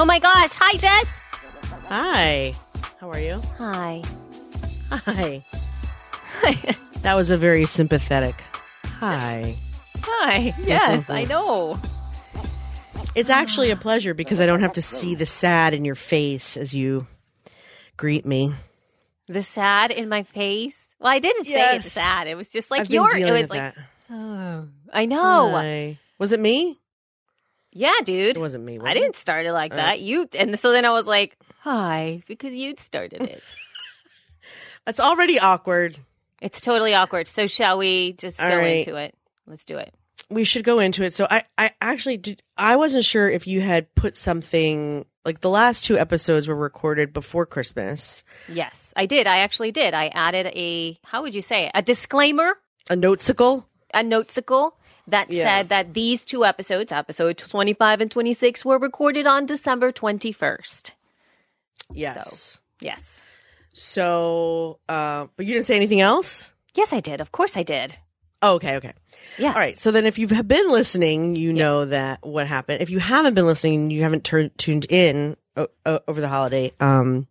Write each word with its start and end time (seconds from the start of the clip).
Oh 0.00 0.04
my 0.06 0.18
gosh. 0.18 0.52
Hi, 0.54 0.78
Jess. 0.78 1.20
Hi. 1.88 2.54
How 2.98 3.10
are 3.10 3.20
you? 3.20 3.40
Hi. 3.58 4.02
Hi. 4.90 5.44
That 7.02 7.14
was 7.14 7.30
a 7.30 7.36
very 7.36 7.66
sympathetic 7.66 8.42
hi. 9.00 9.56
Hi. 10.02 10.54
Yes, 10.62 11.08
I 11.08 11.24
mm-hmm. 11.24 11.30
know. 11.30 11.80
It's 13.14 13.30
actually 13.30 13.70
a 13.70 13.76
pleasure 13.76 14.14
because 14.14 14.40
I 14.40 14.46
don't 14.46 14.60
have 14.60 14.74
to 14.74 14.82
see 14.82 15.14
the 15.14 15.26
sad 15.26 15.74
in 15.74 15.84
your 15.84 15.94
face 15.94 16.56
as 16.56 16.74
you 16.74 17.06
greet 17.96 18.24
me. 18.24 18.54
The 19.26 19.42
sad 19.42 19.90
in 19.90 20.08
my 20.08 20.22
face. 20.22 20.88
Well, 20.98 21.12
I 21.12 21.18
didn't 21.18 21.44
say 21.44 21.52
Yes. 21.52 21.84
it's 21.84 21.92
sad. 21.92 22.26
It 22.26 22.36
was 22.36 22.50
just 22.50 22.70
like 22.70 22.90
your. 22.90 23.14
It 23.14 23.30
was 23.30 23.50
like, 23.50 23.74
that. 23.74 23.76
oh, 24.10 24.68
I 24.92 25.06
know. 25.06 25.50
Hi. 25.50 25.98
Was 26.18 26.32
it 26.32 26.40
me? 26.40 26.79
Yeah, 27.72 27.92
dude. 28.04 28.36
It 28.36 28.40
wasn't 28.40 28.64
me. 28.64 28.78
Was 28.78 28.88
I 28.88 28.90
it? 28.92 28.94
didn't 28.94 29.16
start 29.16 29.46
it 29.46 29.52
like 29.52 29.72
Uh. 29.72 29.76
that. 29.76 30.00
You 30.00 30.28
and 30.38 30.58
so 30.58 30.72
then 30.72 30.84
I 30.84 30.90
was 30.90 31.06
like, 31.06 31.36
"Hi," 31.60 32.22
because 32.26 32.54
you'd 32.54 32.78
started 32.80 33.22
it. 33.22 33.42
It's 34.86 34.98
already 35.00 35.38
awkward. 35.38 35.98
it's 36.40 36.60
totally 36.60 36.94
awkward. 36.94 37.28
So 37.28 37.46
shall 37.46 37.78
we 37.78 38.14
just 38.14 38.40
All 38.42 38.48
go 38.48 38.56
right. 38.56 38.78
into 38.78 38.96
it? 38.96 39.14
Let's 39.46 39.64
do 39.64 39.76
it. 39.76 39.92
We 40.30 40.44
should 40.44 40.64
go 40.64 40.78
into 40.78 41.02
it. 41.02 41.12
So 41.12 41.26
I, 41.30 41.44
I 41.58 41.72
actually 41.80 42.16
did. 42.16 42.42
I 42.56 42.76
wasn't 42.76 43.04
sure 43.04 43.28
if 43.28 43.46
you 43.46 43.60
had 43.60 43.94
put 43.94 44.16
something 44.16 45.04
like 45.24 45.40
the 45.42 45.50
last 45.50 45.84
two 45.84 45.98
episodes 45.98 46.48
were 46.48 46.56
recorded 46.56 47.12
before 47.12 47.44
Christmas. 47.46 48.24
Yes, 48.48 48.92
I 48.96 49.06
did. 49.06 49.26
I 49.26 49.38
actually 49.40 49.70
did. 49.70 49.92
I 49.92 50.06
added 50.08 50.46
a 50.46 50.98
how 51.04 51.22
would 51.22 51.34
you 51.34 51.42
say 51.42 51.66
it? 51.66 51.72
A 51.74 51.82
disclaimer, 51.82 52.56
A 52.88 52.94
notesicle. 52.96 53.64
a 53.92 54.00
notesicle 54.02 54.72
that 55.10 55.30
Yeah. 55.30 55.44
said 55.44 55.68
that 55.70 55.94
these 55.94 56.24
two 56.24 56.44
episodes, 56.44 56.92
episode 56.92 57.38
25 57.38 58.00
and 58.00 58.10
26 58.10 58.64
were 58.64 58.78
recorded 58.78 59.26
on 59.26 59.46
December 59.46 59.92
21st. 59.92 60.92
Yes. 61.92 62.28
So, 62.28 62.60
Yes. 62.82 63.20
So, 63.72 64.78
uh, 64.88 65.26
but 65.36 65.46
you 65.46 65.54
didn't 65.54 65.66
say 65.66 65.76
anything 65.76 66.00
else. 66.00 66.52
Yes, 66.74 66.92
I 66.92 67.00
did. 67.00 67.20
Of 67.20 67.32
course 67.32 67.56
I 67.56 67.62
did. 67.62 67.96
Oh, 68.42 68.54
okay, 68.54 68.76
okay. 68.76 68.92
Yes. 69.38 69.54
All 69.54 69.60
right. 69.60 69.76
So 69.76 69.90
then, 69.90 70.06
if 70.06 70.18
you've 70.18 70.30
been 70.48 70.70
listening, 70.70 71.36
you 71.36 71.52
know 71.52 71.84
that 71.84 72.20
what 72.26 72.46
happened. 72.46 72.80
If 72.82 72.90
you 72.90 72.98
haven't 72.98 73.34
been 73.34 73.46
listening, 73.46 73.90
you 73.90 74.02
haven't 74.02 74.24
turned 74.24 74.56
tuned 74.58 74.86
in 74.88 75.36
o- 75.56 75.68
o- 75.86 76.00
over 76.08 76.20
the 76.20 76.28
holiday. 76.28 76.72
Um, 76.80 77.26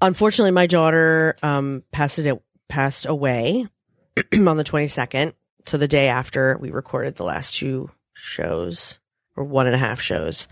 unfortunately, 0.00 0.52
my 0.52 0.66
daughter 0.66 1.36
um 1.42 1.82
passed 1.90 2.18
it 2.20 2.40
passed 2.68 3.06
away 3.06 3.66
on 4.32 4.56
the 4.56 4.64
twenty 4.64 4.86
second. 4.88 5.34
So 5.66 5.76
the 5.76 5.88
day 5.88 6.08
after 6.08 6.56
we 6.58 6.70
recorded 6.70 7.16
the 7.16 7.24
last 7.24 7.56
two 7.56 7.90
shows 8.14 8.98
or 9.36 9.44
one 9.44 9.66
and 9.66 9.74
a 9.74 9.78
half 9.78 10.00
shows, 10.00 10.48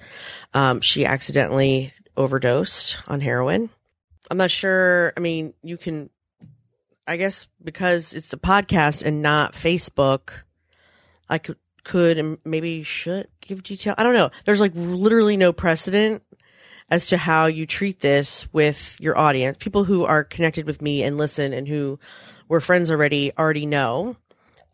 um, 0.53 0.81
she 0.81 1.07
accidentally 1.07 1.93
overdosed 2.17 2.99
on 3.07 3.21
heroin. 3.21 3.71
I'm 4.31 4.37
not 4.37 4.51
sure. 4.51 5.13
I 5.17 5.21
mean, 5.21 5.55
you 5.63 5.77
can. 5.77 6.11
I 7.07 7.19
guess 7.19 7.47
because 7.63 8.15
it's 8.15 8.33
a 8.33 8.39
podcast 8.39 9.03
and 9.05 9.21
not 9.21 9.53
Facebook, 9.53 10.31
I 11.29 11.39
could 11.39 11.59
could 11.85 12.19
and 12.19 12.39
maybe 12.45 12.83
should 12.83 13.29
give 13.41 13.63
detail. 13.63 13.95
I 13.97 14.03
don't 14.03 14.15
know. 14.15 14.31
There's 14.47 14.61
like 14.61 14.73
literally 14.75 15.37
no 15.37 15.53
precedent 15.53 16.23
as 16.91 17.09
to 17.09 17.17
how 17.17 17.47
you 17.47 17.67
treat 17.67 18.01
this 18.01 18.53
with 18.53 18.97
your 19.01 19.17
audience. 19.17 19.59
People 19.59 19.85
who 19.85 20.05
are 20.05 20.25
connected 20.25 20.67
with 20.67 20.83
me 20.83 21.03
and 21.03 21.19
listen 21.19 21.53
and 21.53 21.69
who 21.69 21.99
were 22.49 22.61
friends 22.61 22.91
already 22.91 23.33
already 23.39 23.67
know. 23.67 24.17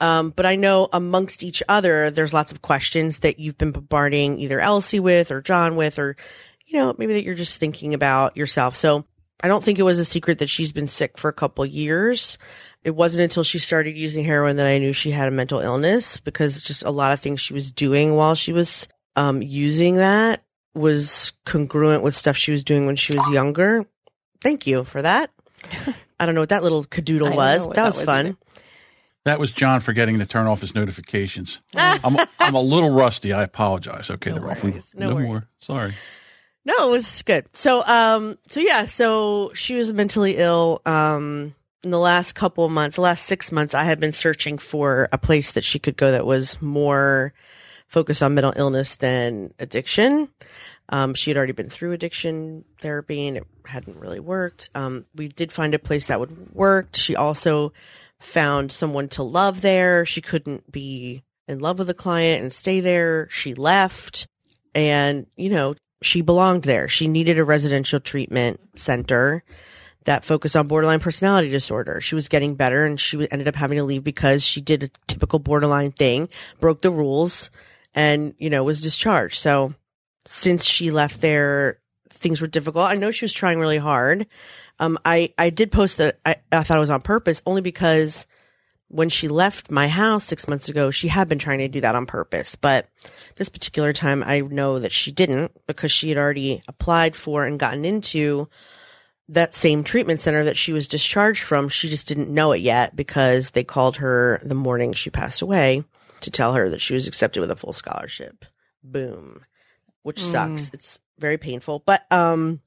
Um, 0.01 0.31
but 0.31 0.47
I 0.47 0.57
know 0.57 0.89
amongst 0.93 1.43
each 1.43 1.63
other, 1.69 2.11
there's 2.11 2.33
lots 2.33 2.53
of 2.53 2.63
questions 2.63 3.21
that 3.21 3.39
you've 3.39 3.59
been 3.59 3.73
bombarding 3.73 4.39
either 4.39 4.59
Elsie 4.59 5.01
with 5.01 5.31
or 5.31 5.43
John 5.43 5.77
with, 5.77 5.99
or, 5.99 6.17
you 6.67 6.79
know, 6.79 6.95
maybe 6.97 7.13
that 7.15 7.25
you're 7.25 7.35
just 7.35 7.61
thinking 7.61 7.93
about 7.93 8.37
yourself. 8.37 8.77
So 8.77 9.05
I 9.43 9.49
don't 9.49 9.63
think 9.63 9.79
it 9.79 9.85
was 9.85 9.99
a 9.99 10.05
secret 10.05 10.39
that 10.39 10.49
she's 10.49 10.73
been 10.73 10.87
sick 10.87 11.19
for 11.19 11.29
a 11.29 11.35
couple 11.35 11.65
years. 11.67 12.39
It 12.83 12.95
wasn't 12.95 13.25
until 13.25 13.43
she 13.43 13.59
started 13.59 13.97
using 13.97 14.25
heroin 14.25 14.57
that 14.57 14.67
I 14.67 14.79
knew 14.79 14.95
she 14.95 15.11
had 15.11 15.29
a 15.29 15.33
mental 15.33 15.61
illness 15.61 16.17
because 16.17 16.63
just 16.63 16.83
a 16.83 16.91
lot 16.91 17.13
of 17.13 17.21
things 17.21 17.41
she 17.41 17.53
was 17.53 17.71
doing 17.71 18.15
while 18.15 18.35
she 18.35 18.53
was 18.53 18.89
um, 19.17 19.43
using 19.43 19.97
that 19.97 20.43
was 20.75 21.33
congruent 21.45 22.03
with 22.03 22.17
stuff 22.17 22.37
she 22.37 22.53
was 22.53 22.65
doing 22.65 22.87
when 22.87 22.97
she 22.97 23.17
was 23.17 23.29
younger. 23.31 23.85
Thank 24.41 24.67
you 24.67 24.85
for 24.85 25.03
that. 25.03 25.31
I 26.21 26.27
don't 26.27 26.35
know 26.35 26.43
what 26.43 26.51
that 26.51 26.63
little 26.63 26.85
cadoodle 26.85 27.35
was, 27.35 27.67
but 27.67 27.77
that 27.77 27.83
that 27.83 27.87
was 27.87 27.97
was 27.97 28.05
fun. 28.05 28.37
That 29.25 29.39
was 29.39 29.51
John 29.51 29.81
forgetting 29.81 30.19
to 30.19 30.27
turn 30.27 30.47
off 30.47 30.61
his 30.63 30.75
notifications. 30.75 31.61
I'm 31.77 32.17
I'm 32.39 32.55
a 32.55 32.61
little 32.61 32.91
rusty. 32.91 33.33
I 33.33 33.43
apologize. 33.43 34.11
Okay, 34.11 34.31
they're 34.31 34.51
off. 34.51 34.65
No 34.65 34.73
No, 34.95 35.15
worries. 35.15 35.27
more. 35.27 35.49
Sorry. 35.59 35.93
No, 36.65 36.89
it 36.89 36.91
was 36.91 37.23
good. 37.23 37.47
So, 37.55 37.83
um, 37.87 38.39
so 38.49 38.61
yeah, 38.61 38.85
so 38.85 39.53
she 39.55 39.75
was 39.77 39.93
mentally 39.93 40.37
ill. 40.37 40.83
Um, 40.85 41.55
in 41.83 41.91
the 41.91 41.99
last 41.99 42.35
couple 42.35 42.65
of 42.67 42.71
months, 42.71 42.97
the 42.97 43.03
last 43.03 43.25
six 43.25 43.51
months, 43.51 43.73
I 43.75 43.85
had 43.85 43.99
been 44.01 44.13
searching 44.13 44.59
for 44.59 45.09
a 45.13 45.17
place 45.19 45.53
that 45.53 45.65
she 45.65 45.79
could 45.79 45.97
go 45.97 46.11
that 46.11 46.27
was 46.27 46.61
more 46.61 47.33
focused 47.89 48.23
on 48.23 48.35
mental 48.35 48.53
illness 48.57 48.97
than 48.97 49.55
addiction. 49.59 50.29
Um, 50.91 51.15
she 51.15 51.31
had 51.31 51.39
already 51.39 51.53
been 51.55 51.71
through 51.71 51.93
addiction 51.93 52.65
therapy 52.81 53.27
and 53.29 53.39
it 53.39 53.47
hadn't 53.65 53.97
really 53.99 54.21
worked. 54.21 54.69
Um, 54.75 55.07
we 55.15 55.29
did 55.29 55.53
find 55.53 55.73
a 55.75 55.79
place 55.79 56.09
that 56.09 56.21
would 56.21 56.53
work. 56.53 56.89
She 56.95 57.17
also 57.17 57.73
found 58.21 58.71
someone 58.71 59.09
to 59.09 59.23
love 59.23 59.63
there. 59.63 60.07
She 60.07 60.21
couldn't 60.21 60.71
be 60.71 61.25
in 61.49 61.59
love 61.59 61.79
with 61.79 61.91
a 61.91 61.95
client 61.95 62.43
and 62.43 62.53
stay 62.53 62.81
there. 62.81 63.29
She 63.31 63.55
left 63.55 64.29
and, 64.75 65.27
you 65.37 65.51
know, 65.51 65.75
she 66.03 66.23
belonged 66.23 66.63
there. 66.63 66.87
She 66.87 67.09
needed 67.09 67.39
a 67.39 67.45
residential 67.45 67.99
treatment 67.99 68.61
center 68.77 69.43
that 70.05 70.25
focused 70.25 70.57
on 70.57 70.69
borderline 70.69 71.01
personality 71.01 71.51
disorder. 71.51 72.01
She 72.01 72.15
was 72.15 72.29
getting 72.29 72.55
better 72.55 72.85
and 72.85 72.99
she 72.99 73.31
ended 73.31 73.49
up 73.49 73.57
having 73.57 73.79
to 73.79 73.85
leave 73.85 74.05
because 74.05 74.43
she 74.43 74.61
did 74.61 74.83
a 74.85 74.91
typical 75.07 75.39
borderline 75.39 75.93
thing, 75.93 76.29
broke 76.59 76.83
the 76.83 76.91
rules 76.91 77.51
and, 77.95 78.35
you 78.39 78.49
know, 78.49 78.65
was 78.65 78.81
discharged. 78.81 79.39
So 79.39 79.75
since 80.25 80.65
she 80.65 80.91
left 80.91 81.21
there, 81.21 81.79
things 82.09 82.41
were 82.41 82.47
difficult. 82.47 82.87
I 82.87 82.97
know 82.97 83.11
she 83.11 83.25
was 83.25 83.33
trying 83.33 83.59
really 83.59 83.79
hard. 83.79 84.27
Um, 84.81 84.99
I, 85.05 85.33
I 85.39 85.51
did 85.51 85.71
post 85.71 85.99
that 85.99 86.19
I, 86.25 86.37
I 86.51 86.63
thought 86.63 86.79
it 86.79 86.81
was 86.81 86.91
on 86.91 87.03
purpose 87.03 87.43
only 87.47 87.61
because 87.61 88.27
when 88.89 89.09
she 89.09 89.29
left 89.29 89.71
my 89.71 89.87
house 89.87 90.25
six 90.25 90.49
months 90.49 90.69
ago, 90.69 90.91
she 90.91 91.07
had 91.07 91.29
been 91.29 91.39
trying 91.39 91.59
to 91.59 91.69
do 91.69 91.83
that 91.83 91.95
on 91.95 92.07
purpose. 92.07 92.57
But 92.57 92.89
this 93.37 93.49
particular 93.49 93.93
time, 93.93 94.25
I 94.25 94.41
know 94.41 94.81
that 94.81 94.91
she 94.91 95.13
didn't 95.13 95.53
because 95.69 95.93
she 95.93 96.09
had 96.09 96.19
already 96.19 96.63
applied 96.67 97.15
for 97.15 97.45
and 97.45 97.61
gotten 97.61 97.85
into 97.85 98.49
that 99.29 99.55
same 99.55 99.85
treatment 99.85 100.21
center 100.21 100.43
that 100.45 100.57
she 100.57 100.73
was 100.73 100.89
discharged 100.89 101.43
from. 101.45 101.69
She 101.69 101.89
just 101.89 102.09
didn't 102.09 102.31
know 102.35 102.51
it 102.51 102.63
yet 102.63 102.97
because 102.97 103.53
they 103.53 103.63
called 103.63 103.99
her 103.99 104.41
the 104.43 104.57
morning 104.57 104.93
she 104.93 105.11
passed 105.11 105.41
away 105.41 105.85
to 106.23 106.31
tell 106.31 106.55
her 106.55 106.69
that 106.71 106.81
she 106.81 106.95
was 106.95 107.07
accepted 107.07 107.41
with 107.41 107.51
a 107.51 107.57
full 107.57 107.73
scholarship. 107.73 108.45
Boom. 108.83 109.45
Which 110.03 110.21
sucks. 110.21 110.71
It's 110.73 110.99
very 111.19 111.39
painful. 111.39 111.83
But 111.87 112.11
um 112.11 112.61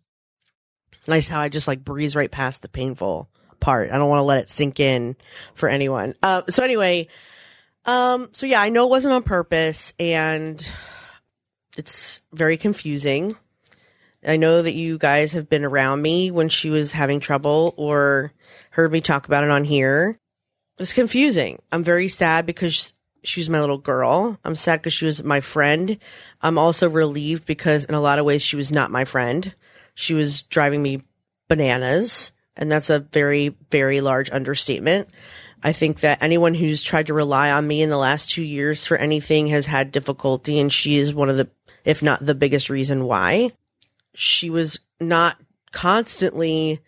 nice 1.08 1.28
how 1.28 1.40
I 1.40 1.50
just 1.50 1.68
like 1.68 1.84
breeze 1.84 2.16
right 2.16 2.32
past 2.32 2.62
the 2.62 2.70
painful 2.70 3.30
part. 3.60 3.92
I 3.92 3.98
don't 3.98 4.10
want 4.10 4.20
to 4.20 4.24
let 4.24 4.40
it 4.40 4.50
sink 4.50 4.80
in 4.80 5.16
for 5.56 5.70
anyone. 5.70 6.14
Uh, 6.22 6.44
so 6.50 6.64
anyway, 6.64 7.08
um, 7.86 8.30
so 8.32 8.46
yeah, 8.46 8.62
I 8.62 8.70
know 8.70 8.86
it 8.86 8.90
wasn't 8.90 9.14
on 9.14 9.24
purpose 9.24 9.94
and 10.00 10.66
it's 11.78 12.22
very 12.32 12.58
confusing. 12.58 13.36
I 14.26 14.38
know 14.38 14.62
that 14.62 14.74
you 14.74 14.98
guys 14.98 15.34
have 15.34 15.50
been 15.50 15.66
around 15.66 16.02
me 16.02 16.32
when 16.32 16.50
she 16.50 16.70
was 16.70 16.94
having 16.94 17.20
trouble 17.20 17.74
or 17.78 18.32
heard 18.72 18.92
me 18.92 19.02
talk 19.02 19.26
about 19.26 19.44
it 19.44 19.50
on 19.50 19.64
here. 19.64 20.18
It's 20.80 20.94
confusing. 20.94 21.62
I'm 21.72 21.84
very 21.84 22.08
sad 22.08 22.46
because 22.46 22.94
she 23.24 23.40
was 23.40 23.50
my 23.50 23.60
little 23.60 23.78
girl. 23.78 24.40
I'm 24.44 24.56
sad 24.56 24.80
because 24.80 24.94
she 24.94 25.06
was 25.06 25.24
my 25.24 25.42
friend. 25.42 25.98
I'm 26.42 26.58
also 26.58 26.90
relieved 26.90 27.46
because 27.46 27.86
in 27.86 27.96
a 27.96 28.02
lot 28.02 28.20
of 28.20 28.26
ways 28.26 28.42
she 28.42 28.56
was 28.56 28.72
not 28.72 28.92
my 28.92 29.06
friend. 29.06 29.54
She 29.94 30.14
was 30.14 30.44
driving 30.44 30.82
me 30.82 31.02
bananas. 31.48 32.32
And 32.56 32.72
that's 32.72 32.90
a 32.90 33.00
very, 33.00 33.56
very 33.72 34.02
large 34.02 34.30
understatement. 34.30 35.10
I 35.64 35.74
think 35.74 36.02
that 36.02 36.22
anyone 36.22 36.54
who's 36.54 36.84
tried 36.84 37.08
to 37.08 37.14
rely 37.14 37.52
on 37.52 37.68
me 37.68 37.82
in 37.82 37.90
the 37.90 37.98
last 37.98 38.32
two 38.32 38.44
years 38.44 38.86
for 38.86 38.98
anything 38.98 39.48
has 39.48 39.66
had 39.66 39.92
difficulty, 39.92 40.60
and 40.60 40.72
she 40.72 40.98
is 40.98 41.14
one 41.14 41.30
of 41.30 41.38
the, 41.38 41.50
if 41.86 42.04
not 42.04 42.24
the 42.24 42.36
biggest 42.36 42.70
reason 42.70 43.06
why. 43.06 43.52
She 44.14 44.50
was 44.50 44.80
not 45.00 45.38
constantly 45.72 46.82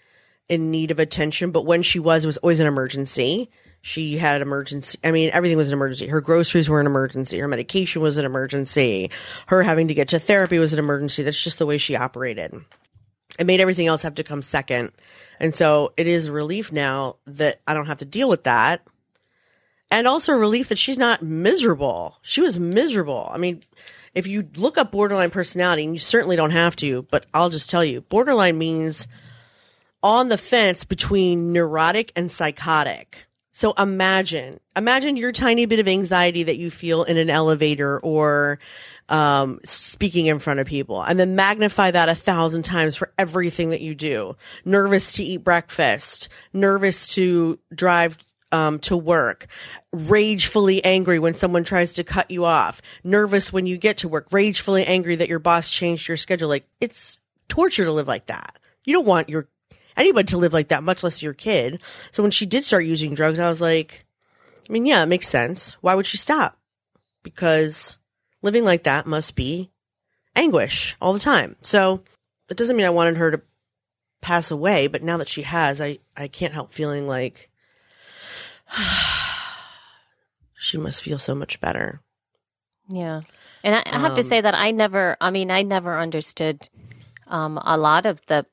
in 0.49 0.71
need 0.71 0.91
of 0.91 0.99
attention, 0.99 1.51
but 1.51 1.65
when 1.65 1.81
she 1.81 1.99
was, 1.99 2.25
it 2.25 2.27
was 2.27 2.37
always 2.37 2.59
an 2.59 2.67
emergency. 2.67 3.49
She 3.81 4.17
had 4.17 4.35
an 4.35 4.41
emergency. 4.41 4.99
I 5.03 5.11
mean, 5.11 5.31
everything 5.33 5.57
was 5.57 5.69
an 5.69 5.73
emergency. 5.73 6.07
Her 6.07 6.21
groceries 6.21 6.69
were 6.69 6.81
an 6.81 6.87
emergency. 6.87 7.39
Her 7.39 7.47
medication 7.47 8.01
was 8.01 8.17
an 8.17 8.25
emergency. 8.25 9.09
Her 9.47 9.63
having 9.63 9.87
to 9.87 9.93
get 9.93 10.09
to 10.09 10.19
therapy 10.19 10.59
was 10.59 10.73
an 10.73 10.79
emergency. 10.79 11.23
That's 11.23 11.41
just 11.41 11.59
the 11.59 11.65
way 11.65 11.77
she 11.77 11.95
operated. 11.95 12.53
It 13.37 13.45
made 13.45 13.59
everything 13.59 13.87
else 13.87 14.01
have 14.03 14.15
to 14.15 14.23
come 14.23 14.41
second. 14.41 14.91
And 15.39 15.53
so 15.53 15.93
it 15.97 16.07
is 16.07 16.29
relief 16.29 16.71
now 16.71 17.17
that 17.25 17.61
I 17.67 17.73
don't 17.73 17.87
have 17.87 17.97
to 17.97 18.05
deal 18.05 18.29
with 18.29 18.43
that. 18.43 18.85
And 19.91 20.07
also 20.07 20.33
relief 20.33 20.69
that 20.69 20.77
she's 20.77 20.97
not 20.97 21.21
miserable. 21.21 22.17
She 22.21 22.41
was 22.41 22.57
miserable. 22.57 23.29
I 23.31 23.37
mean, 23.37 23.61
if 24.13 24.27
you 24.27 24.47
look 24.55 24.77
up 24.77 24.91
borderline 24.91 25.29
personality, 25.29 25.83
and 25.83 25.93
you 25.93 25.99
certainly 25.99 26.35
don't 26.35 26.51
have 26.51 26.75
to, 26.77 27.03
but 27.03 27.25
I'll 27.33 27.49
just 27.49 27.69
tell 27.69 27.83
you, 27.83 28.01
borderline 28.01 28.57
means 28.57 29.07
on 30.01 30.29
the 30.29 30.37
fence 30.37 30.85
between 30.85 31.51
neurotic 31.51 32.11
and 32.15 32.31
psychotic. 32.31 33.27
So 33.55 33.71
imagine, 33.77 34.59
imagine 34.75 35.15
your 35.15 35.31
tiny 35.31 35.65
bit 35.65 35.79
of 35.79 35.87
anxiety 35.87 36.43
that 36.43 36.57
you 36.57 36.69
feel 36.69 37.05
in 37.05 37.15
an 37.15 37.29
elevator 37.29 37.97
or 38.01 38.59
um, 39.07 39.61
speaking 39.63 40.25
in 40.25 40.39
front 40.39 40.59
of 40.59 40.67
people, 40.67 41.01
and 41.01 41.17
then 41.17 41.37
magnify 41.37 41.91
that 41.91 42.09
a 42.09 42.15
thousand 42.15 42.63
times 42.63 42.97
for 42.97 43.13
everything 43.17 43.69
that 43.69 43.79
you 43.79 43.95
do. 43.95 44.35
Nervous 44.65 45.13
to 45.13 45.23
eat 45.23 45.37
breakfast, 45.37 46.27
nervous 46.51 47.07
to 47.15 47.57
drive 47.73 48.17
um, 48.51 48.77
to 48.79 48.97
work, 48.97 49.47
ragefully 49.93 50.83
angry 50.83 51.17
when 51.17 51.33
someone 51.33 51.63
tries 51.63 51.93
to 51.93 52.03
cut 52.03 52.29
you 52.29 52.43
off, 52.43 52.81
nervous 53.05 53.53
when 53.53 53.65
you 53.65 53.77
get 53.77 53.99
to 53.99 54.09
work, 54.09 54.27
ragefully 54.33 54.83
angry 54.85 55.15
that 55.15 55.29
your 55.29 55.39
boss 55.39 55.69
changed 55.69 56.09
your 56.09 56.17
schedule. 56.17 56.49
Like 56.49 56.67
it's 56.81 57.21
torture 57.47 57.85
to 57.85 57.93
live 57.93 58.07
like 58.09 58.25
that. 58.25 58.59
You 58.83 58.91
don't 58.91 59.07
want 59.07 59.29
your 59.29 59.47
anybody 59.97 60.27
to 60.27 60.37
live 60.37 60.53
like 60.53 60.69
that, 60.69 60.83
much 60.83 61.03
less 61.03 61.21
your 61.21 61.33
kid. 61.33 61.81
So 62.11 62.23
when 62.23 62.31
she 62.31 62.45
did 62.45 62.63
start 62.63 62.85
using 62.85 63.13
drugs, 63.13 63.39
I 63.39 63.49
was 63.49 63.61
like, 63.61 64.05
I 64.67 64.73
mean, 64.73 64.85
yeah, 64.85 65.03
it 65.03 65.07
makes 65.07 65.27
sense. 65.27 65.73
Why 65.81 65.95
would 65.95 66.05
she 66.05 66.17
stop? 66.17 66.57
Because 67.23 67.97
living 68.41 68.63
like 68.63 68.83
that 68.83 69.05
must 69.05 69.35
be 69.35 69.71
anguish 70.35 70.95
all 71.01 71.13
the 71.13 71.19
time. 71.19 71.55
So 71.61 72.01
it 72.49 72.57
doesn't 72.57 72.75
mean 72.75 72.85
I 72.85 72.91
wanted 72.91 73.17
her 73.17 73.31
to 73.31 73.41
pass 74.21 74.51
away, 74.51 74.87
but 74.87 75.03
now 75.03 75.17
that 75.17 75.29
she 75.29 75.43
has, 75.43 75.81
I, 75.81 75.99
I 76.15 76.27
can't 76.27 76.53
help 76.53 76.71
feeling 76.71 77.07
like 77.07 77.49
she 80.57 80.77
must 80.77 81.01
feel 81.01 81.19
so 81.19 81.35
much 81.35 81.61
better. 81.61 82.01
Yeah. 82.89 83.21
And 83.63 83.75
I, 83.75 83.83
I 83.85 83.99
have 83.99 84.15
to 84.15 84.23
say 84.23 84.41
that 84.41 84.53
I 84.53 84.71
never, 84.71 85.17
I 85.19 85.31
mean, 85.31 85.49
I 85.49 85.63
never 85.63 85.97
understood 85.99 86.69
um, 87.27 87.57
a 87.63 87.77
lot 87.77 88.05
of 88.05 88.19
the 88.27 88.45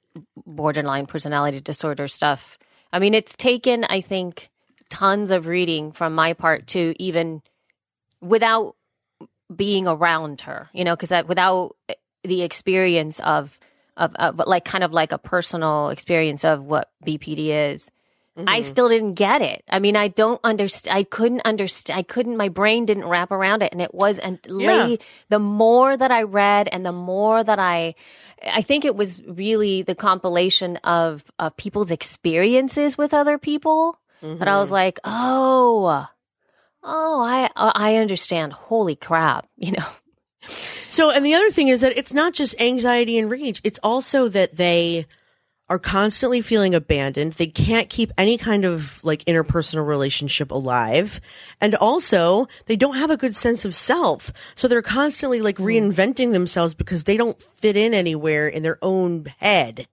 borderline 0.46 1.06
personality 1.06 1.60
disorder 1.60 2.08
stuff. 2.08 2.58
I 2.92 2.98
mean, 2.98 3.14
it's 3.14 3.36
taken, 3.36 3.84
I 3.84 4.00
think, 4.00 4.50
tons 4.90 5.30
of 5.30 5.46
reading 5.46 5.92
from 5.92 6.14
my 6.14 6.34
part 6.34 6.66
to 6.68 6.94
even 6.98 7.42
without 8.20 8.76
being 9.54 9.86
around 9.86 10.42
her, 10.42 10.68
you 10.72 10.84
know, 10.84 10.94
because 10.94 11.08
that 11.10 11.26
without 11.26 11.76
the 12.24 12.42
experience 12.42 13.20
of, 13.20 13.58
of, 13.96 14.14
of, 14.16 14.40
like 14.46 14.64
kind 14.64 14.84
of 14.84 14.92
like 14.92 15.12
a 15.12 15.18
personal 15.18 15.88
experience 15.88 16.44
of 16.44 16.62
what 16.64 16.90
BPD 17.06 17.72
is. 17.72 17.90
Mm-hmm. 18.36 18.48
I 18.48 18.62
still 18.62 18.88
didn't 18.88 19.14
get 19.14 19.42
it. 19.42 19.62
I 19.68 19.78
mean, 19.78 19.94
I 19.94 20.08
don't 20.08 20.40
understand. 20.42 20.96
I 20.96 21.02
couldn't 21.04 21.42
understand. 21.44 21.98
I 21.98 22.02
couldn't. 22.02 22.38
My 22.38 22.48
brain 22.48 22.86
didn't 22.86 23.04
wrap 23.04 23.30
around 23.30 23.62
it, 23.62 23.72
and 23.72 23.82
it 23.82 23.92
was. 23.92 24.18
And 24.18 24.38
yeah. 24.48 24.96
the 25.28 25.38
more 25.38 25.94
that 25.94 26.10
I 26.10 26.22
read, 26.22 26.66
and 26.72 26.84
the 26.84 26.92
more 26.92 27.44
that 27.44 27.58
I, 27.58 27.94
I 28.42 28.62
think 28.62 28.86
it 28.86 28.96
was 28.96 29.22
really 29.26 29.82
the 29.82 29.94
compilation 29.94 30.78
of 30.78 31.22
of 31.38 31.54
people's 31.58 31.90
experiences 31.90 32.96
with 32.96 33.12
other 33.12 33.36
people 33.36 33.98
mm-hmm. 34.22 34.38
that 34.38 34.48
I 34.48 34.56
was 34.56 34.68
mm-hmm. 34.68 34.74
like, 34.74 35.00
oh, 35.04 36.08
oh, 36.82 37.20
I 37.22 37.50
I 37.54 37.96
understand. 37.96 38.54
Holy 38.54 38.96
crap, 38.96 39.46
you 39.58 39.72
know. 39.72 39.86
So, 40.88 41.10
and 41.10 41.24
the 41.24 41.34
other 41.34 41.50
thing 41.50 41.68
is 41.68 41.82
that 41.82 41.98
it's 41.98 42.14
not 42.14 42.32
just 42.32 42.58
anxiety 42.58 43.18
and 43.18 43.30
rage; 43.30 43.60
it's 43.62 43.78
also 43.82 44.28
that 44.28 44.56
they 44.56 45.04
are 45.72 45.78
constantly 45.78 46.42
feeling 46.42 46.74
abandoned. 46.74 47.32
They 47.32 47.46
can't 47.46 47.88
keep 47.88 48.12
any 48.18 48.36
kind 48.36 48.66
of 48.66 49.02
like 49.02 49.24
interpersonal 49.24 49.86
relationship 49.86 50.50
alive. 50.50 51.18
And 51.62 51.74
also 51.74 52.46
they 52.66 52.76
don't 52.76 52.96
have 52.96 53.10
a 53.10 53.16
good 53.16 53.34
sense 53.34 53.64
of 53.64 53.74
self. 53.74 54.34
So 54.54 54.68
they're 54.68 54.82
constantly 54.82 55.40
like 55.40 55.56
hmm. 55.56 55.64
reinventing 55.64 56.32
themselves 56.32 56.74
because 56.74 57.04
they 57.04 57.16
don't 57.16 57.42
fit 57.56 57.78
in 57.78 57.94
anywhere 57.94 58.48
in 58.48 58.62
their 58.62 58.78
own 58.82 59.24
head. 59.38 59.88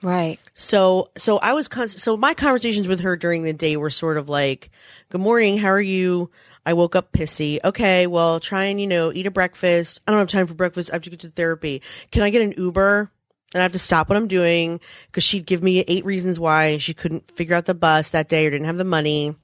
Right. 0.00 0.40
So, 0.54 1.10
so 1.18 1.36
I 1.36 1.52
was, 1.52 1.68
con- 1.68 1.88
so 1.88 2.16
my 2.16 2.32
conversations 2.32 2.88
with 2.88 3.00
her 3.00 3.14
during 3.14 3.42
the 3.42 3.52
day 3.52 3.76
were 3.76 3.90
sort 3.90 4.16
of 4.16 4.30
like, 4.30 4.70
good 5.10 5.20
morning. 5.20 5.58
How 5.58 5.68
are 5.68 5.82
you? 5.82 6.30
I 6.64 6.72
woke 6.72 6.96
up 6.96 7.12
pissy. 7.12 7.58
Okay. 7.62 8.06
Well, 8.06 8.40
try 8.40 8.64
and, 8.64 8.80
you 8.80 8.86
know, 8.86 9.12
eat 9.12 9.26
a 9.26 9.30
breakfast. 9.30 10.00
I 10.06 10.12
don't 10.12 10.20
have 10.20 10.28
time 10.28 10.46
for 10.46 10.54
breakfast. 10.54 10.88
I 10.90 10.94
have 10.94 11.02
to 11.02 11.10
get 11.10 11.20
to 11.20 11.28
therapy. 11.28 11.82
Can 12.10 12.22
I 12.22 12.30
get 12.30 12.40
an 12.40 12.54
Uber? 12.56 13.10
And 13.54 13.60
I 13.60 13.64
have 13.64 13.72
to 13.72 13.78
stop 13.78 14.08
what 14.08 14.16
I'm 14.16 14.28
doing 14.28 14.80
because 15.06 15.24
she'd 15.24 15.46
give 15.46 15.62
me 15.62 15.80
eight 15.80 16.04
reasons 16.04 16.38
why 16.38 16.78
she 16.78 16.94
couldn't 16.94 17.30
figure 17.30 17.54
out 17.54 17.66
the 17.66 17.74
bus 17.74 18.10
that 18.10 18.28
day 18.28 18.46
or 18.46 18.50
didn't 18.50 18.66
have 18.66 18.76
the 18.76 18.84
money. 18.84 19.34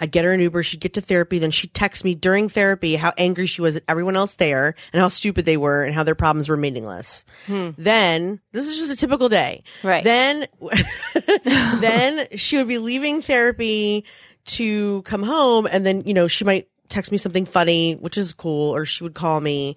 I'd 0.00 0.10
get 0.10 0.24
her 0.24 0.32
an 0.32 0.40
Uber. 0.40 0.62
She'd 0.62 0.80
get 0.80 0.94
to 0.94 1.00
therapy. 1.00 1.38
Then 1.38 1.50
she'd 1.50 1.74
text 1.74 2.04
me 2.04 2.14
during 2.14 2.48
therapy 2.48 2.96
how 2.96 3.12
angry 3.18 3.46
she 3.46 3.60
was 3.60 3.76
at 3.76 3.82
everyone 3.88 4.16
else 4.16 4.36
there 4.36 4.74
and 4.92 5.02
how 5.02 5.08
stupid 5.08 5.44
they 5.44 5.56
were 5.56 5.84
and 5.84 5.94
how 5.94 6.04
their 6.04 6.14
problems 6.14 6.48
were 6.48 6.56
meaningless. 6.56 7.24
Hmm. 7.46 7.70
Then 7.76 8.40
this 8.52 8.66
is 8.66 8.78
just 8.78 8.92
a 8.92 8.96
typical 8.96 9.28
day. 9.28 9.64
Right. 9.82 10.04
Then, 10.04 10.46
then 11.44 12.28
she 12.36 12.56
would 12.56 12.68
be 12.68 12.78
leaving 12.78 13.22
therapy 13.22 14.04
to 14.46 15.02
come 15.02 15.22
home 15.22 15.68
and 15.70 15.84
then, 15.84 16.02
you 16.02 16.14
know, 16.14 16.28
she 16.28 16.44
might 16.44 16.68
text 16.88 17.12
me 17.12 17.18
something 17.18 17.44
funny, 17.44 17.94
which 17.94 18.16
is 18.16 18.32
cool, 18.32 18.74
or 18.74 18.84
she 18.84 19.04
would 19.04 19.14
call 19.14 19.40
me. 19.40 19.76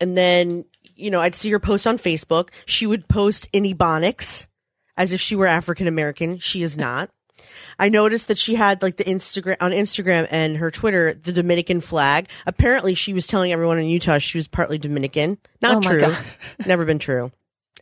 And 0.00 0.16
then 0.16 0.64
you 0.96 1.10
know, 1.10 1.20
I'd 1.20 1.34
see 1.34 1.50
her 1.50 1.60
post 1.60 1.86
on 1.86 1.98
Facebook. 1.98 2.50
She 2.64 2.86
would 2.86 3.08
post 3.08 3.48
in 3.52 3.64
Ebonics 3.64 4.46
as 4.96 5.12
if 5.12 5.20
she 5.20 5.36
were 5.36 5.46
African 5.46 5.86
American. 5.86 6.38
She 6.38 6.62
is 6.62 6.76
not. 6.76 7.10
I 7.78 7.90
noticed 7.90 8.28
that 8.28 8.38
she 8.38 8.54
had 8.54 8.82
like 8.82 8.96
the 8.96 9.04
Instagram 9.04 9.56
on 9.60 9.70
Instagram 9.70 10.26
and 10.30 10.56
her 10.56 10.70
Twitter 10.70 11.14
the 11.14 11.32
Dominican 11.32 11.80
flag. 11.80 12.28
Apparently, 12.46 12.94
she 12.94 13.12
was 13.12 13.26
telling 13.26 13.52
everyone 13.52 13.78
in 13.78 13.86
Utah 13.86 14.18
she 14.18 14.38
was 14.38 14.48
partly 14.48 14.78
Dominican. 14.78 15.38
Not 15.60 15.76
oh 15.76 15.88
true. 15.88 16.14
Never 16.66 16.84
been 16.84 16.98
true. 16.98 17.30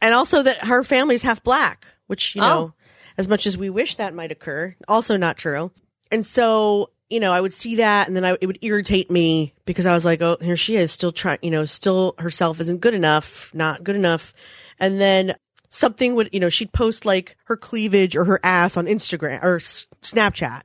And 0.02 0.12
also 0.12 0.42
that 0.42 0.64
her 0.64 0.82
family's 0.82 1.22
half 1.22 1.42
black, 1.42 1.86
which 2.08 2.34
you 2.34 2.42
oh. 2.42 2.46
know, 2.46 2.60
oh. 2.60 2.74
as 3.16 3.28
much 3.28 3.46
as 3.46 3.56
we 3.56 3.70
wish 3.70 3.96
that 3.96 4.14
might 4.14 4.32
occur, 4.32 4.74
also 4.88 5.16
not 5.16 5.36
true. 5.36 5.70
And 6.10 6.26
so 6.26 6.90
you 7.14 7.20
know, 7.20 7.30
I 7.30 7.40
would 7.40 7.52
see 7.52 7.76
that 7.76 8.08
and 8.08 8.16
then 8.16 8.24
I, 8.24 8.36
it 8.40 8.46
would 8.48 8.58
irritate 8.60 9.08
me 9.08 9.54
because 9.66 9.86
I 9.86 9.94
was 9.94 10.04
like, 10.04 10.20
oh, 10.20 10.36
here 10.40 10.56
she 10.56 10.74
is 10.74 10.90
still 10.90 11.12
trying, 11.12 11.38
you 11.42 11.50
know, 11.52 11.64
still 11.64 12.16
herself 12.18 12.60
isn't 12.60 12.80
good 12.80 12.92
enough, 12.92 13.54
not 13.54 13.84
good 13.84 13.94
enough. 13.94 14.34
And 14.80 15.00
then 15.00 15.36
something 15.68 16.16
would, 16.16 16.30
you 16.32 16.40
know, 16.40 16.48
she'd 16.48 16.72
post 16.72 17.04
like 17.04 17.36
her 17.44 17.56
cleavage 17.56 18.16
or 18.16 18.24
her 18.24 18.40
ass 18.42 18.76
on 18.76 18.86
Instagram 18.86 19.44
or 19.44 19.56
S- 19.56 19.86
Snapchat. 20.02 20.62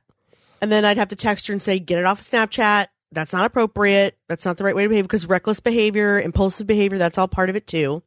And 0.60 0.72
then 0.72 0.84
I'd 0.84 0.98
have 0.98 1.10
to 1.10 1.16
text 1.16 1.46
her 1.46 1.52
and 1.52 1.62
say, 1.62 1.78
get 1.78 1.98
it 1.98 2.04
off 2.04 2.20
of 2.20 2.26
Snapchat. 2.26 2.88
That's 3.12 3.32
not 3.32 3.46
appropriate. 3.46 4.18
That's 4.26 4.44
not 4.44 4.56
the 4.56 4.64
right 4.64 4.74
way 4.74 4.82
to 4.82 4.88
behave 4.88 5.04
because 5.04 5.26
reckless 5.26 5.60
behavior, 5.60 6.20
impulsive 6.20 6.66
behavior, 6.66 6.98
that's 6.98 7.16
all 7.16 7.28
part 7.28 7.48
of 7.48 7.54
it 7.54 7.68
too. 7.68 8.02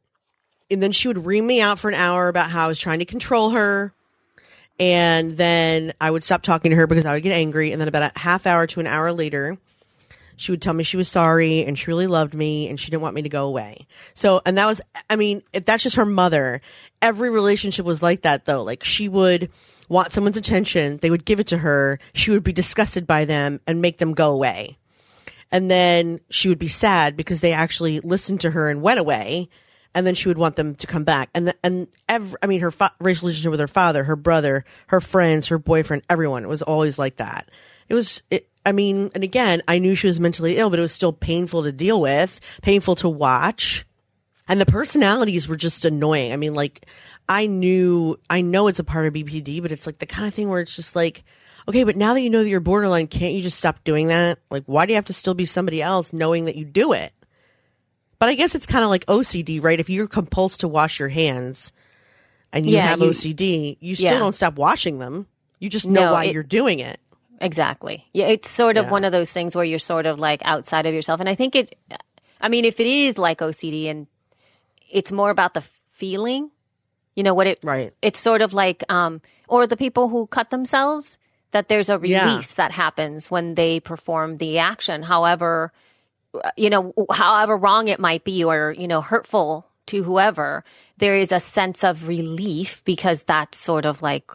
And 0.70 0.82
then 0.82 0.92
she 0.92 1.08
would 1.08 1.24
ream 1.24 1.46
me 1.46 1.62
out 1.62 1.78
for 1.78 1.88
an 1.88 1.94
hour 1.94 2.28
about 2.28 2.50
how 2.50 2.66
I 2.66 2.68
was 2.68 2.78
trying 2.78 2.98
to 2.98 3.06
control 3.06 3.50
her, 3.50 3.94
and 4.78 5.36
then 5.36 5.92
I 6.00 6.10
would 6.10 6.24
stop 6.24 6.42
talking 6.42 6.70
to 6.70 6.76
her 6.76 6.86
because 6.86 7.04
I 7.04 7.14
would 7.14 7.22
get 7.22 7.32
angry. 7.32 7.72
And 7.72 7.80
then 7.80 7.88
about 7.88 8.12
a 8.14 8.18
half 8.18 8.46
hour 8.46 8.66
to 8.68 8.80
an 8.80 8.86
hour 8.86 9.12
later, 9.12 9.56
she 10.36 10.50
would 10.52 10.62
tell 10.62 10.74
me 10.74 10.82
she 10.82 10.96
was 10.96 11.08
sorry 11.08 11.64
and 11.64 11.78
she 11.78 11.86
really 11.86 12.06
loved 12.06 12.34
me 12.34 12.68
and 12.68 12.78
she 12.78 12.90
didn't 12.90 13.02
want 13.02 13.14
me 13.14 13.22
to 13.22 13.28
go 13.28 13.46
away. 13.46 13.86
So, 14.14 14.42
and 14.44 14.58
that 14.58 14.66
was, 14.66 14.80
I 15.08 15.16
mean, 15.16 15.42
that's 15.52 15.84
just 15.84 15.96
her 15.96 16.04
mother. 16.04 16.60
Every 17.00 17.30
relationship 17.30 17.86
was 17.86 18.02
like 18.02 18.22
that 18.22 18.44
though. 18.44 18.62
Like 18.62 18.82
she 18.82 19.08
would 19.08 19.50
want 19.88 20.12
someone's 20.12 20.36
attention. 20.36 20.96
They 20.96 21.10
would 21.10 21.24
give 21.24 21.40
it 21.40 21.46
to 21.48 21.58
her. 21.58 22.00
She 22.14 22.32
would 22.32 22.42
be 22.42 22.52
disgusted 22.52 23.06
by 23.06 23.24
them 23.24 23.60
and 23.66 23.80
make 23.80 23.98
them 23.98 24.12
go 24.12 24.32
away. 24.32 24.78
And 25.52 25.70
then 25.70 26.18
she 26.30 26.48
would 26.48 26.58
be 26.58 26.68
sad 26.68 27.16
because 27.16 27.40
they 27.40 27.52
actually 27.52 28.00
listened 28.00 28.40
to 28.40 28.50
her 28.50 28.68
and 28.68 28.82
went 28.82 28.98
away 28.98 29.48
and 29.94 30.06
then 30.06 30.14
she 30.14 30.28
would 30.28 30.38
want 30.38 30.56
them 30.56 30.74
to 30.76 30.86
come 30.86 31.04
back. 31.04 31.30
And 31.34 31.48
the, 31.48 31.54
and 31.62 31.88
every, 32.08 32.36
I 32.42 32.46
mean, 32.46 32.60
her 32.60 32.70
fa- 32.70 32.92
relationship 33.00 33.50
with 33.50 33.60
her 33.60 33.68
father, 33.68 34.04
her 34.04 34.16
brother, 34.16 34.64
her 34.88 35.00
friends, 35.00 35.48
her 35.48 35.58
boyfriend, 35.58 36.02
everyone 36.10 36.48
was 36.48 36.62
always 36.62 36.98
like 36.98 37.16
that. 37.16 37.50
It 37.88 37.94
was, 37.94 38.22
it, 38.30 38.48
I 38.66 38.72
mean, 38.72 39.10
and 39.14 39.22
again, 39.22 39.62
I 39.68 39.78
knew 39.78 39.94
she 39.94 40.06
was 40.06 40.18
mentally 40.18 40.56
ill, 40.56 40.70
but 40.70 40.78
it 40.78 40.82
was 40.82 40.92
still 40.92 41.12
painful 41.12 41.62
to 41.62 41.72
deal 41.72 42.00
with, 42.00 42.40
painful 42.62 42.96
to 42.96 43.08
watch. 43.08 43.86
And 44.48 44.60
the 44.60 44.66
personalities 44.66 45.48
were 45.48 45.56
just 45.56 45.84
annoying. 45.84 46.32
I 46.32 46.36
mean, 46.36 46.54
like, 46.54 46.86
I 47.28 47.46
knew, 47.46 48.18
I 48.28 48.40
know 48.42 48.68
it's 48.68 48.78
a 48.78 48.84
part 48.84 49.06
of 49.06 49.14
BPD, 49.14 49.62
but 49.62 49.72
it's 49.72 49.86
like 49.86 49.98
the 49.98 50.06
kind 50.06 50.26
of 50.26 50.34
thing 50.34 50.48
where 50.48 50.60
it's 50.60 50.76
just 50.76 50.96
like, 50.96 51.24
okay, 51.68 51.84
but 51.84 51.96
now 51.96 52.14
that 52.14 52.20
you 52.20 52.30
know 52.30 52.42
that 52.42 52.48
you're 52.48 52.60
borderline, 52.60 53.06
can't 53.06 53.32
you 53.32 53.42
just 53.42 53.58
stop 53.58 53.82
doing 53.84 54.08
that? 54.08 54.38
Like, 54.50 54.64
why 54.66 54.84
do 54.84 54.92
you 54.92 54.96
have 54.96 55.06
to 55.06 55.14
still 55.14 55.34
be 55.34 55.46
somebody 55.46 55.80
else 55.80 56.12
knowing 56.12 56.46
that 56.46 56.56
you 56.56 56.64
do 56.64 56.92
it? 56.92 57.12
But 58.18 58.28
I 58.28 58.34
guess 58.34 58.54
it's 58.54 58.66
kind 58.66 58.84
of 58.84 58.90
like 58.90 59.04
OCD, 59.06 59.62
right? 59.62 59.78
If 59.80 59.90
you're 59.90 60.08
compulsed 60.08 60.58
to 60.60 60.68
wash 60.68 60.98
your 60.98 61.08
hands 61.08 61.72
and 62.52 62.64
you 62.66 62.76
Yeah, 62.76 62.86
have 62.86 63.00
you- 63.00 63.06
OCD, 63.10 63.76
you 63.80 63.96
still 63.96 64.12
yeah. 64.12 64.18
don't 64.18 64.34
stop 64.34 64.54
washing 64.56 64.98
them. 64.98 65.26
You 65.58 65.68
just 65.68 65.86
know 65.86 66.06
No, 66.06 66.12
why 66.12 66.24
it- 66.26 66.32
you're 66.32 66.42
doing 66.42 66.78
it. 66.80 67.00
Exactly. 67.40 68.06
Yeah, 68.12 68.26
it's 68.26 68.48
sort 68.48 68.76
of 68.76 68.86
Yeah. 68.86 68.90
one 68.92 69.04
of 69.04 69.12
those 69.12 69.32
things 69.32 69.54
where 69.56 69.64
you're 69.64 69.78
sort 69.78 70.06
of 70.06 70.18
like 70.20 70.40
outside 70.44 70.86
of 70.86 70.94
yourself. 70.94 71.20
And 71.20 71.28
I 71.28 71.34
think 71.34 71.56
it, 71.56 71.76
I 72.40 72.48
mean, 72.48 72.64
if 72.64 72.80
it 72.80 72.86
is 72.86 73.18
like 73.18 73.38
OCD 73.42 73.88
and 73.88 74.06
it's 74.90 75.10
more 75.12 75.30
about 75.30 75.54
the 75.54 75.62
feeling, 75.92 76.50
you 77.16 77.22
know, 77.22 77.34
what 77.34 77.46
it, 77.46 77.58
Right. 77.62 77.92
it's 78.02 78.20
sort 78.20 78.40
of 78.40 78.54
like, 78.54 78.84
um, 78.88 79.20
or 79.48 79.66
the 79.66 79.76
people 79.76 80.08
who 80.08 80.26
cut 80.28 80.50
themselves, 80.50 81.18
that 81.50 81.68
there's 81.68 81.88
a 81.88 81.98
Yeah. 82.02 82.24
release 82.30 82.52
that 82.54 82.72
happens 82.72 83.30
when 83.30 83.54
they 83.56 83.80
perform 83.80 84.38
the 84.38 84.58
action. 84.58 85.02
However, 85.02 85.72
you 86.56 86.70
know, 86.70 86.92
however 87.12 87.56
wrong 87.56 87.88
it 87.88 88.00
might 88.00 88.24
be 88.24 88.44
or, 88.44 88.74
you 88.76 88.88
know, 88.88 89.00
hurtful 89.00 89.66
to 89.86 90.02
whoever, 90.02 90.64
there 90.98 91.16
is 91.16 91.32
a 91.32 91.40
sense 91.40 91.84
of 91.84 92.08
relief 92.08 92.82
because 92.84 93.22
that's 93.24 93.58
sort 93.58 93.84
of 93.86 94.00
like 94.02 94.30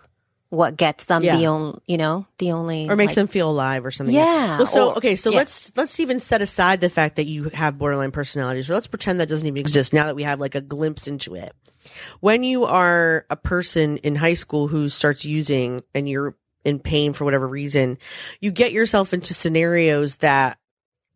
what 0.50 0.76
gets 0.78 1.06
them 1.06 1.24
Yeah. 1.24 1.38
the 1.38 1.46
only, 1.48 1.80
you 1.88 1.98
know, 1.98 2.26
the 2.40 2.52
only 2.52 2.90
or 2.90 2.96
makes 2.96 3.12
like- 3.12 3.16
them 3.16 3.28
feel 3.28 3.50
alive 3.50 3.86
or 3.86 3.92
something. 3.92 4.16
Yeah, 4.16 4.58
Well, 4.58 4.66
so 4.68 4.90
or- 4.90 4.98
okay, 4.98 5.16
so 5.16 5.30
yeah. 5.30 5.38
let's 5.38 5.72
let's 5.76 6.00
even 6.00 6.20
set 6.20 6.42
aside 6.42 6.82
the 6.82 6.90
fact 6.90 7.16
that 7.18 7.26
you 7.26 7.46
have 7.54 7.78
borderline 7.78 8.12
personalities, 8.12 8.70
or 8.70 8.74
let's 8.74 8.88
pretend 8.88 9.20
that 9.20 9.30
doesn't 9.30 9.48
even 9.48 9.60
exist. 9.60 9.94
Now 9.94 10.06
that 10.08 10.16
we 10.16 10.24
have 10.24 10.40
like 10.40 10.56
a 10.56 10.62
glimpse 10.62 11.08
into 11.08 11.36
it, 11.36 11.54
when 12.20 12.44
you 12.44 12.66
are 12.66 13.26
a 13.30 13.36
person 13.36 13.98
in 13.98 14.16
high 14.16 14.34
school 14.34 14.68
who 14.68 14.90
starts 14.90 15.24
using 15.26 15.82
and 15.96 16.08
you're 16.10 16.36
in 16.66 16.78
pain 16.78 17.14
for 17.14 17.24
whatever 17.26 17.48
reason, 17.48 17.98
you 18.42 18.52
get 18.52 18.72
yourself 18.72 19.14
into 19.14 19.34
scenarios 19.34 20.18
that 20.18 20.58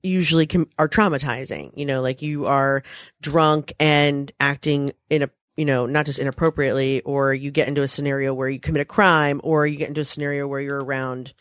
usually 0.03 0.45
can, 0.45 0.67
are 0.77 0.89
traumatizing. 0.89 1.71
You 1.75 1.85
know, 1.85 2.01
like 2.01 2.21
you 2.21 2.45
are 2.45 2.83
drunk 3.21 3.73
and 3.79 4.31
acting 4.39 4.91
in 5.09 5.23
a 5.23 5.29
you 5.55 5.65
know, 5.65 5.85
not 5.85 6.07
just 6.07 6.17
inappropriately, 6.17 7.01
or 7.01 7.31
you 7.31 7.51
get 7.51 7.67
into 7.67 7.83
a 7.83 7.87
scenario 7.87 8.33
where 8.33 8.49
you 8.49 8.59
commit 8.59 8.81
a 8.81 8.85
crime, 8.85 9.39
or 9.43 9.67
you 9.67 9.77
get 9.77 9.87
into 9.87 10.01
a 10.01 10.05
scenario 10.05 10.47
where 10.47 10.59
you're 10.59 10.83
around 10.83 11.31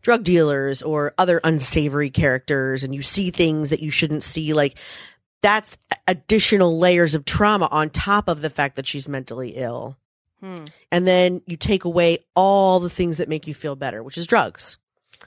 drug 0.00 0.24
dealers 0.24 0.80
or 0.80 1.12
other 1.18 1.40
unsavory 1.44 2.08
characters 2.08 2.84
and 2.84 2.94
you 2.94 3.02
see 3.02 3.30
things 3.30 3.70
that 3.70 3.80
you 3.80 3.90
shouldn't 3.90 4.22
see. 4.22 4.54
Like 4.54 4.78
that's 5.42 5.76
additional 6.06 6.78
layers 6.78 7.14
of 7.14 7.24
trauma 7.24 7.68
on 7.70 7.90
top 7.90 8.28
of 8.28 8.40
the 8.40 8.50
fact 8.50 8.76
that 8.76 8.86
she's 8.86 9.08
mentally 9.08 9.50
ill. 9.50 9.96
Hmm. 10.40 10.66
And 10.92 11.06
then 11.06 11.42
you 11.46 11.56
take 11.56 11.84
away 11.84 12.18
all 12.34 12.80
the 12.80 12.90
things 12.90 13.18
that 13.18 13.28
make 13.28 13.46
you 13.46 13.54
feel 13.54 13.76
better, 13.76 14.02
which 14.02 14.16
is 14.16 14.26
drugs. 14.26 14.78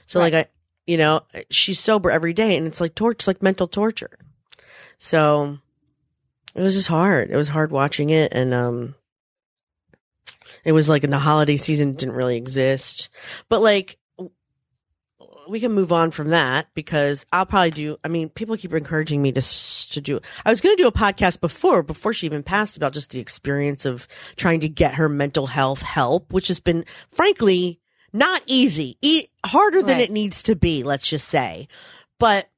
So 0.06 0.18
Right. 0.18 0.32
like 0.32 0.46
I, 0.46 0.50
you 0.86 0.96
know, 0.96 1.22
she's 1.50 1.80
sober 1.80 2.10
every 2.10 2.32
day 2.32 2.56
and 2.56 2.66
it's 2.66 2.80
like 2.80 2.94
torture, 2.94 3.30
like 3.30 3.42
mental 3.42 3.68
torture. 3.68 4.18
So 4.98 5.58
it 6.54 6.60
was 6.60 6.74
just 6.74 6.88
hard. 6.88 7.30
It 7.30 7.36
was 7.36 7.48
hard 7.48 7.70
watching 7.70 8.10
it. 8.10 8.32
And, 8.32 8.52
um, 8.52 8.94
it 10.64 10.72
was 10.72 10.88
like 10.88 11.04
in 11.04 11.10
the 11.10 11.18
holiday 11.18 11.56
season 11.56 11.94
didn't 11.94 12.14
really 12.14 12.36
exist, 12.36 13.10
but 13.48 13.62
like 13.62 13.98
we 15.48 15.60
can 15.60 15.72
move 15.72 15.92
on 15.92 16.10
from 16.10 16.30
that 16.30 16.68
because 16.74 17.26
I'll 17.32 17.46
probably 17.46 17.70
do. 17.70 17.96
I 18.04 18.08
mean, 18.08 18.28
people 18.28 18.56
keep 18.56 18.72
encouraging 18.72 19.20
me 19.22 19.32
to 19.32 19.42
to 19.42 20.00
do. 20.00 20.20
I 20.44 20.50
was 20.50 20.60
going 20.60 20.76
to 20.76 20.82
do 20.82 20.88
a 20.88 20.92
podcast 20.92 21.40
before 21.40 21.82
before 21.82 22.12
she 22.12 22.26
even 22.26 22.42
passed 22.42 22.76
about 22.76 22.92
just 22.92 23.10
the 23.10 23.20
experience 23.20 23.84
of 23.84 24.06
trying 24.36 24.60
to 24.60 24.68
get 24.68 24.94
her 24.94 25.08
mental 25.08 25.46
health 25.46 25.82
help, 25.82 26.32
which 26.32 26.48
has 26.48 26.60
been 26.60 26.84
frankly 27.10 27.80
not 28.12 28.42
easy, 28.46 28.96
e- 29.00 29.28
harder 29.44 29.82
than 29.82 29.96
Right. 29.98 30.08
it 30.08 30.10
needs 30.10 30.42
to 30.44 30.54
be. 30.56 30.82
Let's 30.82 31.06
just 31.06 31.28
say, 31.28 31.68
but 32.18 32.48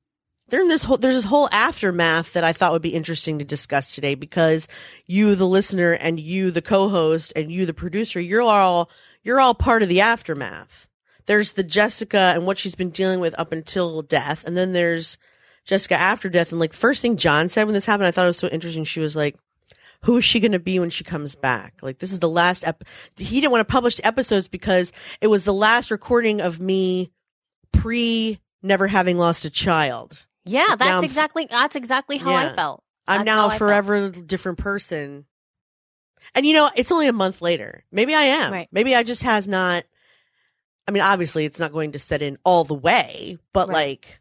there's 0.48 0.68
this 0.68 0.84
whole 0.84 0.98
there's 0.98 1.14
this 1.14 1.24
whole 1.24 1.48
aftermath 1.52 2.32
that 2.34 2.44
I 2.44 2.52
thought 2.52 2.72
would 2.72 2.82
be 2.82 2.94
interesting 2.94 3.38
to 3.38 3.44
discuss 3.44 3.94
today 3.94 4.14
because 4.14 4.68
you, 5.06 5.34
the 5.34 5.46
listener, 5.46 5.92
and 5.92 6.20
you, 6.20 6.50
the 6.50 6.62
co-host, 6.62 7.32
and 7.34 7.50
you, 7.50 7.64
the 7.66 7.74
producer, 7.74 8.20
you're 8.20 8.42
all 8.42 8.90
you're 9.22 9.40
all 9.40 9.54
part 9.54 9.82
of 9.82 9.88
the 9.88 10.00
aftermath. 10.02 10.86
There's 11.26 11.52
the 11.52 11.64
Jessica 11.64 12.32
and 12.34 12.44
what 12.46 12.58
she's 12.58 12.74
been 12.74 12.90
dealing 12.90 13.20
with 13.20 13.34
up 13.38 13.52
until 13.52 14.02
death, 14.02 14.44
and 14.44 14.56
then 14.56 14.74
there's 14.74 15.16
Jessica 15.64 15.94
after 15.94 16.28
death. 16.28 16.50
And 16.52 16.60
like 16.60 16.72
the 16.72 16.76
first 16.76 17.00
thing 17.00 17.16
John 17.16 17.48
said 17.48 17.64
when 17.64 17.72
this 17.72 17.86
happened, 17.86 18.06
I 18.06 18.10
thought 18.10 18.26
it 18.26 18.28
was 18.28 18.36
so 18.38 18.48
interesting. 18.48 18.84
She 18.84 19.00
was 19.00 19.16
like, 19.16 19.36
"Who 20.04 20.16
is 20.18 20.24
she 20.24 20.40
going 20.40 20.52
to 20.52 20.58
be 20.58 20.78
when 20.78 20.90
she 20.90 21.04
comes 21.04 21.34
back?" 21.34 21.74
Like 21.82 21.98
this 21.98 22.12
is 22.12 22.20
the 22.20 22.28
last. 22.28 22.64
Ep- 22.66 22.84
he 23.16 23.40
didn't 23.40 23.52
want 23.52 23.66
to 23.66 23.72
publish 23.72 23.96
the 23.96 24.06
episodes 24.06 24.48
because 24.48 24.92
it 25.20 25.26
was 25.26 25.44
the 25.44 25.52
last 25.54 25.90
recording 25.90 26.40
of 26.40 26.60
me 26.60 27.10
pre 27.72 28.40
never 28.62 28.86
having 28.86 29.18
lost 29.18 29.44
a 29.44 29.50
child. 29.50 30.26
Yeah, 30.44 30.66
Now 30.70 30.76
that's 30.76 31.02
exactly 31.04 31.46
that's 31.50 31.76
exactly 31.76 32.16
how 32.18 32.30
Yeah. 32.30 32.52
I 32.52 32.56
felt. 32.56 32.82
I'm 33.06 33.24
now 33.24 33.48
a 33.48 33.58
forever 33.58 34.10
different 34.10 34.58
person. 34.58 35.26
And 36.34 36.46
you 36.46 36.54
know, 36.54 36.70
it's 36.74 36.90
only 36.90 37.06
a 37.06 37.12
month 37.12 37.42
later. 37.42 37.84
Maybe 37.92 38.14
I 38.14 38.22
am. 38.22 38.52
Right. 38.52 38.68
Maybe 38.72 38.94
I 38.94 39.02
just 39.02 39.22
has 39.22 39.46
not 39.46 39.84
I 40.86 40.90
mean, 40.90 41.02
obviously 41.02 41.44
it's 41.46 41.58
not 41.58 41.72
going 41.72 41.92
to 41.92 41.98
set 41.98 42.20
in 42.22 42.36
all 42.44 42.64
the 42.64 42.74
way, 42.74 43.38
but 43.52 43.68
Right. 43.68 43.74
like 43.74 44.20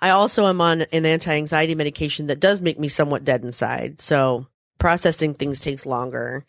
I 0.00 0.10
also 0.10 0.46
am 0.46 0.60
on 0.60 0.82
an 0.82 1.06
anti-anxiety 1.06 1.74
medication 1.74 2.26
that 2.26 2.40
does 2.40 2.60
make 2.60 2.78
me 2.78 2.88
somewhat 2.88 3.24
dead 3.24 3.44
inside. 3.44 4.00
So 4.00 4.48
processing 4.82 5.32
things 5.32 5.60
takes 5.60 5.86
longer 5.86 6.44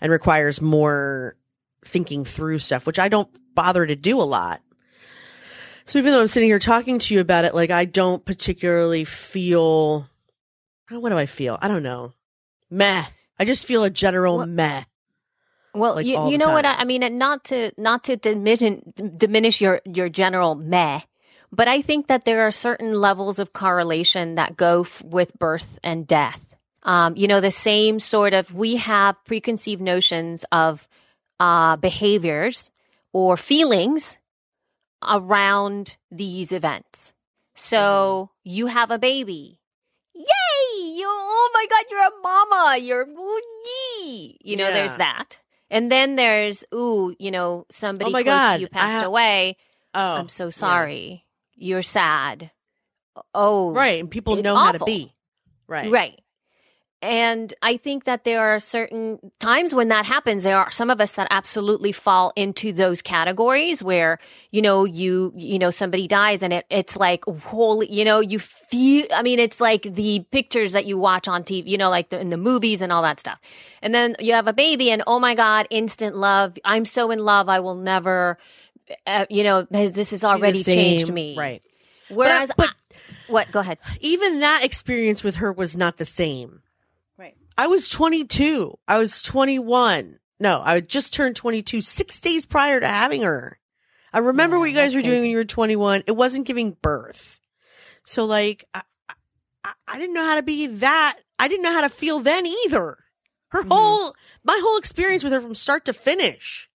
and 0.00 0.10
requires 0.10 0.62
more 0.62 1.36
thinking 1.84 2.24
through 2.24 2.58
stuff, 2.58 2.86
which 2.86 2.98
I 2.98 3.08
don't 3.10 3.28
bother 3.54 3.84
to 3.84 3.94
do 3.94 4.18
a 4.18 4.24
lot. 4.24 4.62
So 5.84 5.98
even 5.98 6.12
though 6.12 6.22
I'm 6.22 6.28
sitting 6.28 6.48
here 6.48 6.58
talking 6.58 6.98
to 6.98 7.14
you 7.14 7.20
about 7.20 7.44
it, 7.44 7.54
like 7.54 7.70
I 7.70 7.84
don't 7.84 8.24
particularly 8.24 9.04
feel, 9.04 10.08
uh, 10.90 10.98
what 10.98 11.10
do 11.10 11.18
I 11.18 11.26
feel? 11.26 11.58
I 11.60 11.68
don't 11.68 11.82
know. 11.82 12.14
Meh. 12.70 13.04
I 13.38 13.44
just 13.44 13.66
feel 13.66 13.84
a 13.84 13.90
general 13.90 14.38
Well- 14.38 14.46
meh. 14.46 14.84
Well, 15.74 15.96
like, 15.96 16.06
you, 16.06 16.30
you 16.30 16.38
know 16.38 16.50
what 16.50 16.64
I. 16.64 16.72
I 16.72 16.84
mean, 16.84 17.18
not 17.18 17.44
to 17.44 17.70
not 17.76 18.04
to 18.04 18.16
diminish 18.16 18.80
diminish 19.18 19.60
your 19.60 19.82
your 19.84 20.08
general 20.08 20.54
meh, 20.54 21.00
but 21.52 21.68
I 21.68 21.82
think 21.82 22.08
that 22.08 22.24
there 22.24 22.46
are 22.46 22.50
certain 22.50 22.94
levels 22.94 23.38
of 23.38 23.52
correlation 23.52 24.36
that 24.36 24.56
go 24.56 24.80
f- 24.80 25.02
with 25.04 25.38
birth 25.38 25.78
and 25.84 26.06
death. 26.06 26.40
Um, 26.88 27.18
you 27.18 27.28
know, 27.28 27.42
the 27.42 27.52
same 27.52 28.00
sort 28.00 28.32
of 28.32 28.54
we 28.54 28.76
have 28.76 29.22
preconceived 29.26 29.82
notions 29.82 30.46
of 30.50 30.88
uh, 31.38 31.76
behaviors 31.76 32.70
or 33.12 33.36
feelings 33.36 34.16
around 35.06 35.98
these 36.10 36.50
events. 36.50 37.12
So 37.54 38.30
you 38.42 38.66
have 38.66 38.90
a 38.90 38.98
baby. 38.98 39.60
Yay! 40.14 40.94
You 40.96 41.06
oh 41.06 41.50
my 41.52 41.66
god, 41.68 41.84
you're 41.90 42.06
a 42.06 42.22
mama. 42.22 42.78
You're 42.78 43.06
ooh, 43.06 43.40
yee. 43.66 44.38
You 44.40 44.56
know, 44.56 44.72
there's 44.72 44.94
that. 44.94 45.38
And 45.70 45.92
then 45.92 46.16
there's 46.16 46.64
ooh, 46.74 47.14
you 47.18 47.30
know, 47.30 47.66
somebody 47.70 48.08
Oh 48.08 48.12
my 48.12 48.22
close 48.22 48.32
God, 48.34 48.54
to 48.54 48.60
you 48.62 48.68
passed 48.68 49.02
ha- 49.02 49.06
away. 49.06 49.58
Oh. 49.92 50.16
I'm 50.16 50.30
so 50.30 50.48
sorry. 50.48 51.26
You're 51.54 51.82
sad. 51.82 52.50
Oh. 53.34 53.74
Right. 53.74 54.00
And 54.00 54.10
people 54.10 54.36
know 54.36 54.56
how 54.56 54.72
to 54.72 54.84
be. 54.86 55.12
Right. 55.66 55.90
Right. 55.90 56.18
And 57.00 57.54
I 57.62 57.76
think 57.76 58.04
that 58.04 58.24
there 58.24 58.40
are 58.40 58.58
certain 58.58 59.20
times 59.38 59.72
when 59.72 59.86
that 59.88 60.04
happens. 60.04 60.42
There 60.42 60.58
are 60.58 60.70
some 60.72 60.90
of 60.90 61.00
us 61.00 61.12
that 61.12 61.28
absolutely 61.30 61.92
fall 61.92 62.32
into 62.34 62.72
those 62.72 63.02
categories 63.02 63.84
where, 63.84 64.18
you 64.50 64.60
know, 64.60 64.84
you, 64.84 65.32
you 65.36 65.60
know, 65.60 65.70
somebody 65.70 66.08
dies 66.08 66.42
and 66.42 66.52
it, 66.52 66.66
it's 66.70 66.96
like, 66.96 67.24
holy, 67.24 67.92
you 67.92 68.04
know, 68.04 68.18
you 68.18 68.40
feel, 68.40 69.06
I 69.14 69.22
mean, 69.22 69.38
it's 69.38 69.60
like 69.60 69.82
the 69.82 70.26
pictures 70.32 70.72
that 70.72 70.86
you 70.86 70.98
watch 70.98 71.28
on 71.28 71.44
TV, 71.44 71.68
you 71.68 71.78
know, 71.78 71.88
like 71.88 72.10
the, 72.10 72.18
in 72.18 72.30
the 72.30 72.36
movies 72.36 72.80
and 72.80 72.90
all 72.92 73.02
that 73.02 73.20
stuff. 73.20 73.38
And 73.80 73.94
then 73.94 74.16
you 74.18 74.32
have 74.32 74.48
a 74.48 74.52
baby 74.52 74.90
and 74.90 75.04
oh 75.06 75.20
my 75.20 75.36
God, 75.36 75.68
instant 75.70 76.16
love. 76.16 76.58
I'm 76.64 76.84
so 76.84 77.12
in 77.12 77.20
love. 77.20 77.48
I 77.48 77.60
will 77.60 77.76
never, 77.76 78.38
uh, 79.06 79.26
you 79.30 79.44
know, 79.44 79.62
this 79.70 80.10
has 80.10 80.24
already 80.24 80.64
changed 80.64 81.12
me. 81.12 81.36
Right. 81.38 81.62
Whereas, 82.08 82.50
but- 82.56 82.70
I- 82.70 82.72
what? 83.28 83.52
Go 83.52 83.60
ahead. 83.60 83.78
Even 84.00 84.40
that 84.40 84.64
experience 84.64 85.22
with 85.22 85.36
her 85.36 85.52
was 85.52 85.76
not 85.76 85.98
the 85.98 86.04
same. 86.04 86.62
I 87.58 87.66
was 87.66 87.88
22. 87.90 88.78
I 88.86 88.98
was 88.98 89.20
21. 89.22 90.18
No, 90.40 90.60
I 90.64 90.80
just 90.80 91.12
turned 91.12 91.34
22 91.36 91.80
six 91.80 92.20
days 92.20 92.46
prior 92.46 92.78
to 92.80 92.86
having 92.88 93.22
her. 93.22 93.58
I 94.12 94.20
remember 94.20 94.56
Yeah, 94.56 94.60
what 94.60 94.70
you 94.70 94.76
guys 94.76 94.94
were 94.94 95.02
doing 95.02 95.22
when 95.22 95.30
you 95.30 95.36
were 95.36 95.44
21. 95.44 96.04
It 96.06 96.12
wasn't 96.16 96.46
giving 96.46 96.76
birth. 96.80 97.40
So 98.04 98.24
like, 98.24 98.64
I, 98.72 98.82
I, 99.64 99.72
I 99.88 99.98
didn't 99.98 100.14
know 100.14 100.24
how 100.24 100.36
to 100.36 100.42
be 100.42 100.66
that. 100.68 101.18
I 101.38 101.48
didn't 101.48 101.62
know 101.64 101.72
how 101.72 101.82
to 101.82 101.88
feel 101.90 102.20
then 102.20 102.46
either. 102.46 102.96
Her 103.50 103.62
Mhm. 103.64 103.68
whole, 103.72 104.14
my 104.44 104.58
whole 104.62 104.78
experience 104.78 105.24
with 105.24 105.32
her 105.32 105.40
from 105.40 105.54
start 105.56 105.84
to 105.86 105.92
finish 105.92 106.70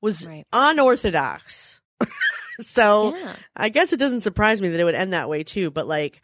was 0.00 0.26
Right. 0.26 0.46
unorthodox. 0.52 1.80
so 2.60 3.16
Yeah. 3.16 3.36
I 3.56 3.68
guess 3.70 3.92
it 3.92 3.98
doesn't 3.98 4.20
surprise 4.20 4.60
me 4.62 4.68
that 4.68 4.80
it 4.80 4.84
would 4.84 4.94
end 4.94 5.12
that 5.12 5.28
way 5.28 5.42
too, 5.42 5.70
but 5.70 5.86
like, 5.88 6.22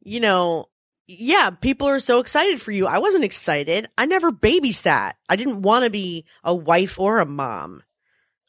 you 0.00 0.20
know, 0.20 0.68
yeah, 1.08 1.48
people 1.48 1.88
are 1.88 2.00
so 2.00 2.20
excited 2.20 2.60
for 2.60 2.70
you. 2.70 2.86
I 2.86 2.98
wasn't 2.98 3.24
excited. 3.24 3.88
I 3.96 4.04
never 4.04 4.30
babysat. 4.30 5.14
I 5.26 5.36
didn't 5.36 5.62
want 5.62 5.84
to 5.84 5.90
be 5.90 6.26
a 6.44 6.54
wife 6.54 7.00
or 7.00 7.18
a 7.18 7.26
mom. 7.26 7.82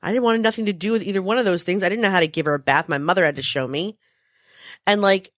I 0.01 0.11
didn't 0.11 0.23
want 0.23 0.41
nothing 0.41 0.65
to 0.65 0.73
do 0.73 0.91
with 0.91 1.01
either 1.03 1.21
one 1.21 1.37
of 1.37 1.45
those 1.45 1.63
things. 1.63 1.83
I 1.83 1.89
didn't 1.89 2.03
know 2.03 2.11
how 2.11 2.19
to 2.19 2.27
give 2.27 2.45
her 2.47 2.53
a 2.53 2.59
bath. 2.59 2.89
My 2.89 2.97
mother 2.97 3.23
had 3.23 3.37
to 3.37 3.41
show 3.41 3.65
me. 3.65 3.97
And 4.85 5.01
like, 5.01 5.31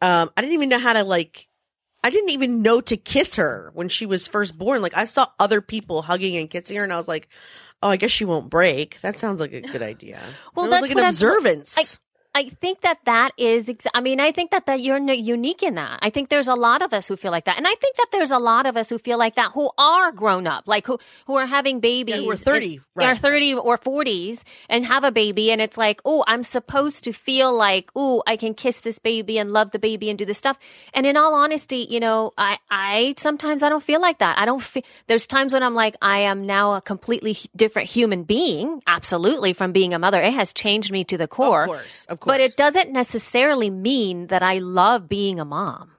um, 0.00 0.30
I 0.36 0.40
didn't 0.40 0.54
even 0.54 0.68
know 0.68 0.78
how 0.78 0.92
to 0.92 1.02
like, 1.02 1.48
I 2.04 2.10
didn't 2.10 2.30
even 2.30 2.62
know 2.62 2.80
to 2.82 2.96
kiss 2.96 3.34
her 3.34 3.72
when 3.74 3.88
she 3.88 4.06
was 4.06 4.28
first 4.28 4.56
born. 4.56 4.80
Like 4.80 4.96
I 4.96 5.06
saw 5.06 5.26
other 5.40 5.60
people 5.60 6.02
hugging 6.02 6.36
and 6.36 6.48
kissing 6.48 6.76
her 6.76 6.84
and 6.84 6.92
I 6.92 6.98
was 6.98 7.08
like, 7.08 7.28
oh, 7.82 7.88
I 7.88 7.96
guess 7.96 8.12
she 8.12 8.24
won't 8.24 8.48
break. 8.48 9.00
That 9.00 9.18
sounds 9.18 9.40
like 9.40 9.52
a 9.52 9.60
good 9.60 9.82
idea. 9.82 10.20
Well, 10.54 10.66
it 10.66 10.68
was 10.68 10.80
that's 10.80 10.94
like 10.94 11.02
an 11.02 11.08
observance. 11.08 11.98
I- 12.34 12.48
think 12.60 12.80
that 12.82 12.98
that 13.04 13.32
is, 13.36 13.68
ex- 13.68 13.86
I 13.94 14.00
mean, 14.00 14.20
I 14.20 14.32
think 14.32 14.50
that, 14.52 14.66
that 14.66 14.80
you're 14.80 14.96
n- 14.96 15.08
unique 15.08 15.62
in 15.62 15.74
that. 15.76 15.98
I 16.02 16.10
think 16.10 16.28
there's 16.28 16.48
a 16.48 16.54
lot 16.54 16.82
of 16.82 16.92
us 16.92 17.06
who 17.08 17.16
feel 17.16 17.30
like 17.32 17.44
that. 17.46 17.56
And 17.58 17.66
I 17.66 17.74
think 17.74 17.96
that 17.96 18.06
there's 18.12 18.30
a 18.30 18.38
lot 18.38 18.66
of 18.66 18.76
us 18.76 18.88
who 18.88 18.98
feel 18.98 19.18
like 19.18 19.34
that 19.36 19.52
who 19.52 19.70
are 19.78 20.12
grown 20.12 20.46
up, 20.46 20.66
like 20.66 20.86
who, 20.86 20.98
who 21.26 21.36
are 21.36 21.46
having 21.46 21.80
babies. 21.80 22.14
who 22.16 22.30
are 22.30 22.36
30, 22.36 22.74
and- 22.76 22.84
right. 22.94 23.08
Are 23.08 23.16
30 23.16 23.54
or 23.54 23.76
40s 23.78 24.42
and 24.68 24.84
have 24.86 25.04
a 25.04 25.10
baby. 25.10 25.50
And 25.52 25.60
it's 25.60 25.76
like, 25.76 26.00
oh, 26.04 26.24
I'm 26.26 26.42
supposed 26.42 27.04
to 27.04 27.12
feel 27.12 27.52
like, 27.54 27.90
oh, 27.96 28.22
I 28.26 28.36
can 28.36 28.54
kiss 28.54 28.80
this 28.80 28.98
baby 28.98 29.38
and 29.38 29.52
love 29.52 29.70
the 29.72 29.78
baby 29.78 30.10
and 30.10 30.18
do 30.18 30.24
this 30.24 30.38
stuff. 30.38 30.58
And 30.92 31.06
in 31.06 31.16
all 31.16 31.34
honesty, 31.34 31.86
you 31.90 32.00
know, 32.00 32.32
I, 32.38 32.58
I 32.70 33.14
sometimes 33.18 33.62
I 33.62 33.68
don't 33.68 33.82
feel 33.82 34.00
like 34.00 34.18
that. 34.18 34.38
I 34.38 34.44
don't 34.44 34.62
feel, 34.62 34.82
there's 35.06 35.26
times 35.26 35.52
when 35.52 35.62
I'm 35.62 35.74
like, 35.74 35.96
I 36.02 36.20
am 36.20 36.46
now 36.46 36.74
a 36.74 36.80
completely 36.80 37.36
different 37.56 37.88
human 37.88 38.22
being. 38.24 38.80
Absolutely. 38.86 39.52
From 39.52 39.72
being 39.72 39.92
a 39.94 39.98
mother. 39.98 40.20
It 40.22 40.32
has 40.34 40.52
changed 40.52 40.90
me 40.92 41.04
to 41.04 41.18
the 41.18 41.28
core. 41.28 41.62
Of 41.64 41.68
course, 41.68 42.06
of 42.08 42.20
But 42.26 42.40
it 42.40 42.56
doesn't 42.56 42.92
necessarily 42.92 43.70
mean 43.70 44.28
that 44.28 44.42
I 44.42 44.58
love 44.58 45.08
being 45.08 45.40
a 45.40 45.44
mom. 45.44 45.90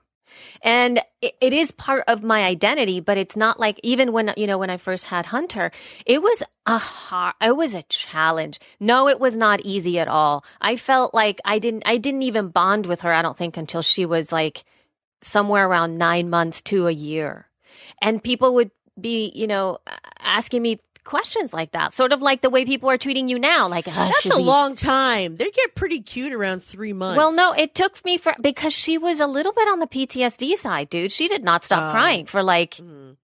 And 0.61 0.99
it, 1.21 1.35
it 1.41 1.53
is 1.53 1.71
part 1.71 2.03
of 2.07 2.23
my 2.23 2.43
identity, 2.43 2.99
but 2.99 3.17
it's 3.17 3.35
not 3.35 3.59
like 3.59 3.79
even 3.83 4.11
when 4.11 4.33
you 4.35 4.47
know 4.47 4.57
when 4.57 4.69
I 4.69 4.77
first 4.77 5.05
had 5.05 5.25
Hunter, 5.25 5.71
it 6.05 6.21
was 6.21 6.43
a 6.65 6.77
hard, 6.77 7.35
it 7.41 7.55
was 7.55 7.73
a 7.73 7.83
challenge. 7.83 8.59
No, 8.79 9.07
it 9.07 9.19
was 9.19 9.35
not 9.35 9.61
easy 9.61 9.99
at 9.99 10.07
all. 10.07 10.43
I 10.59 10.77
felt 10.77 11.13
like 11.13 11.39
I 11.45 11.59
didn't 11.59 11.83
I 11.85 11.97
didn't 11.97 12.23
even 12.23 12.49
bond 12.49 12.85
with 12.85 13.01
her. 13.01 13.13
I 13.13 13.21
don't 13.21 13.37
think 13.37 13.57
until 13.57 13.81
she 13.81 14.05
was 14.05 14.31
like 14.31 14.65
somewhere 15.21 15.67
around 15.67 15.97
nine 15.97 16.29
months 16.29 16.61
to 16.63 16.87
a 16.87 16.91
year, 16.91 17.47
and 18.01 18.23
people 18.23 18.55
would 18.55 18.71
be 18.99 19.31
you 19.35 19.47
know 19.47 19.79
asking 20.19 20.61
me 20.61 20.79
questions 21.05 21.53
like 21.53 21.71
that, 21.71 21.93
sort 21.93 22.11
of 22.11 22.21
like 22.21 22.41
the 22.41 22.49
way 22.49 22.65
people 22.65 22.89
are 22.89 22.97
treating 22.97 23.27
you 23.29 23.39
now. 23.39 23.67
Like 23.69 23.87
"Ah, 23.87 24.11
That's 24.23 24.35
a 24.35 24.39
we- 24.39 24.43
long 24.43 24.75
time. 24.75 25.37
They 25.37 25.49
get 25.51 25.75
pretty 25.75 26.01
cute 26.01 26.33
around 26.33 26.63
three 26.63 26.91
months. 26.93 27.17
well, 27.17 27.31
no, 27.31 27.53
it 27.53 27.73
took 27.75 28.03
me 28.03 28.17
for 28.17 28.33
because 28.41 28.73
she 28.73 28.97
was 28.97 29.19
a 29.19 29.27
little 29.27 29.53
bit 29.53 29.67
on 29.69 29.79
the 29.79 29.87
PTSD 29.87 30.57
side, 30.57 30.89
dude. 30.89 31.11
She 31.11 31.27
did 31.27 31.43
not 31.43 31.63
stop 31.63 31.89
Oh. 31.89 31.91
crying 31.93 32.25
for 32.25 32.43
like 32.43 32.75
Mhm. 32.75 33.15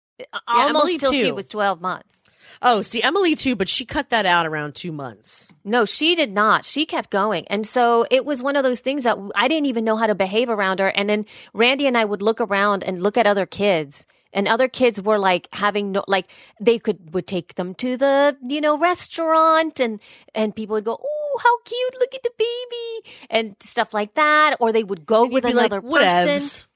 almost 0.47 0.69
Emily 0.69 0.97
till 0.97 1.11
she 1.11 1.31
was 1.31 1.47
twelve 1.47 1.81
months. 1.81 2.17
Oh, 2.61 2.81
see, 2.83 3.01
Emily 3.01 3.33
too, 3.35 3.55
but 3.55 3.67
she 3.69 3.85
cut 3.85 4.09
that 4.11 4.25
out 4.25 4.45
around 4.45 4.75
two 4.75 4.91
months. 4.91 5.47
No, 5.63 5.85
she 5.85 6.15
did 6.15 6.31
not. 6.31 6.65
She 6.65 6.85
kept 6.85 7.09
going. 7.09 7.47
And 7.47 7.65
so 7.65 8.05
it 8.11 8.23
was 8.25 8.43
one 8.43 8.55
of 8.55 8.63
those 8.63 8.81
things 8.81 9.03
that 9.03 9.17
I 9.35 9.47
didn't 9.47 9.65
even 9.67 9.83
know 9.83 9.95
how 9.95 10.05
to 10.07 10.13
behave 10.15 10.49
around 10.49 10.79
her. 10.79 10.89
And 10.89 11.09
then 11.09 11.25
Randy 11.53 11.87
and 11.87 11.97
I 11.97 12.05
would 12.05 12.21
look 12.21 12.39
around 12.41 12.83
and 12.83 13.01
look 13.01 13.17
at 13.17 13.25
other 13.25 13.45
kids. 13.47 14.05
And 14.33 14.47
other 14.47 14.67
kids 14.67 15.01
were 15.01 15.19
like 15.19 15.47
having 15.53 15.91
no, 15.91 16.03
like 16.07 16.27
they 16.59 16.79
could, 16.79 17.13
would 17.13 17.27
take 17.27 17.55
them 17.55 17.75
to 17.75 17.97
the, 17.97 18.37
you 18.47 18.61
know, 18.61 18.77
restaurant 18.77 19.79
and, 19.79 19.99
and 20.33 20.55
people 20.55 20.75
would 20.75 20.85
go, 20.85 20.99
Oh, 21.01 21.39
how 21.41 21.59
cute. 21.63 21.95
Look 21.99 22.15
at 22.15 22.23
the 22.23 22.31
baby 22.37 23.13
and 23.29 23.55
stuff 23.59 23.93
like 23.93 24.15
that. 24.15 24.57
Or 24.59 24.71
they 24.71 24.83
would 24.83 25.05
go 25.05 25.23
And 25.23 25.33
with 25.33 25.45
another 25.45 25.81
like, 25.81 26.01
person 26.01 26.67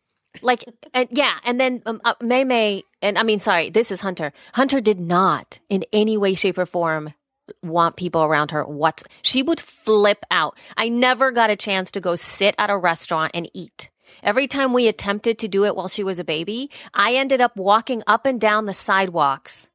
like 0.42 0.66
and 0.94 1.08
yeah 1.12 1.38
and 1.44 1.60
then 1.60 1.82
um, 1.86 2.02
uh, 2.04 2.14
may 2.22 2.44
may 2.44 2.84
and 3.02 3.18
i 3.18 3.24
mean 3.24 3.40
sorry 3.40 3.70
this 3.70 3.92
is 3.92 4.00
hunter 4.02 4.34
hunter 4.54 4.82
did 4.82 5.00
not 5.00 5.60
in 5.70 5.84
any 5.94 6.18
way 6.18 6.34
shape 6.34 6.58
or 6.58 6.66
form 6.66 7.14
want 7.62 7.96
people 7.96 8.24
around 8.24 8.52
her 8.52 8.64
what 8.66 9.04
she 9.22 9.44
would 9.44 9.60
flip 9.60 10.26
out 10.32 10.58
i 10.78 10.90
never 10.90 11.32
got 11.32 11.50
a 11.50 11.56
chance 11.56 11.92
to 11.92 12.02
go 12.02 12.16
sit 12.16 12.56
at 12.58 12.70
a 12.70 12.78
restaurant 12.78 13.32
and 13.34 13.50
eat 13.54 13.90
every 14.26 14.48
time 14.48 14.74
we 14.74 14.90
attempted 14.90 15.40
to 15.40 15.48
do 15.48 15.64
it 15.64 15.76
while 15.76 15.88
she 15.88 16.04
was 16.04 16.20
a 16.20 16.24
baby 16.26 16.70
i 16.94 17.16
ended 17.16 17.40
up 17.40 17.56
walking 17.56 18.04
up 18.08 18.26
and 18.26 18.42
down 18.42 18.66
the 18.66 18.74
sidewalks 18.74 19.70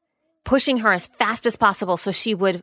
pushing 0.44 0.78
her 0.78 0.92
as 0.92 1.06
fast 1.06 1.46
as 1.46 1.56
possible 1.56 1.96
so 1.96 2.10
she 2.12 2.34
would 2.34 2.62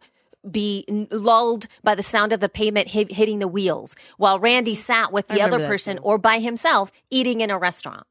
be 0.51 0.85
lulled 1.11 1.67
by 1.83 1.95
the 1.95 2.03
sound 2.03 2.31
of 2.31 2.39
the 2.39 2.47
pavement 2.47 2.87
hit, 2.87 3.11
hitting 3.11 3.39
the 3.39 3.47
wheels 3.47 3.95
while 4.17 4.39
Randy 4.39 4.75
sat 4.75 5.11
with 5.11 5.27
the 5.27 5.41
other 5.41 5.57
person 5.67 5.97
too. 5.97 6.03
or 6.03 6.17
by 6.17 6.39
himself 6.39 6.91
eating 7.09 7.41
in 7.41 7.49
a 7.49 7.57
restaurant. 7.57 8.05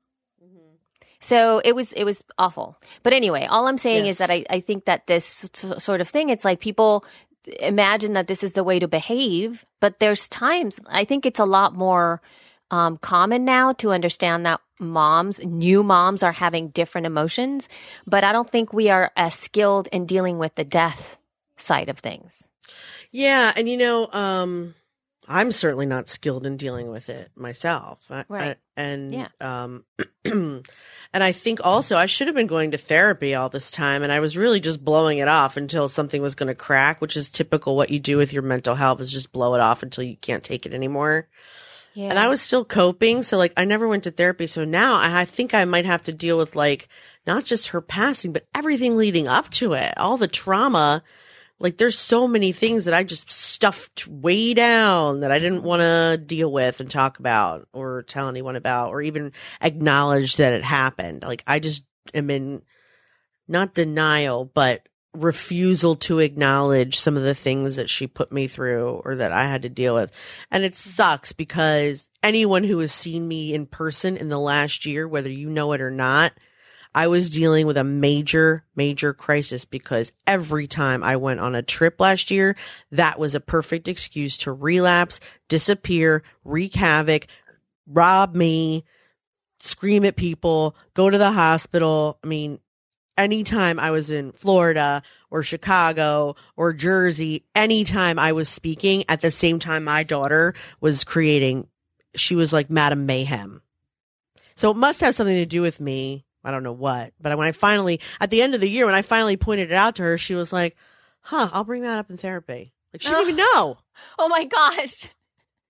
So 1.21 1.63
it 1.65 1.75
was 1.75 1.93
it 1.93 2.05
was 2.05 2.23
awful. 2.39 2.77
But 3.03 3.13
anyway, 3.15 3.47
all 3.47 3.67
I'm 3.67 3.79
saying 3.79 4.07
is 4.07 4.19
that 4.19 4.31
I, 4.31 4.45
I 4.51 4.61
think 4.61 4.85
that 4.85 5.07
this 5.07 5.49
s- 5.55 5.83
sort 5.83 6.01
of 6.01 6.09
thing, 6.09 6.29
it's 6.29 6.45
like 6.45 6.61
people 6.61 7.05
imagine 7.59 8.13
that 8.15 8.27
this 8.27 8.43
is 8.45 8.53
the 8.53 8.65
way 8.65 8.79
to 8.79 8.89
behave, 8.89 9.65
but 9.81 9.99
there's 9.99 10.29
times 10.29 10.79
I 10.89 11.05
think 11.05 11.25
it's 11.27 11.41
a 11.41 11.47
lot 11.47 11.75
more 11.75 12.21
um, 12.71 12.99
common 12.99 13.45
now 13.45 13.73
to 13.75 13.91
understand 13.93 14.47
that 14.47 14.61
moms, 14.79 15.41
new 15.43 15.83
moms, 15.83 16.23
are 16.23 16.33
having 16.33 16.69
different 16.69 17.07
emotions. 17.07 17.69
But 18.07 18.25
I 18.25 18.33
don't 18.33 18.49
think 18.49 18.73
we 18.73 18.91
are 18.91 19.11
as 19.17 19.35
skilled 19.35 19.89
in 19.93 20.07
dealing 20.07 20.39
with 20.39 20.55
the 20.55 20.65
death 20.65 21.17
side 21.57 21.89
of 21.89 21.99
things. 21.99 22.43
Yeah, 23.13 23.53
and 23.57 23.69
you 23.69 23.77
know, 23.77 24.09
um, 24.13 24.75
I'm 25.29 25.51
certainly 25.53 25.87
not 25.87 26.09
skilled 26.09 26.45
in 26.47 26.57
dealing 26.57 26.91
with 26.91 27.09
it 27.09 27.31
myself. 27.37 28.01
Right. 28.09 28.27
I- 28.43 28.57
and 28.77 29.13
Yeah. 29.13 29.29
um, 29.41 29.85
and 30.25 30.63
I 31.15 31.33
think 31.33 31.61
also 31.65 31.97
I 31.97 32.05
should 32.07 32.27
have 32.27 32.37
been 32.37 32.47
going 32.47 32.73
to 32.73 32.79
therapy 32.79 33.35
all 33.35 33.49
this 33.49 33.71
time, 33.71 34.03
and 34.03 34.13
I 34.13 34.21
was 34.21 34.37
really 34.37 34.61
just 34.61 34.85
blowing 34.85 35.19
it 35.19 35.29
off 35.29 35.57
until 35.57 35.89
something 35.89 36.21
was 36.21 36.35
going 36.35 36.49
to 36.49 36.55
crack, 36.55 37.01
which 37.01 37.17
is 37.17 37.31
typical. 37.31 37.75
What 37.77 37.91
you 37.91 37.99
do 37.99 38.19
with 38.19 38.33
your 38.35 38.43
mental 38.43 38.75
health 38.75 39.01
is 39.01 39.11
just 39.11 39.33
blow 39.33 39.55
it 39.55 39.61
off 39.61 39.83
until 39.83 40.05
you 40.05 40.17
can't 40.17 40.45
take 40.45 40.67
it 40.67 40.75
anymore. 40.75 41.29
Yeah. 41.97 42.11
And 42.11 42.19
I 42.19 42.29
was 42.29 42.43
still 42.43 42.63
coping, 42.63 43.23
so 43.23 43.39
like 43.39 43.55
I 43.57 43.65
never 43.65 43.89
went 43.89 44.05
to 44.05 44.11
therapy. 44.11 44.47
So 44.47 44.67
now 44.67 44.97
I, 44.97 45.23
I 45.23 45.25
think 45.25 45.55
I 45.55 45.65
might 45.65 45.87
have 45.87 46.03
to 46.05 46.13
deal 46.13 46.37
with 46.37 46.55
like 46.55 46.89
not 47.27 47.47
just 47.47 47.69
her 47.69 47.81
passing, 47.81 48.35
but 48.35 48.47
everything 48.55 48.99
leading 48.99 49.27
up 49.27 49.49
to 49.53 49.73
it, 49.73 49.95
all 49.97 50.19
the 50.19 50.29
trauma. 50.29 51.03
Like 51.59 51.79
there's 51.79 51.99
so 51.99 52.29
many 52.29 52.53
things 52.53 52.85
that 52.85 52.93
I 52.93 53.03
just 53.03 53.31
stuffed 53.31 54.07
way 54.07 54.53
down 54.53 55.21
that 55.21 55.33
I 55.33 55.39
didn't 55.39 55.63
want 55.63 55.81
to 55.81 56.23
deal 56.23 56.53
with 56.53 56.81
and 56.81 56.91
talk 56.91 57.19
about 57.19 57.67
or 57.73 58.03
tell 58.03 58.29
anyone 58.29 58.57
about 58.57 58.91
or 58.91 59.01
even 59.01 59.33
acknowledge 59.63 60.37
that 60.37 60.53
it 60.53 60.65
happened. 60.65 61.23
Like 61.23 61.45
I 61.47 61.61
just 61.61 61.83
am 62.13 62.29
in 62.29 62.61
not 63.49 63.73
denial, 63.73 64.45
but 64.45 64.87
refusal 65.23 65.97
to 65.97 66.19
acknowledge 66.19 66.99
some 66.99 67.17
of 67.17 67.23
the 67.23 67.35
things 67.35 67.77
that 67.77 67.91
she 67.91 68.07
put 68.07 68.33
me 68.33 68.47
through 68.47 69.03
or 69.05 69.17
that 69.17 69.33
I 69.33 69.45
had 69.45 69.63
to 69.63 69.69
deal 69.69 69.95
with. 69.95 70.13
And 70.51 70.65
it 70.65 70.75
sucks 70.75 71.33
because 71.33 72.09
anyone 72.23 72.65
who 72.65 72.79
has 72.81 72.93
seen 72.93 73.27
me 73.27 73.55
in 73.55 73.67
person 73.67 74.17
in 74.17 74.29
the 74.29 74.39
last 74.39 74.87
year, 74.87 75.07
whether 75.07 75.31
you 75.31 75.49
know 75.51 75.73
it 75.73 75.81
or 75.81 75.91
not, 75.91 76.33
I 76.95 77.09
was 77.09 77.29
dealing 77.29 77.67
with 77.67 77.77
a 77.77 77.85
major, 77.85 78.65
major 78.75 79.13
crisis 79.13 79.67
because 79.67 80.13
every 80.27 80.67
time 80.67 81.05
I 81.05 81.17
went 81.17 81.41
on 81.41 81.55
a 81.55 81.63
trip 81.63 82.01
last 82.01 82.31
year, 82.31 82.57
that 82.91 83.19
was 83.19 83.35
a 83.35 83.41
perfect 83.41 83.87
excuse 83.87 84.39
to 84.39 84.53
relapse, 84.53 85.21
disappear, 85.49 86.23
wreak 86.43 86.75
havoc, 86.75 87.27
rob 87.87 88.35
me, 88.35 88.85
scream 89.61 90.07
at 90.07 90.17
people, 90.17 90.75
go 90.95 91.11
to 91.11 91.19
the 91.19 91.33
hospital. 91.33 92.19
I 92.25 92.29
mean, 92.29 92.61
anytime 93.17 93.79
I 93.79 93.91
was 93.91 94.11
in 94.11 94.33
Florida 94.33 95.03
or 95.31 95.43
Chicago 95.43 96.37
or 96.57 96.73
Jersey, 96.73 97.45
anytime 97.55 98.19
I 98.19 98.33
was 98.33 98.49
speaking 98.49 99.05
at 99.09 99.21
the 99.21 99.31
same 99.31 99.59
time 99.59 99.85
my 99.85 100.03
daughter 100.03 100.55
was 100.81 101.05
creating, 101.05 101.69
she 102.15 102.35
was 102.35 102.53
like 102.53 102.71
Madam 102.71 103.07
Mayhem. 103.07 103.63
So 104.55 104.71
it 104.71 104.77
must 104.77 105.01
have 105.01 105.15
something 105.15 105.37
to 105.37 105.47
do 105.47 105.63
with 105.63 105.81
me. 105.81 106.25
I 106.45 106.51
don't 106.53 106.63
know 106.63 106.73
what, 106.73 107.13
but 107.21 107.37
when 107.37 107.49
I 107.49 107.53
finally, 107.53 108.01
at 108.21 108.31
the 108.31 108.41
end 108.41 108.55
of 108.55 108.61
the 108.61 108.71
year, 108.71 108.87
when 108.87 108.95
I 108.95 109.03
finally 109.03 109.37
pointed 109.37 109.73
it 109.73 109.77
out 109.77 109.97
to 109.97 110.05
her, 110.05 110.17
she 110.17 110.35
was 110.37 110.53
like, 110.53 110.77
huh, 111.23 111.51
I'll 111.53 111.65
bring 111.65 111.83
that 111.83 111.99
up 111.99 112.09
in 112.09 112.17
therapy. 112.19 112.73
Like 112.93 113.03
she 113.03 113.09
didn't 113.09 113.31
even 113.31 113.41
oh 113.41 113.53
know. 113.55 113.79
oh 114.21 114.29
my 114.29 114.45
gosh. 114.45 115.09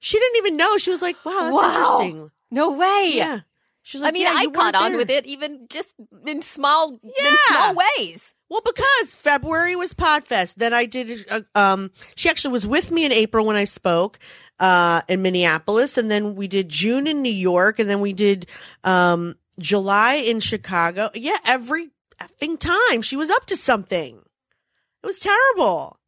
She 0.01 0.19
didn't 0.19 0.37
even 0.37 0.57
know. 0.59 0.77
She 0.77 0.91
was 0.91 1.01
like, 1.01 1.17
wow, 1.25 1.33
that's 1.45 1.53
Wow. 1.55 1.99
interesting. 2.03 2.31
No 2.51 2.73
way. 2.73 3.13
Yeah. 3.15 3.41
She 3.87 3.99
was 3.99 4.03
like, 4.03 4.09
I 4.09 4.13
mean, 4.15 4.23
yeah, 4.23 4.35
I 4.37 4.47
caught 4.49 4.75
on 4.75 4.91
there. 4.91 4.99
with 4.99 5.11
it 5.11 5.27
even 5.27 5.69
just 5.71 5.95
in 6.27 6.43
small, 6.43 6.95
in 7.05 7.11
Yeah. 7.23 7.37
small 7.53 7.75
ways. 7.99 8.33
Well, 8.49 8.61
because 8.65 9.15
February 9.15 9.77
was 9.77 9.93
Podfest. 9.95 10.55
Then 10.57 10.75
I 10.75 10.87
did. 10.87 11.25
Uh, 11.31 11.43
um, 11.55 11.93
she 12.17 12.29
actually 12.29 12.51
was 12.51 12.67
with 12.67 12.91
me 12.91 13.05
in 13.05 13.13
April 13.13 13.47
when 13.47 13.55
I 13.55 13.63
spoke 13.63 14.19
uh, 14.59 15.03
in 15.09 15.23
Minneapolis, 15.23 15.97
and 15.97 16.11
then 16.11 16.35
we 16.35 16.49
did 16.49 16.69
June 16.69 17.07
in 17.07 17.23
New 17.23 17.33
York, 17.33 17.79
and 17.79 17.89
then 17.89 18.01
we 18.01 18.13
did 18.13 18.47
um, 18.83 19.37
July 19.61 20.15
in 20.15 20.41
Chicago. 20.41 21.11
Yeah, 21.15 21.39
every 21.45 21.91
effing 22.21 22.59
time 22.59 23.03
she 23.03 23.17
was 23.17 23.31
up 23.31 23.47
to 23.47 23.57
something. 23.57 24.17
It 24.17 25.07
was 25.07 25.21
terrible. 25.21 26.01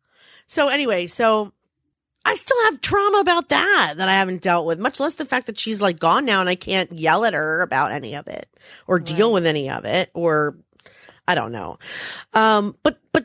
So 0.49 0.67
anyway, 0.67 1.07
so 1.07 1.53
I 2.29 2.35
still 2.35 2.63
have 2.65 2.83
trauma 2.83 3.21
about 3.21 3.49
that 3.49 3.95
that 3.97 4.07
I 4.07 4.13
haven't 4.13 4.43
dealt 4.43 4.67
with, 4.67 4.79
much 4.79 5.01
less 5.01 5.15
the 5.15 5.25
fact 5.25 5.47
that 5.47 5.59
she's 5.59 5.81
like 5.81 5.99
gone 5.99 6.27
now 6.27 6.41
and 6.41 6.49
I 6.49 6.57
can't 6.57 6.93
yell 6.93 7.25
at 7.25 7.33
her 7.33 7.63
about 7.63 7.91
any 7.91 8.17
of 8.17 8.29
it 8.29 8.47
or 8.87 8.99
deal 8.99 9.33
with 9.33 9.47
any 9.47 9.71
of 9.71 9.87
it 9.87 10.11
or 10.13 10.59
I 11.27 11.35
don't 11.35 11.53
know. 11.53 11.79
Um, 12.35 12.77
but, 12.83 13.01
but 13.13 13.25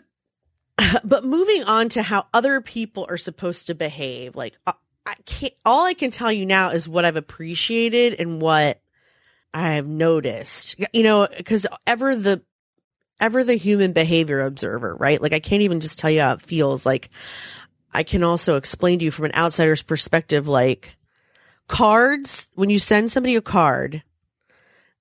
but 1.03 1.25
moving 1.25 1.65
on 1.65 1.89
to 1.89 2.01
how 2.01 2.27
other 2.33 2.61
people 2.61 3.05
are 3.09 3.17
supposed 3.17 3.67
to 3.67 3.75
behave, 3.75 4.37
like 4.37 4.57
uh, 4.65 4.71
I 5.05 5.15
can't, 5.25 5.53
all 5.65 5.85
I 5.85 5.95
can 5.95 6.09
tell 6.09 6.31
you 6.31 6.45
now 6.45 6.69
is 6.69 6.87
what 6.87 7.03
I've 7.03 7.17
appreciated 7.17 8.13
and 8.17 8.41
what 8.41 8.81
I've 9.53 9.85
noticed, 9.85 10.77
you 10.93 11.03
know, 11.03 11.27
cause 11.43 11.67
ever 11.85 12.15
the, 12.15 12.41
ever 13.19 13.43
the 13.43 13.55
human 13.55 13.91
behavior 13.91 14.39
observer, 14.45 14.95
right? 14.95 15.21
Like 15.21 15.33
I 15.33 15.41
can't 15.41 15.63
even 15.63 15.81
just 15.81 15.99
tell 15.99 16.09
you 16.09 16.21
how 16.21 16.35
it 16.35 16.41
feels. 16.41 16.85
Like 16.85 17.09
I 17.93 18.03
can 18.03 18.23
also 18.23 18.57
explain 18.57 18.99
to 18.99 19.05
you 19.05 19.11
from 19.11 19.25
an 19.25 19.35
outsider's 19.35 19.81
perspective, 19.81 20.47
like 20.47 20.97
cards, 21.67 22.49
when 22.55 22.69
you 22.69 22.79
send 22.79 23.11
somebody 23.11 23.35
a 23.35 23.41
card 23.41 24.03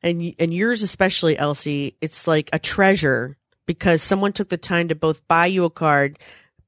and, 0.03 0.35
and 0.39 0.53
yours 0.53 0.83
especially, 0.83 1.39
Elsie, 1.39 1.97
it's 2.01 2.27
like 2.27 2.51
a 2.53 2.59
treasure 2.59 3.37
because 3.67 4.03
someone 4.03 4.33
took 4.33 4.49
the 4.49 4.57
time 4.57 4.89
to 4.89 4.95
both 4.95 5.27
buy 5.29 5.47
you 5.47 5.65
a 5.65 5.71
card, 5.71 6.19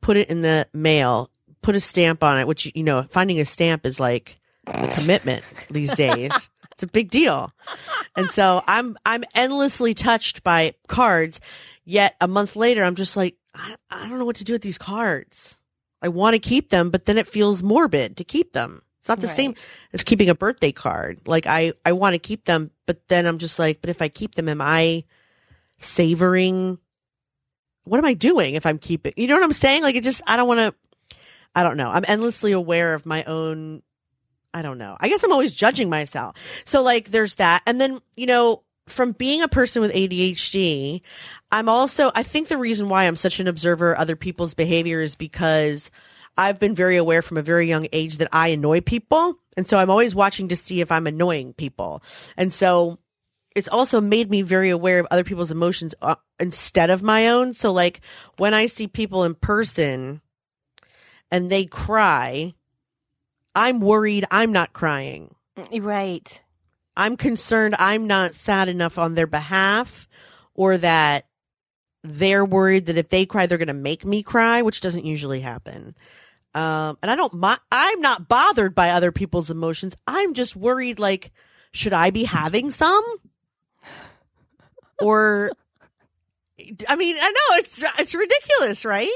put 0.00 0.16
it 0.16 0.30
in 0.30 0.42
the 0.42 0.68
mail, 0.72 1.30
put 1.62 1.74
a 1.74 1.80
stamp 1.80 2.22
on 2.22 2.38
it, 2.38 2.46
which, 2.46 2.70
you 2.74 2.84
know, 2.84 3.04
finding 3.10 3.40
a 3.40 3.44
stamp 3.44 3.84
is 3.84 3.98
like 3.98 4.40
a 4.66 4.88
commitment 4.94 5.44
these 5.70 5.94
days. 5.94 6.32
It's 6.72 6.82
a 6.82 6.88
big 6.88 7.08
deal. 7.08 7.52
And 8.16 8.28
so 8.28 8.60
I'm, 8.66 8.98
I'm 9.06 9.22
endlessly 9.32 9.94
touched 9.94 10.42
by 10.42 10.74
cards. 10.88 11.40
Yet 11.84 12.16
a 12.20 12.26
month 12.26 12.56
later, 12.56 12.82
I'm 12.82 12.96
just 12.96 13.16
like, 13.16 13.36
I, 13.54 13.76
I 13.88 14.08
don't 14.08 14.18
know 14.18 14.24
what 14.24 14.34
to 14.36 14.44
do 14.44 14.54
with 14.54 14.62
these 14.62 14.76
cards. 14.76 15.54
I 16.04 16.08
want 16.08 16.34
to 16.34 16.38
keep 16.38 16.68
them, 16.68 16.90
but 16.90 17.06
then 17.06 17.16
it 17.16 17.26
feels 17.26 17.62
morbid 17.62 18.18
to 18.18 18.24
keep 18.24 18.52
them. 18.52 18.82
It's 19.00 19.08
not 19.08 19.20
the 19.20 19.26
Right. 19.26 19.36
same 19.36 19.54
as 19.92 20.02
keeping 20.04 20.28
a 20.28 20.34
birthday 20.34 20.70
card. 20.70 21.20
Like 21.26 21.46
I, 21.46 21.72
I 21.84 21.92
want 21.92 22.12
to 22.14 22.18
keep 22.18 22.44
them, 22.44 22.70
but 22.86 23.08
then 23.08 23.26
I'm 23.26 23.38
just 23.38 23.58
like, 23.58 23.80
but 23.80 23.88
if 23.90 24.02
I 24.02 24.08
keep 24.08 24.34
them, 24.34 24.48
am 24.48 24.60
I 24.60 25.04
savoring? 25.78 26.78
What 27.84 27.98
am 27.98 28.04
I 28.04 28.14
doing 28.14 28.54
if 28.54 28.66
I'm 28.66 28.78
keeping? 28.78 29.12
You 29.16 29.26
know 29.28 29.34
what 29.34 29.44
I'm 29.44 29.52
saying? 29.52 29.82
Like 29.82 29.94
it 29.94 30.04
just, 30.04 30.22
I 30.26 30.36
don't 30.36 30.48
want 30.48 30.60
to, 30.60 31.16
I 31.54 31.62
don't 31.62 31.76
know. 31.76 31.90
I'm 31.90 32.04
endlessly 32.06 32.52
aware 32.52 32.94
of 32.94 33.06
my 33.06 33.24
own, 33.24 33.82
I 34.52 34.60
don't 34.62 34.78
know. 34.78 34.96
I 35.00 35.08
guess 35.08 35.22
I'm 35.22 35.32
always 35.32 35.54
judging 35.54 35.88
myself. 35.88 36.36
So 36.64 36.82
like 36.82 37.10
there's 37.10 37.36
that. 37.36 37.62
And 37.66 37.80
then, 37.80 38.00
you 38.16 38.26
know, 38.26 38.62
from 38.86 39.12
being 39.12 39.42
a 39.42 39.48
person 39.48 39.82
with 39.82 39.92
ADHD, 39.92 41.00
I'm 41.50 41.68
also, 41.68 42.10
I 42.14 42.22
think 42.22 42.48
the 42.48 42.58
reason 42.58 42.88
why 42.88 43.04
I'm 43.04 43.16
such 43.16 43.40
an 43.40 43.48
observer 43.48 43.92
of 43.92 43.98
other 43.98 44.16
people's 44.16 44.54
behavior 44.54 45.00
is 45.00 45.14
because 45.14 45.90
I've 46.36 46.58
been 46.58 46.74
very 46.74 46.96
aware 46.96 47.22
from 47.22 47.36
a 47.36 47.42
very 47.42 47.68
young 47.68 47.86
age 47.92 48.18
that 48.18 48.28
I 48.32 48.48
annoy 48.48 48.80
people. 48.80 49.38
And 49.56 49.66
so 49.66 49.76
I'm 49.76 49.90
always 49.90 50.14
watching 50.14 50.48
to 50.48 50.56
see 50.56 50.80
if 50.80 50.90
I'm 50.90 51.06
annoying 51.06 51.54
people. 51.54 52.02
And 52.36 52.52
so 52.52 52.98
it's 53.54 53.68
also 53.68 54.00
made 54.00 54.30
me 54.30 54.42
very 54.42 54.70
aware 54.70 54.98
of 54.98 55.06
other 55.10 55.24
people's 55.24 55.50
emotions 55.50 55.94
uh, 56.02 56.16
instead 56.40 56.90
of 56.90 57.02
my 57.02 57.28
own. 57.28 57.52
So 57.52 57.72
like 57.72 58.00
when 58.36 58.52
I 58.52 58.66
see 58.66 58.88
people 58.88 59.24
in 59.24 59.34
person 59.34 60.20
and 61.30 61.50
they 61.50 61.64
cry, 61.64 62.54
I'm 63.54 63.80
worried 63.80 64.24
I'm 64.30 64.52
not 64.52 64.72
crying. 64.72 65.34
Right. 65.72 66.42
I'm 66.96 67.16
concerned 67.16 67.74
I'm 67.78 68.06
not 68.06 68.34
sad 68.34 68.68
enough 68.68 68.98
on 68.98 69.14
their 69.14 69.26
behalf 69.26 70.08
or 70.54 70.78
that 70.78 71.26
they're 72.02 72.44
worried 72.44 72.86
that 72.86 72.98
if 72.98 73.08
they 73.08 73.26
cry, 73.26 73.46
they're 73.46 73.58
going 73.58 73.68
to 73.68 73.74
make 73.74 74.04
me 74.04 74.22
cry, 74.22 74.62
which 74.62 74.80
doesn't 74.80 75.06
usually 75.06 75.40
happen. 75.40 75.94
Um, 76.54 76.98
and 77.02 77.10
I 77.10 77.16
don't, 77.16 77.34
mi- 77.34 77.56
I'm 77.72 78.00
not 78.00 78.28
bothered 78.28 78.74
by 78.74 78.90
other 78.90 79.10
people's 79.10 79.50
emotions. 79.50 79.96
I'm 80.06 80.34
just 80.34 80.54
worried, 80.54 80.98
like, 81.00 81.32
should 81.72 81.92
I 81.92 82.10
be 82.10 82.24
having 82.24 82.70
some? 82.70 83.02
Or, 85.00 85.50
I 86.88 86.94
mean, 86.94 87.16
I 87.20 87.30
know 87.30 87.56
it's, 87.56 87.82
it's 87.98 88.14
ridiculous, 88.14 88.84
right? 88.84 89.10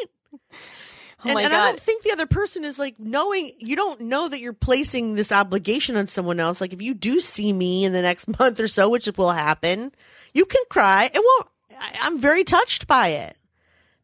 Oh 1.25 1.31
and, 1.31 1.39
and 1.39 1.53
I 1.53 1.59
don't 1.59 1.81
think 1.81 2.05
the 2.05 2.13
other 2.13 2.27
person 2.27 2.65
is 2.65 2.79
like 2.79 2.99
knowing 2.99 3.53
you 3.59 3.75
don't 3.75 4.03
know 4.03 4.29
that 4.29 4.41
you're 4.41 4.53
placing 4.53 5.17
this 5.17 5.33
obligation 5.33 5.97
on 5.97 6.07
someone 6.07 6.39
else. 6.39 6.61
Like 6.61 6.73
if 6.73 6.81
you 6.81 6.95
do 6.95 7.19
see 7.19 7.53
me 7.53 7.85
in 7.85 7.93
the 7.93 8.03
next 8.03 8.29
month 8.39 8.61
or 8.61 8.69
so, 8.69 8.89
which 8.89 9.09
will 9.17 9.31
happen, 9.31 9.93
you 10.33 10.45
can 10.45 10.63
cry. 10.71 11.11
It 11.13 11.21
won't. 11.21 11.49
I, 11.79 11.99
I'm 12.03 12.21
very 12.21 12.45
touched 12.45 12.87
by 12.87 13.09
it 13.09 13.37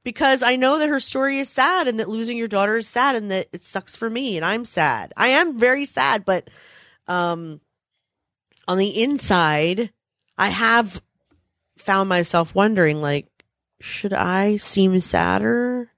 because 0.03 0.42
I 0.42 0.57
know 0.57 0.79
that 0.79 0.88
her 0.88 1.00
story 1.00 1.38
is 1.38 1.48
sad 1.48 1.88
and 1.88 2.00
that 2.00 2.09
losing 2.09 2.37
your 2.37 2.48
daughter 2.48 2.77
is 2.77 2.88
sad 2.88 3.16
and 3.16 3.31
that 3.31 3.48
it 3.53 3.64
sucks 3.64 3.96
for 3.96 4.09
me 4.09 4.37
and 4.37 4.44
I'm 4.44 4.64
sad. 4.64 5.12
I 5.16 5.29
am 5.29 5.59
very 5.59 5.85
sad, 5.85 6.24
but 6.24 6.48
um, 7.07 7.61
on 8.66 8.79
the 8.79 9.03
inside, 9.03 9.90
I 10.37 10.48
have 10.48 11.00
found 11.79 12.09
myself 12.09 12.55
wondering, 12.55 13.00
like, 13.00 13.29
should 13.81 14.12
I 14.12 14.57
seem 14.57 14.98
sadder? 15.00 15.90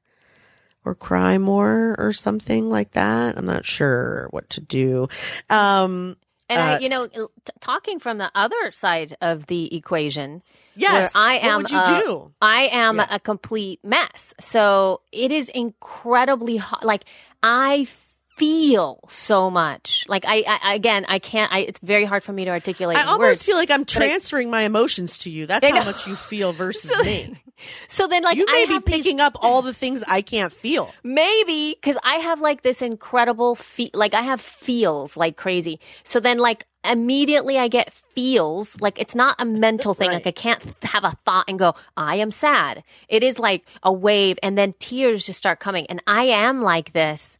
Or 0.86 0.94
cry 0.94 1.36
more 1.36 1.94
or 1.98 2.12
something 2.14 2.70
like 2.70 2.92
that. 2.92 3.36
I'm 3.36 3.44
not 3.44 3.66
sure 3.66 4.28
what 4.30 4.48
to 4.50 4.60
do. 4.62 5.08
Um, 5.50 6.16
And 6.48 6.60
I, 6.60 6.74
Uh, 6.74 6.78
you 6.78 6.88
know, 6.88 7.06
t- 7.08 7.26
talking 7.60 7.98
from 7.98 8.18
the 8.18 8.30
other 8.32 8.70
side 8.70 9.16
of 9.20 9.46
the 9.46 9.74
equation, 9.76 10.42
yes. 10.76 11.12
where 11.12 11.22
I 11.24 11.34
what 11.34 11.44
am 11.44 11.56
would 11.62 11.70
you 11.72 11.78
a- 11.80 12.02
do? 12.04 12.32
I 12.40 12.68
am 12.72 12.98
Yeah. 12.98 13.06
a 13.10 13.18
complete 13.18 13.80
mess. 13.82 14.32
So 14.38 15.00
it 15.10 15.32
is 15.32 15.48
incredibly 15.48 16.56
hard. 16.56 16.84
Like 16.84 17.02
I 17.42 17.88
feel 18.36 19.00
so 19.08 19.50
much. 19.50 20.04
Like 20.08 20.24
I, 20.28 20.44
I 20.46 20.74
again, 20.74 21.04
I 21.08 21.18
can't. 21.18 21.52
I, 21.52 21.60
it's 21.60 21.80
very 21.80 22.04
hard 22.04 22.22
for 22.22 22.32
me 22.32 22.44
to 22.44 22.50
articulate. 22.52 22.96
I 22.98 23.02
almost 23.06 23.18
words. 23.18 23.42
feel 23.42 23.56
like 23.56 23.72
I'm 23.72 23.80
I- 23.80 23.84
transferring 23.84 24.48
my 24.48 24.62
emotions 24.62 25.18
to 25.24 25.30
you. 25.30 25.46
That's 25.46 25.66
how 25.66 25.84
much 25.84 26.06
you 26.06 26.14
feel 26.14 26.52
versus 26.52 26.96
me. 27.04 27.40
So 27.88 28.06
then, 28.06 28.22
like 28.22 28.36
you 28.36 28.46
I 28.48 28.52
may 28.52 28.66
be 28.66 28.72
have 28.74 28.84
these- 28.84 28.96
picking 28.96 29.20
up 29.20 29.36
all 29.40 29.62
the 29.62 29.74
things 29.74 30.02
I 30.06 30.22
can't 30.22 30.52
feel. 30.52 30.92
Maybe 31.02 31.74
because 31.74 31.96
I 32.02 32.16
have 32.16 32.40
like 32.40 32.62
this 32.62 32.82
incredible 32.82 33.54
feel, 33.54 33.90
like 33.94 34.14
I 34.14 34.22
have 34.22 34.40
feels 34.40 35.16
like 35.16 35.36
crazy. 35.36 35.80
So 36.04 36.20
then 36.20 36.38
like 36.38 36.66
immediately 36.84 37.58
I 37.58 37.68
get 37.68 37.92
feels 37.92 38.80
like 38.80 39.00
it's 39.00 39.14
not 39.14 39.36
a 39.38 39.44
mental 39.44 39.94
thing. 39.94 40.08
Right. 40.08 40.24
Like 40.24 40.26
I 40.26 40.32
can't 40.32 40.62
have 40.82 41.04
a 41.04 41.16
thought 41.24 41.46
and 41.48 41.58
go, 41.58 41.74
I 41.96 42.16
am 42.16 42.30
sad. 42.30 42.84
It 43.08 43.22
is 43.22 43.38
like 43.38 43.64
a 43.82 43.92
wave 43.92 44.38
and 44.42 44.56
then 44.56 44.74
tears 44.78 45.26
just 45.26 45.38
start 45.38 45.58
coming. 45.60 45.86
And 45.86 46.02
I 46.06 46.24
am 46.24 46.62
like 46.62 46.92
this. 46.92 47.38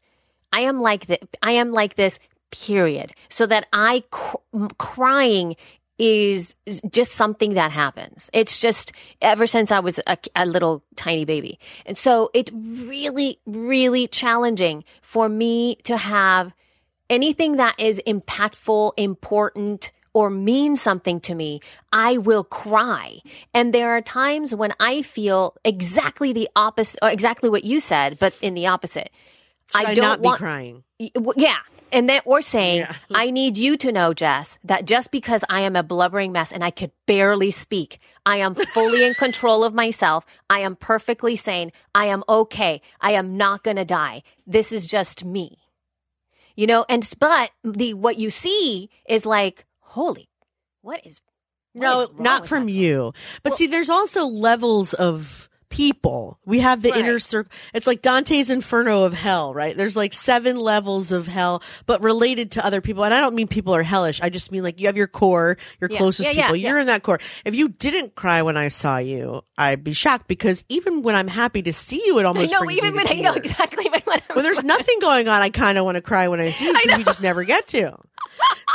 I 0.52 0.60
am 0.60 0.80
like 0.80 1.06
this. 1.06 1.18
I 1.42 1.52
am 1.52 1.72
like 1.72 1.96
this 1.96 2.18
period. 2.50 3.12
So 3.28 3.46
that 3.46 3.66
I 3.72 4.02
cr- 4.10 4.36
crying 4.78 5.56
is, 5.98 6.54
is 6.66 6.80
just 6.90 7.12
something 7.12 7.54
that 7.54 7.72
happens. 7.72 8.28
It's 8.32 8.58
just 8.58 8.92
ever 9.22 9.46
since 9.46 9.70
I 9.70 9.80
was 9.80 9.98
a, 10.06 10.18
a 10.34 10.44
little 10.44 10.84
tiny 10.94 11.24
baby. 11.24 11.58
And 11.86 11.96
so 11.96 12.30
it's 12.34 12.50
really, 12.52 13.38
really 13.46 14.06
challenging 14.06 14.84
for 15.00 15.28
me 15.28 15.76
to 15.84 15.96
have 15.96 16.52
anything 17.08 17.56
that 17.56 17.78
is 17.78 18.00
impactful, 18.06 18.92
important, 18.96 19.92
or 20.12 20.30
means 20.30 20.80
something 20.80 21.20
to 21.20 21.34
me, 21.34 21.60
I 21.92 22.16
will 22.16 22.42
cry. 22.42 23.18
And 23.52 23.74
there 23.74 23.90
are 23.90 24.00
times 24.00 24.54
when 24.54 24.72
I 24.80 25.02
feel 25.02 25.54
exactly 25.62 26.32
the 26.32 26.48
opposite, 26.56 26.98
or 27.02 27.10
exactly 27.10 27.50
what 27.50 27.64
you 27.64 27.80
said, 27.80 28.18
but 28.18 28.34
in 28.40 28.54
the 28.54 28.66
opposite. 28.68 29.10
Should 29.76 29.86
I, 29.86 29.94
don't 29.94 30.02
not 30.02 30.20
want, 30.20 30.38
be 30.38 30.42
crying? 30.44 30.84
Yeah. 31.36 31.58
And 31.92 32.08
then, 32.08 32.20
or 32.24 32.42
saying, 32.42 32.78
Yeah. 32.80 32.94
I 33.14 33.30
need 33.30 33.56
you 33.56 33.76
to 33.78 33.92
know, 33.92 34.12
Jess, 34.12 34.58
that 34.64 34.84
just 34.86 35.10
because 35.10 35.44
I 35.48 35.60
am 35.60 35.76
a 35.76 35.82
blubbering 35.82 36.32
mess 36.32 36.52
and 36.52 36.64
I 36.64 36.70
could 36.70 36.90
barely 37.06 37.50
speak, 37.50 38.00
I 38.24 38.38
am 38.38 38.54
fully 38.54 39.04
in 39.04 39.14
control 39.14 39.62
of 39.64 39.72
myself. 39.74 40.26
I 40.50 40.60
am 40.60 40.76
perfectly 40.76 41.36
sane. 41.36 41.70
I 41.94 42.06
am 42.06 42.24
okay. 42.28 42.82
I 43.00 43.12
am 43.12 43.36
not 43.36 43.62
going 43.62 43.76
to 43.76 43.84
die. 43.84 44.22
This 44.46 44.72
is 44.72 44.86
just 44.86 45.24
me. 45.24 45.58
You 46.56 46.66
know, 46.66 46.84
and, 46.88 47.08
but 47.20 47.50
the, 47.64 47.94
what 47.94 48.18
you 48.18 48.30
see 48.30 48.90
is 49.08 49.26
like, 49.26 49.64
holy, 49.80 50.28
what 50.82 51.04
is, 51.06 51.20
what 51.74 51.82
No, 51.82 52.00
is 52.02 52.08
not 52.18 52.48
from 52.48 52.68
you. 52.68 53.12
But 53.42 53.50
Well- 53.50 53.58
see, 53.58 53.66
there's 53.66 53.90
also 53.90 54.24
levels 54.26 54.92
of 54.94 55.48
people. 55.68 56.38
We 56.44 56.60
have 56.60 56.82
the 56.82 56.90
Right. 56.90 57.00
inner 57.00 57.18
circle. 57.18 57.50
It's 57.74 57.86
like 57.86 58.02
Dante's 58.02 58.50
Inferno 58.50 59.02
of 59.02 59.12
hell, 59.14 59.52
right? 59.52 59.76
There's 59.76 59.96
like 59.96 60.12
seven 60.12 60.56
levels 60.58 61.12
of 61.12 61.26
hell, 61.26 61.62
but 61.86 62.02
related 62.02 62.52
to 62.52 62.64
other 62.64 62.80
people. 62.80 63.04
And 63.04 63.12
I 63.12 63.20
don't 63.20 63.34
mean 63.34 63.48
people 63.48 63.74
are 63.74 63.82
hellish. 63.82 64.20
I 64.22 64.28
just 64.28 64.52
mean 64.52 64.62
like 64.62 64.80
you 64.80 64.86
have 64.86 64.96
your 64.96 65.06
core, 65.08 65.56
your 65.80 65.90
Yeah. 65.90 65.98
closest 65.98 66.28
Yeah, 66.28 66.34
yeah, 66.34 66.42
people. 66.42 66.56
You're 66.56 66.78
in 66.78 66.86
that 66.86 67.02
core. 67.02 67.18
If 67.44 67.54
you 67.54 67.68
didn't 67.68 68.14
cry 68.14 68.42
when 68.42 68.56
I 68.56 68.68
saw 68.68 68.98
you, 68.98 69.42
I'd 69.58 69.82
be 69.84 69.92
shocked 69.92 70.28
because 70.28 70.64
even 70.68 71.02
when 71.02 71.14
I'm 71.16 71.28
happy 71.28 71.62
to 71.62 71.72
see 71.72 72.02
you, 72.06 72.18
it 72.18 72.26
almost 72.26 72.54
brings 72.56 72.78
even 72.78 72.94
when 72.94 73.08
I 73.08 73.14
know 73.20 73.32
exactly 73.34 73.88
when 73.88 74.02
I'm 74.06 74.20
when 74.36 74.44
there's 74.44 74.62
nothing 74.62 74.98
going 75.00 75.28
on, 75.28 75.42
I 75.42 75.50
kind 75.50 75.78
of 75.78 75.84
want 75.84 75.96
to 75.96 76.02
cry 76.02 76.28
when 76.28 76.40
I 76.40 76.52
see 76.52 76.66
you 76.66 76.74
because 76.82 76.98
we 76.98 77.04
just 77.04 77.22
never 77.22 77.44
get 77.44 77.66
to. 77.68 77.96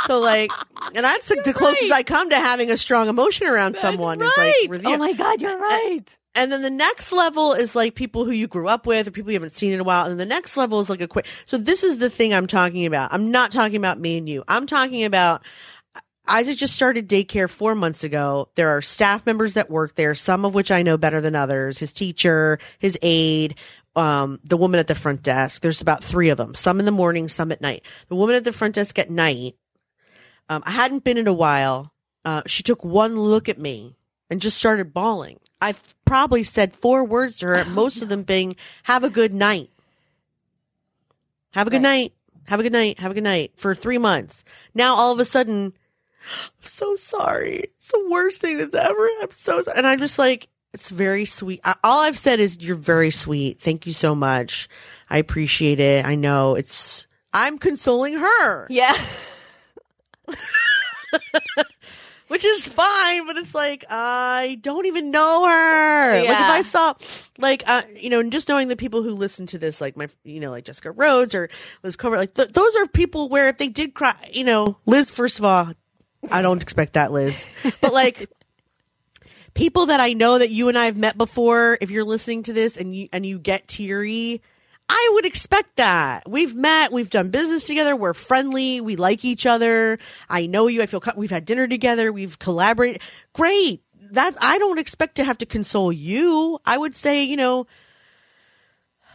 So 0.06 0.18
like, 0.20 0.50
and 0.94 1.04
that's 1.04 1.30
like 1.30 1.44
the 1.44 1.52
closest 1.52 1.90
right. 1.90 1.98
I 2.00 2.02
come 2.02 2.30
to 2.30 2.36
having 2.36 2.70
a 2.70 2.76
strong 2.76 3.08
emotion 3.08 3.46
around 3.46 3.76
someone 3.76 4.20
is 4.20 4.30
right. 4.36 4.68
like. 4.68 4.84
Oh 4.84 4.96
my 4.96 5.12
God, 5.12 5.40
you're 5.40 5.58
right. 5.58 6.04
And 6.34 6.50
then 6.50 6.62
the 6.62 6.70
next 6.70 7.12
level 7.12 7.52
is 7.52 7.76
like 7.76 7.94
people 7.94 8.24
who 8.24 8.30
you 8.30 8.46
grew 8.46 8.68
up 8.68 8.86
with 8.86 9.06
or 9.06 9.10
people 9.10 9.30
you 9.30 9.36
haven't 9.36 9.52
seen 9.52 9.72
in 9.72 9.80
a 9.80 9.84
while. 9.84 10.06
And 10.06 10.18
the 10.18 10.26
next 10.26 10.56
level 10.56 10.80
is 10.80 10.88
like 10.88 11.02
a 11.02 11.08
quick. 11.08 11.26
So 11.44 11.58
this 11.58 11.82
is 11.82 11.98
the 11.98 12.08
thing 12.08 12.32
I'm 12.32 12.46
talking 12.46 12.86
about. 12.86 13.12
I'm 13.12 13.30
not 13.30 13.52
talking 13.52 13.76
about 13.76 14.00
me 14.00 14.16
and 14.16 14.28
you. 14.28 14.42
I'm 14.48 14.66
talking 14.66 15.04
about 15.04 15.44
Isaac 16.26 16.56
just 16.56 16.74
started 16.74 17.08
daycare 17.08 17.50
four 17.50 17.74
months 17.74 18.04
ago. 18.04 18.48
There 18.54 18.70
are 18.70 18.80
staff 18.80 19.26
members 19.26 19.54
that 19.54 19.70
work 19.70 19.94
there, 19.96 20.14
some 20.14 20.44
of 20.44 20.54
which 20.54 20.70
I 20.70 20.82
know 20.82 20.96
better 20.96 21.20
than 21.20 21.34
others. 21.34 21.78
His 21.78 21.92
teacher, 21.92 22.58
his 22.78 22.96
aide, 23.02 23.56
um, 23.96 24.40
the 24.44 24.56
woman 24.56 24.78
at 24.78 24.86
the 24.86 24.94
front 24.94 25.22
desk. 25.22 25.62
There's 25.62 25.80
about 25.80 26.04
three 26.04 26.28
of 26.28 26.38
them, 26.38 26.54
some 26.54 26.78
in 26.78 26.86
the 26.86 26.92
morning, 26.92 27.28
some 27.28 27.50
at 27.52 27.60
night. 27.60 27.84
The 28.08 28.14
woman 28.14 28.36
at 28.36 28.44
the 28.44 28.52
front 28.52 28.76
desk 28.76 28.98
at 28.98 29.10
night, 29.10 29.56
um, 30.48 30.62
I 30.64 30.70
hadn't 30.70 31.04
been 31.04 31.18
in 31.18 31.26
a 31.26 31.32
while. 31.32 31.92
Uh, 32.24 32.42
she 32.46 32.62
took 32.62 32.84
one 32.84 33.18
look 33.18 33.48
at 33.48 33.58
me 33.58 33.96
and 34.30 34.40
just 34.40 34.56
started 34.56 34.94
bawling. 34.94 35.40
I've 35.62 35.94
probably 36.04 36.42
said 36.42 36.74
four 36.76 37.04
words 37.04 37.38
to 37.38 37.46
her, 37.46 37.64
most 37.70 38.02
of 38.02 38.08
them 38.10 38.22
being, 38.24 38.56
have 38.82 39.04
a 39.04 39.10
good 39.10 39.32
night. 39.32 39.70
Have 41.54 41.66
a 41.66 41.70
good 41.70 41.76
Right. 41.76 41.82
night. 41.82 42.12
Have 42.46 42.60
a 42.60 42.62
good 42.64 42.72
night. 42.72 42.98
Have 42.98 43.10
a 43.12 43.14
good 43.14 43.22
night 43.24 43.52
for 43.56 43.74
three 43.74 43.98
months. 43.98 44.42
Now 44.74 44.94
all 44.96 45.12
of 45.12 45.20
a 45.20 45.24
sudden, 45.24 45.72
I'm 46.24 46.50
so 46.62 46.96
sorry. 46.96 47.70
It's 47.78 47.88
the 47.88 48.06
worst 48.10 48.40
thing 48.40 48.58
that's 48.58 48.74
ever. 48.74 49.08
I'm 49.22 49.30
so 49.30 49.62
sorry. 49.62 49.76
And 49.78 49.86
I'm 49.86 49.98
just 49.98 50.18
like, 50.18 50.48
it's 50.74 50.90
very 50.90 51.24
sweet. 51.24 51.60
I, 51.64 51.76
all 51.84 52.00
I've 52.00 52.18
said 52.18 52.40
is 52.40 52.58
you're 52.60 52.76
very 52.76 53.10
sweet. 53.10 53.60
Thank 53.60 53.86
you 53.86 53.92
so 53.92 54.14
much. 54.14 54.68
I 55.10 55.18
appreciate 55.18 55.78
it. 55.80 56.04
I 56.04 56.14
know 56.16 56.54
it's, 56.56 57.06
I'm 57.32 57.58
consoling 57.58 58.14
her, 58.14 58.66
Yeah. 58.70 58.94
which 62.32 62.46
is 62.46 62.66
fine, 62.66 63.26
but 63.26 63.36
it's 63.36 63.54
like, 63.54 63.84
I 63.90 64.58
don't 64.62 64.86
even 64.86 65.10
know 65.10 65.46
her. 65.46 66.22
Like 66.22 66.30
if 66.30 66.46
I 66.46 66.62
saw, 66.62 66.94
like, 67.38 67.62
uh, 67.66 67.82
you 67.94 68.08
know, 68.08 68.22
just 68.30 68.48
knowing 68.48 68.68
the 68.68 68.76
people 68.76 69.02
who 69.02 69.10
listen 69.10 69.44
to 69.48 69.58
this, 69.58 69.82
like 69.82 69.98
my, 69.98 70.08
you 70.24 70.40
know, 70.40 70.50
like 70.50 70.64
Jessica 70.64 70.92
Rhodes 70.92 71.34
or 71.34 71.50
Liz 71.82 71.94
Covart, 71.94 72.16
like 72.16 72.32
th- 72.32 72.48
those 72.48 72.74
are 72.76 72.86
people 72.86 73.28
where 73.28 73.50
if 73.50 73.58
they 73.58 73.68
did 73.68 73.92
cry, 73.92 74.14
you 74.32 74.44
know, 74.44 74.78
Liz, 74.86 75.10
first 75.10 75.40
of 75.40 75.44
all, 75.44 75.72
I 76.30 76.40
don't 76.40 76.62
expect 76.62 76.94
that, 76.94 77.12
Liz, 77.12 77.44
but 77.82 77.92
like, 77.92 78.30
people 79.52 79.84
that 79.86 80.00
I 80.00 80.14
know 80.14 80.38
that 80.38 80.48
you 80.48 80.70
and 80.70 80.78
I 80.78 80.86
have 80.86 80.96
met 80.96 81.18
before, 81.18 81.76
if 81.82 81.90
you're 81.90 82.02
listening 82.02 82.44
to 82.44 82.54
this 82.54 82.78
and 82.78 82.96
you 82.96 83.10
and 83.12 83.26
you 83.26 83.38
get 83.40 83.68
teary, 83.68 84.40
I 84.88 85.10
would 85.14 85.26
expect 85.26 85.76
that. 85.76 86.28
We've 86.28 86.54
met, 86.54 86.92
we've 86.92 87.10
done 87.10 87.30
business 87.30 87.64
together, 87.64 87.96
we're 87.96 88.14
friendly, 88.14 88.80
we 88.80 88.96
like 88.96 89.24
each 89.24 89.46
other. 89.46 89.98
I 90.28 90.46
know 90.46 90.66
you, 90.66 90.82
I 90.82 90.86
feel 90.86 91.02
we've 91.16 91.30
had 91.30 91.44
dinner 91.44 91.66
together, 91.66 92.12
we've 92.12 92.38
collaborated. 92.38 93.02
Great. 93.32 93.82
That 94.10 94.36
I 94.40 94.58
don't 94.58 94.78
expect 94.78 95.14
to 95.16 95.24
have 95.24 95.38
to 95.38 95.46
console 95.46 95.92
you. 95.92 96.58
I 96.66 96.76
would 96.76 96.94
say, 96.94 97.24
you 97.24 97.36
know, 97.36 97.66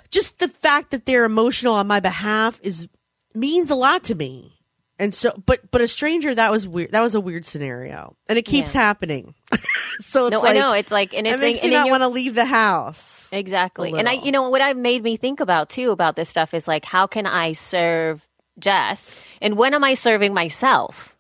just 0.09 0.39
the 0.39 0.47
fact 0.47 0.91
that 0.91 1.05
they're 1.05 1.25
emotional 1.25 1.73
on 1.73 1.85
my 1.85 1.99
behalf 1.99 2.59
is 2.63 2.87
means 3.35 3.69
a 3.69 3.75
lot 3.75 4.03
to 4.05 4.15
me. 4.15 4.56
And 4.99 5.13
so, 5.13 5.31
but 5.45 5.69
but 5.69 5.81
a 5.81 5.87
stranger 5.87 6.33
that 6.33 6.49
was 6.51 6.67
weird. 6.67 6.91
That 6.91 7.01
was 7.01 7.13
a 7.13 7.21
weird 7.21 7.45
scenario, 7.45 8.15
and 8.27 8.37
it 8.39 8.43
keeps 8.43 8.71
Yeah. 8.73 8.79
happening. 8.81 9.35
so 9.99 10.25
it's 10.25 10.31
No, 10.31 10.41
like, 10.41 10.55
I 10.55 10.59
know. 10.59 10.71
It's 10.73 10.91
like, 10.91 11.13
and 11.13 11.27
it 11.27 11.33
it's 11.33 11.41
makes 11.41 11.57
like, 11.59 11.65
you 11.71 11.77
and 11.77 11.83
not 11.87 11.89
want 11.91 12.01
to 12.03 12.07
leave 12.09 12.33
the 12.33 12.45
house. 12.45 13.29
Exactly. 13.31 13.93
And 13.93 14.07
I, 14.09 14.13
you 14.13 14.31
know, 14.31 14.49
what 14.49 14.61
I've 14.61 14.77
made 14.77 15.03
me 15.03 15.17
think 15.17 15.39
about 15.39 15.69
too 15.69 15.91
about 15.91 16.15
this 16.15 16.29
stuff 16.29 16.53
is 16.53 16.67
like, 16.67 16.85
how 16.85 17.05
can 17.07 17.25
I 17.27 17.53
serve 17.53 18.25
Jess? 18.57 19.13
And 19.41 19.57
when 19.57 19.73
am 19.73 19.83
I 19.83 19.93
serving 19.95 20.33
myself? 20.33 21.15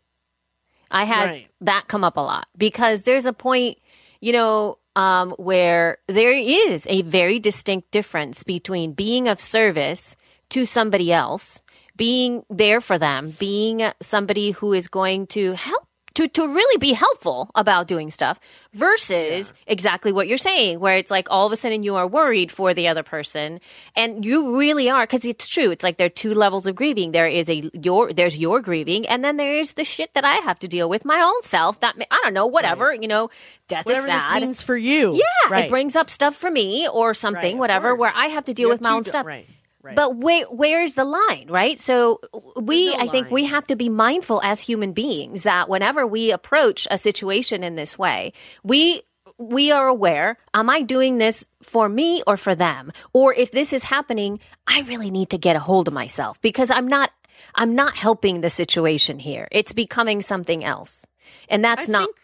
I 0.89 1.03
had 1.03 1.25
Right. 1.25 1.47
that 1.61 1.87
come 1.87 2.03
up 2.03 2.17
a 2.17 2.21
lot 2.21 2.47
because 2.57 3.03
there's 3.03 3.25
a 3.25 3.33
point, 3.33 3.77
you 4.21 4.31
know, 4.31 4.77
um, 4.95 5.31
where 5.31 5.97
there 6.07 6.31
is 6.31 6.87
a 6.89 7.01
very 7.03 7.39
distinct 7.39 7.91
difference 7.91 8.43
between 8.43 8.93
being 8.93 9.27
of 9.27 9.39
service 9.39 10.15
to 10.49 10.65
somebody 10.65 11.11
else, 11.11 11.61
being 11.97 12.43
there 12.49 12.79
for 12.79 12.97
them, 12.97 13.33
being 13.39 13.91
somebody 14.01 14.51
who 14.51 14.73
is 14.73 14.87
going 14.87 15.27
to 15.27 15.53
help 15.53 15.87
to, 16.17 16.27
to 16.27 16.47
really 16.47 16.77
be 16.79 16.93
helpful 16.93 17.51
about 17.53 17.87
doing 17.87 18.09
stuff 18.09 18.39
versus 18.73 19.53
exactly 19.67 20.11
what 20.11 20.27
you're 20.27 20.39
saying, 20.39 20.79
where 20.79 20.95
it's 20.95 21.11
like 21.11 21.27
all 21.29 21.45
of 21.45 21.51
a 21.51 21.55
sudden 21.55 21.83
you 21.83 21.95
are 21.95 22.07
worried 22.07 22.51
for 22.51 22.73
the 22.73 22.87
other 22.87 23.03
person 23.03 23.59
and 23.95 24.25
you 24.25 24.57
really 24.57 24.89
are, 24.89 25.03
because 25.03 25.25
it's 25.25 25.47
true. 25.47 25.69
It's 25.69 25.83
like 25.83 25.97
there 25.97 26.07
are 26.07 26.09
two 26.09 26.33
levels 26.33 26.65
of 26.65 26.75
grieving. 26.75 27.11
There 27.11 27.27
is 27.27 27.51
a 27.51 27.69
your, 27.71 28.13
there's 28.13 28.35
your 28.35 28.61
grieving 28.61 29.07
and 29.07 29.23
then 29.23 29.37
there 29.37 29.59
is 29.59 29.73
the 29.73 29.83
shit 29.83 30.11
that 30.15 30.25
I 30.25 30.37
have 30.37 30.57
to 30.59 30.67
deal 30.67 30.89
with 30.89 31.05
my 31.05 31.21
own 31.21 31.41
self. 31.43 31.79
That, 31.81 31.95
I 32.09 32.19
don't 32.23 32.33
know, 32.33 32.47
whatever, 32.47 32.91
you 32.91 33.07
know, 33.07 33.29
death 33.67 33.85
Whatever 33.85 34.07
is 34.07 34.13
sad. 34.13 34.37
this 34.37 34.41
means 34.41 34.63
for 34.63 34.75
you. 34.75 35.13
Yeah, 35.13 35.51
right. 35.51 35.65
it 35.65 35.69
brings 35.69 35.95
up 35.95 36.09
stuff 36.09 36.35
for 36.35 36.49
me 36.49 36.87
or 36.87 37.13
something, 37.13 37.53
of 37.53 37.59
whatever, 37.59 37.95
where 37.95 38.11
I 38.15 38.27
have 38.27 38.45
to 38.45 38.55
deal 38.55 38.69
You 38.69 38.73
with 38.73 38.81
my 38.81 38.89
own 38.89 39.03
stuff. 39.03 39.27
Right. 39.27 39.47
Right. 39.87 39.95
But 39.95 40.17
where 40.17 40.43
where's 40.47 40.93
the 40.93 41.05
line, 41.05 41.47
right? 41.49 41.79
So 41.79 42.19
we, 42.57 42.87
no 42.87 42.99
I 42.99 43.07
think, 43.07 43.31
we 43.31 43.45
have 43.45 43.65
to 43.67 43.77
be 43.77 43.87
mindful 43.87 44.41
as 44.43 44.59
human 44.59 44.91
beings 44.91 45.43
that 45.43 45.69
whenever 45.69 46.05
we 46.05 46.31
approach 46.31 46.89
a 46.91 46.97
situation 46.97 47.63
in 47.63 47.75
this 47.75 47.97
way, 47.97 48.33
we 48.63 49.01
we 49.37 49.71
are 49.71 49.87
aware: 49.87 50.37
Am 50.53 50.69
I 50.69 50.81
doing 50.81 51.19
this 51.19 51.47
for 51.63 51.87
me 51.87 52.21
or 52.27 52.35
for 52.35 52.53
them? 52.53 52.91
Or 53.13 53.33
if 53.33 53.51
this 53.53 53.71
is 53.71 53.81
happening, 53.81 54.41
I 54.67 54.81
really 54.81 55.09
need 55.09 55.29
to 55.29 55.37
get 55.37 55.55
a 55.55 55.59
hold 55.59 55.87
of 55.87 55.93
myself 55.93 56.41
because 56.41 56.69
I'm 56.69 56.87
not 56.87 57.11
I'm 57.55 57.73
not 57.73 57.95
helping 57.95 58.41
the 58.41 58.49
situation 58.49 59.19
here. 59.19 59.47
It's 59.51 59.71
becoming 59.71 60.21
something 60.21 60.65
else, 60.65 61.05
and 61.47 61.63
that's 61.63 61.87
I 61.87 61.91
not 61.91 62.05
think- 62.07 62.17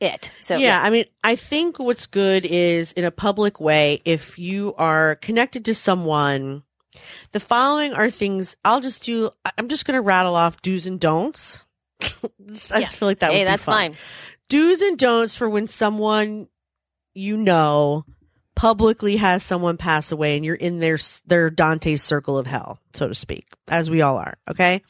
it. 0.00 0.30
So 0.40 0.56
yeah, 0.56 0.80
I 0.82 0.88
mean, 0.88 1.04
I 1.22 1.36
think 1.36 1.78
what's 1.78 2.06
good 2.06 2.46
is 2.46 2.92
in 2.92 3.04
a 3.04 3.10
public 3.10 3.60
way, 3.60 4.00
if 4.06 4.38
you 4.38 4.74
are 4.78 5.16
connected 5.16 5.66
to 5.66 5.74
someone, 5.74 6.62
the 7.32 7.40
following 7.40 7.92
are 7.92 8.10
things 8.10 8.56
I'll 8.64 8.80
just 8.80 9.04
do. 9.04 9.30
I'm 9.58 9.68
just 9.68 9.84
going 9.84 9.96
to 9.96 10.00
rattle 10.02 10.34
off 10.34 10.60
do's 10.62 10.86
and 10.86 10.98
don'ts. 11.00 11.66
I 12.02 12.06
Yeah. 12.48 12.80
just 12.80 12.96
feel 12.96 13.08
like 13.08 13.20
that 13.20 13.30
hey, 13.32 13.38
would 13.40 13.44
be 13.44 13.50
that's 13.50 13.64
fun. 13.64 13.76
fine. 13.92 13.96
Do's 14.48 14.80
and 14.80 14.98
don'ts 14.98 15.36
for 15.36 15.48
when 15.48 15.66
someone 15.66 16.48
you 17.14 17.36
know 17.36 18.04
publicly 18.56 19.16
has 19.16 19.42
someone 19.42 19.76
pass 19.76 20.12
away 20.12 20.36
and 20.36 20.44
you're 20.44 20.54
in 20.54 20.80
their 20.80 20.98
their 21.26 21.50
Dante's 21.50 22.02
circle 22.02 22.36
of 22.38 22.46
hell, 22.46 22.78
so 22.94 23.08
to 23.08 23.14
speak, 23.14 23.46
as 23.68 23.90
we 23.90 24.02
all 24.02 24.16
are. 24.18 24.34
Okay. 24.50 24.82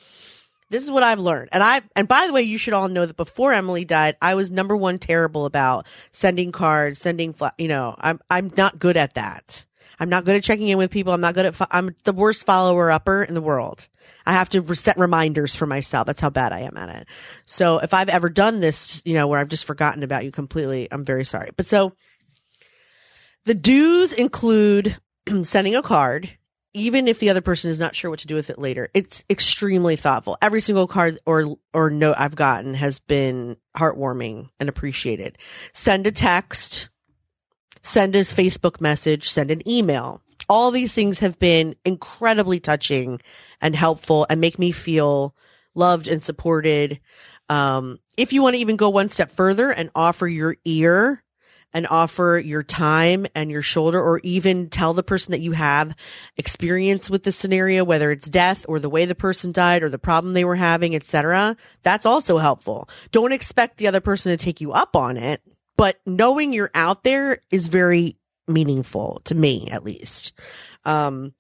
This 0.71 0.85
is 0.85 0.91
what 0.91 1.03
I've 1.03 1.19
learned. 1.19 1.49
And 1.51 1.65
I, 1.65 1.81
and 1.97 2.07
by 2.07 2.29
the 2.29 2.33
way, 2.33 2.43
you 2.43 2.57
should 2.57 2.75
all 2.75 2.89
know 2.89 3.05
that 3.05 3.17
before 3.17 3.53
Emily 3.53 3.85
died, 3.85 4.17
I 4.23 4.37
was 4.37 4.53
number 4.53 4.77
one 4.77 5.01
terrible 5.01 5.45
about 5.45 5.85
sending 6.13 6.53
cards, 6.53 7.01
sending, 7.01 7.33
fla- 7.33 7.55
you 7.59 7.67
know, 7.67 7.97
I'm, 7.99 8.21
I'm 8.31 8.53
not 8.57 8.79
good 8.79 8.97
at 8.97 9.15
that. 9.15 9.67
I'm 10.01 10.09
not 10.09 10.25
good 10.25 10.35
at 10.35 10.43
checking 10.43 10.69
in 10.69 10.79
with 10.79 10.91
people. 10.91 11.13
I'm 11.13 11.21
not 11.21 11.35
good 11.35 11.47
at, 11.47 11.55
fo- 11.55 11.67
I'm 11.71 11.95
the 12.05 12.15
worst 12.15 12.47
follower 12.47 12.91
upper 12.91 13.23
in 13.23 13.35
the 13.35 13.43
world. 13.43 13.87
I 14.27 14.33
have 14.33 14.49
to 14.51 14.75
set 14.75 14.99
reminders 14.99 15.55
for 15.55 15.67
myself. 15.67 16.07
That's 16.07 16.21
how 16.21 16.31
bad 16.31 16.53
I 16.53 16.61
am 16.61 16.77
at 16.79 16.89
it. 16.89 17.07
So 17.45 17.79
if 17.79 17.93
I've 17.93 18.09
ever 18.09 18.31
done 18.31 18.61
this, 18.61 19.03
you 19.05 19.15
know, 19.15 19.29
where 19.29 19.39
I've 19.39 19.49
just 19.49 19.67
forgotten 19.67 20.03
about 20.03 20.25
you 20.25 20.31
completely, 20.31 20.89
I'm 20.91 21.05
very 21.05 21.25
sorry. 21.25 21.51
But 21.55 21.67
so 21.67 21.93
the 23.45 23.55
do's 23.55 24.13
include 24.13 24.97
sending 25.43 25.77
a 25.77 25.83
card, 25.83 26.31
even 26.73 27.09
if 27.09 27.19
the 27.19 27.31
other 27.31 27.41
person 27.41 27.71
is 27.71 27.81
not 27.81 27.95
sure 27.95 28.11
what 28.11 28.21
to 28.21 28.27
do 28.27 28.35
with 28.35 28.51
it 28.51 28.59
later. 28.59 28.89
It's 28.95 29.25
extremely 29.29 29.97
thoughtful. 29.97 30.39
Every 30.41 30.61
single 30.61 30.87
card 30.87 31.19
or 31.27 31.57
or 31.75 31.91
note 31.91 32.17
I've 32.19 32.37
gotten 32.37 32.75
has 32.75 33.01
been 33.01 33.57
heartwarming 33.77 34.49
and 34.59 34.69
appreciated. 34.69 35.37
Send 35.73 36.07
a 36.07 36.13
text, 36.13 36.89
send 37.83 38.17
a 38.17 38.21
Facebook 38.21 38.81
message, 38.81 39.31
send 39.31 39.51
an 39.51 39.67
email. 39.69 40.23
All 40.49 40.71
these 40.71 40.93
things 40.93 41.21
have 41.21 41.39
been 41.39 41.77
incredibly 41.85 42.61
touching 42.61 43.21
and 43.61 43.77
helpful 43.77 44.27
and 44.29 44.41
make 44.41 44.59
me 44.59 44.73
feel 44.73 45.35
loved 45.75 46.09
and 46.09 46.23
supported. 46.23 47.01
Um, 47.49 47.99
if 48.17 48.33
you 48.33 48.43
want 48.43 48.55
to 48.55 48.61
even 48.61 48.77
go 48.77 48.91
one 48.91 49.09
step 49.09 49.31
further 49.33 49.71
and 49.71 49.91
offer 49.95 50.27
your 50.27 50.57
ear 50.65 51.23
and 51.73 51.87
offer 51.87 52.41
your 52.45 52.63
time 52.63 53.27
and 53.35 53.51
your 53.51 53.63
shoulder 53.63 54.01
or 54.01 54.21
even 54.25 54.69
tell 54.69 54.95
the 54.95 55.03
person 55.03 55.33
that 55.33 55.41
you 55.41 55.53
have 55.53 55.95
experience 56.37 57.09
with 57.09 57.23
the 57.23 57.33
scenario 57.33 57.85
whether 57.85 58.11
it's 58.11 58.29
death 58.29 58.67
or 58.69 58.79
the 58.79 58.91
way 58.91 59.05
the 59.05 59.15
person 59.15 59.53
died 59.53 59.83
or 59.83 59.89
the 59.89 59.99
problem 59.99 60.33
they 60.33 60.45
were 60.45 60.57
having 60.57 60.95
etc 60.95 61.57
that's 61.83 62.07
also 62.07 62.39
helpful 62.39 62.89
don't 63.13 63.33
expect 63.33 63.79
the 63.79 63.87
other 63.87 64.01
person 64.01 64.31
to 64.31 64.37
take 64.37 64.61
you 64.61 64.73
up 64.73 64.97
on 64.97 65.17
it 65.17 65.43
but 65.81 65.99
knowing 66.05 66.53
you're 66.53 66.71
out 66.75 67.05
there 67.05 67.39
is 67.51 67.69
very 67.69 68.19
meaningful 68.47 69.23
to 69.25 69.35
me 69.35 69.69
at 69.71 69.83
least. 69.83 70.33
Um 70.85 71.33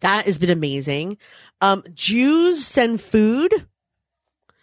that 0.00 0.24
has 0.24 0.38
been 0.38 0.50
amazing. 0.50 1.18
Um 1.60 1.84
jews 1.92 2.66
send 2.66 3.00
food 3.02 3.52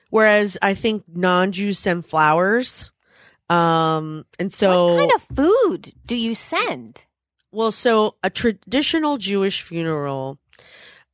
whereas 0.10 0.58
i 0.62 0.74
think 0.74 1.04
non-jews 1.08 1.78
send 1.78 2.06
flowers. 2.06 2.92
Um 3.48 4.26
and 4.40 4.52
so 4.52 4.96
what 4.96 5.00
kind 5.00 5.12
of 5.14 5.38
food 5.38 5.94
do 6.06 6.16
you 6.16 6.34
send? 6.34 7.06
well, 7.52 7.72
so 7.72 8.16
a 8.24 8.30
traditional 8.30 9.18
Jewish 9.18 9.62
funeral, 9.62 10.40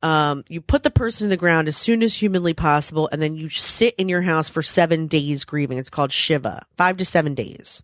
um, 0.02 0.44
you 0.48 0.60
put 0.60 0.82
the 0.82 0.90
person 0.90 1.26
in 1.26 1.30
the 1.30 1.36
ground 1.36 1.68
as 1.68 1.76
soon 1.76 2.02
as 2.02 2.14
humanly 2.14 2.54
possible, 2.54 3.08
and 3.10 3.20
then 3.20 3.34
you 3.34 3.48
sit 3.48 3.94
in 3.96 4.08
your 4.08 4.22
house 4.22 4.48
for 4.48 4.62
seven 4.62 5.06
days 5.06 5.44
grieving. 5.44 5.78
It's 5.78 5.90
called 5.90 6.12
Shiva, 6.12 6.64
five 6.76 6.96
to 6.98 7.04
seven 7.04 7.34
days. 7.34 7.82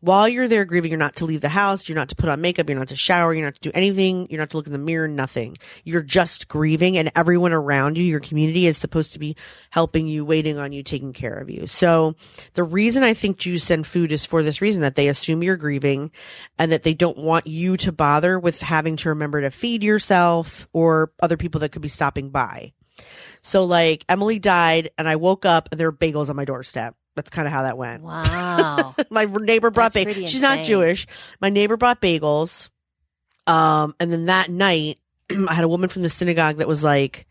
While 0.00 0.28
you're 0.28 0.48
there 0.48 0.64
grieving, 0.64 0.90
you're 0.90 0.98
not 0.98 1.16
to 1.16 1.26
leave 1.26 1.40
the 1.40 1.48
house, 1.48 1.88
you're 1.88 1.96
not 1.96 2.08
to 2.08 2.16
put 2.16 2.28
on 2.28 2.40
makeup, 2.40 2.68
you're 2.68 2.78
not 2.78 2.88
to 2.88 2.96
shower, 2.96 3.34
you're 3.34 3.44
not 3.44 3.54
to 3.54 3.60
do 3.60 3.70
anything, 3.74 4.26
you're 4.30 4.38
not 4.38 4.50
to 4.50 4.56
look 4.56 4.66
in 4.66 4.72
the 4.72 4.78
mirror, 4.78 5.06
nothing. 5.06 5.56
You're 5.84 6.02
just 6.02 6.48
grieving 6.48 6.96
and 6.96 7.12
everyone 7.14 7.52
around 7.52 7.98
you, 7.98 8.04
your 8.04 8.20
community 8.20 8.66
is 8.66 8.78
supposed 8.78 9.12
to 9.12 9.18
be 9.18 9.36
helping 9.70 10.06
you, 10.06 10.24
waiting 10.24 10.58
on 10.58 10.72
you, 10.72 10.82
taking 10.82 11.12
care 11.12 11.34
of 11.34 11.50
you. 11.50 11.66
So 11.66 12.16
the 12.54 12.64
reason 12.64 13.02
I 13.02 13.14
think 13.14 13.38
Jews 13.38 13.64
send 13.64 13.86
food 13.86 14.12
is 14.12 14.24
for 14.24 14.42
this 14.42 14.62
reason 14.62 14.82
that 14.82 14.94
they 14.94 15.08
assume 15.08 15.42
you're 15.42 15.56
grieving 15.56 16.10
and 16.58 16.72
that 16.72 16.82
they 16.82 16.94
don't 16.94 17.18
want 17.18 17.46
you 17.46 17.76
to 17.78 17.92
bother 17.92 18.38
with 18.38 18.60
having 18.60 18.96
to 18.96 19.10
remember 19.10 19.40
to 19.42 19.50
feed 19.50 19.82
yourself 19.82 20.68
or 20.72 21.12
other 21.22 21.36
people 21.36 21.60
that 21.60 21.72
could 21.72 21.82
be 21.82 21.88
stopping 21.88 22.30
by. 22.30 22.72
So 23.42 23.64
like 23.64 24.04
Emily 24.08 24.38
died 24.38 24.90
and 24.98 25.08
I 25.08 25.16
woke 25.16 25.44
up 25.44 25.68
and 25.70 25.80
there 25.80 25.90
were 25.90 25.96
bagels 25.96 26.28
on 26.28 26.36
my 26.36 26.44
doorstep. 26.44 26.94
That's 27.16 27.30
kind 27.30 27.46
of 27.46 27.52
how 27.52 27.62
that 27.62 27.76
went. 27.76 28.02
Wow. 28.02 28.89
my 29.10 29.24
neighbor 29.24 29.70
brought 29.70 29.94
bagels. 29.94 30.28
She's 30.28 30.40
not. 30.40 30.64
Jewish. 30.64 31.06
My 31.40 31.48
neighbor 31.48 31.76
brought 31.76 32.00
bagels. 32.00 32.68
Um, 33.46 33.94
and 33.98 34.12
then 34.12 34.26
that 34.26 34.50
night, 34.50 34.98
I 35.30 35.54
had 35.54 35.64
a 35.64 35.68
woman 35.68 35.88
from 35.88 36.02
the 36.02 36.10
synagogue 36.10 36.56
that 36.56 36.68
was 36.68 36.82
like, 36.82 37.26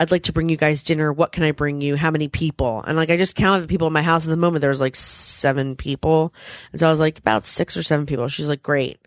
I'd 0.00 0.10
like 0.12 0.24
to 0.24 0.32
bring 0.32 0.48
you 0.48 0.56
guys 0.56 0.84
dinner. 0.84 1.12
What 1.12 1.32
can 1.32 1.42
I 1.42 1.50
bring 1.50 1.80
you? 1.80 1.96
How 1.96 2.10
many 2.10 2.28
people? 2.28 2.82
And 2.82 2.96
like, 2.96 3.10
I 3.10 3.16
just 3.16 3.34
counted 3.34 3.62
the 3.62 3.68
people 3.68 3.88
in 3.88 3.92
my 3.92 4.02
house 4.02 4.24
at 4.24 4.28
the 4.28 4.36
moment. 4.36 4.60
There 4.60 4.70
was 4.70 4.80
like 4.80 4.94
seven 4.94 5.74
people. 5.74 6.32
And 6.70 6.78
so 6.78 6.86
I 6.86 6.90
was 6.90 7.00
like, 7.00 7.18
about 7.18 7.44
six 7.44 7.76
or 7.76 7.82
seven 7.82 8.06
people. 8.06 8.28
She's 8.28 8.46
like, 8.46 8.62
great. 8.62 9.00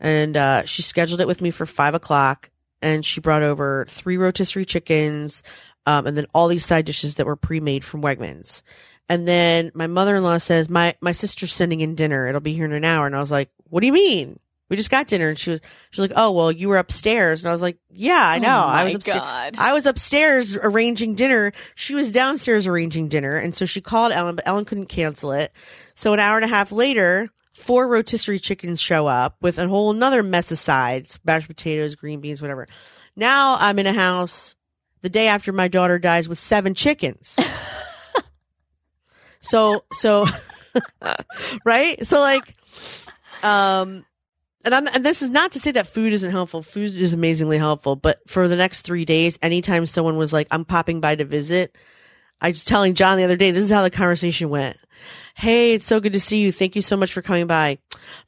And, 0.00 0.36
uh, 0.36 0.64
she 0.66 0.82
scheduled 0.82 1.20
it 1.20 1.26
with 1.26 1.40
me 1.40 1.50
for 1.50 1.64
five 1.64 1.94
o'clock 1.94 2.50
and 2.84 3.04
she 3.04 3.20
brought 3.20 3.42
over 3.42 3.86
three 3.88 4.18
rotisserie 4.18 4.66
chickens, 4.66 5.42
um, 5.86 6.06
and 6.06 6.16
then 6.16 6.26
all 6.34 6.48
these 6.48 6.66
side 6.66 6.84
dishes 6.84 7.14
that 7.14 7.26
were 7.26 7.34
pre-made 7.34 7.82
from 7.82 8.02
Wegmans. 8.02 8.62
And 9.08 9.28
then 9.28 9.70
my 9.74 9.86
mother-in-law 9.86 10.38
says, 10.38 10.70
my, 10.70 10.94
my 11.00 11.12
sister's 11.12 11.52
sending 11.52 11.80
in 11.80 11.94
dinner. 11.94 12.26
It'll 12.26 12.40
be 12.40 12.54
here 12.54 12.64
in 12.64 12.72
an 12.72 12.84
hour. 12.84 13.06
And 13.06 13.14
I 13.14 13.20
was 13.20 13.30
like, 13.30 13.50
what 13.68 13.80
do 13.80 13.86
you 13.86 13.92
mean? 13.92 14.38
We 14.70 14.76
just 14.76 14.90
got 14.90 15.08
dinner. 15.08 15.28
And 15.28 15.38
she 15.38 15.50
was, 15.50 15.60
she 15.90 16.00
was 16.00 16.10
like, 16.10 16.18
oh, 16.18 16.32
well, 16.32 16.50
you 16.50 16.68
were 16.68 16.78
upstairs. 16.78 17.42
And 17.42 17.50
I 17.50 17.52
was 17.52 17.60
like, 17.60 17.76
yeah, 17.90 18.22
I 18.22 18.38
oh 18.38 18.40
know. 18.40 18.64
I 18.66 18.76
my 18.76 18.84
was 18.84 18.94
upstairs. 18.94 19.20
God. 19.20 19.54
I 19.58 19.72
was 19.74 19.84
upstairs 19.84 20.56
arranging 20.56 21.14
dinner. 21.16 21.52
She 21.74 21.94
was 21.94 22.12
downstairs 22.12 22.66
arranging 22.66 23.08
dinner. 23.08 23.36
And 23.36 23.54
so 23.54 23.66
she 23.66 23.82
called 23.82 24.12
Ellen, 24.12 24.36
but 24.36 24.48
Ellen 24.48 24.64
couldn't 24.64 24.86
cancel 24.86 25.32
it. 25.32 25.52
So 25.94 26.14
an 26.14 26.20
hour 26.20 26.36
and 26.36 26.44
a 26.44 26.48
half 26.48 26.72
later, 26.72 27.28
four 27.52 27.86
rotisserie 27.86 28.38
chickens 28.38 28.80
show 28.80 29.06
up 29.06 29.36
with 29.42 29.58
a 29.58 29.68
whole 29.68 29.90
another 29.90 30.22
mess 30.22 30.50
of 30.50 30.58
sides, 30.58 31.18
mashed 31.24 31.46
potatoes, 31.46 31.94
green 31.94 32.20
beans, 32.20 32.40
whatever. 32.40 32.66
Now 33.16 33.56
I'm 33.60 33.78
in 33.78 33.86
a 33.86 33.92
house 33.92 34.54
the 35.02 35.10
day 35.10 35.28
after 35.28 35.52
my 35.52 35.68
daughter 35.68 35.98
dies 35.98 36.28
with 36.28 36.38
seven 36.38 36.74
chickens. 36.74 37.36
so, 39.44 39.84
so, 39.92 40.26
right? 41.64 42.04
So 42.06 42.20
like, 42.20 42.54
um, 43.42 44.04
and 44.64 44.74
I'm, 44.74 44.86
and 44.88 45.04
this 45.04 45.22
is 45.22 45.28
not 45.28 45.52
to 45.52 45.60
say 45.60 45.72
that 45.72 45.86
food 45.86 46.12
isn't 46.12 46.30
helpful. 46.30 46.62
Food 46.62 46.94
is 46.94 47.12
amazingly 47.12 47.58
helpful, 47.58 47.96
but 47.96 48.18
for 48.28 48.48
the 48.48 48.56
next 48.56 48.82
three 48.82 49.04
days, 49.04 49.38
anytime 49.42 49.84
someone 49.86 50.16
was 50.16 50.32
like, 50.32 50.48
I'm 50.50 50.64
popping 50.64 51.00
by 51.00 51.14
to 51.16 51.24
visit, 51.24 51.76
I 52.40 52.48
was 52.48 52.64
telling 52.64 52.94
John 52.94 53.18
the 53.18 53.24
other 53.24 53.36
day, 53.36 53.50
this 53.50 53.64
is 53.64 53.70
how 53.70 53.82
the 53.82 53.90
conversation 53.90 54.48
went. 54.48 54.78
Hey, 55.34 55.74
it's 55.74 55.86
so 55.86 56.00
good 56.00 56.12
to 56.14 56.20
see 56.20 56.40
you. 56.42 56.52
Thank 56.52 56.76
you 56.76 56.82
so 56.82 56.96
much 56.96 57.12
for 57.12 57.20
coming 57.20 57.46
by. 57.46 57.70
I'm 57.70 57.78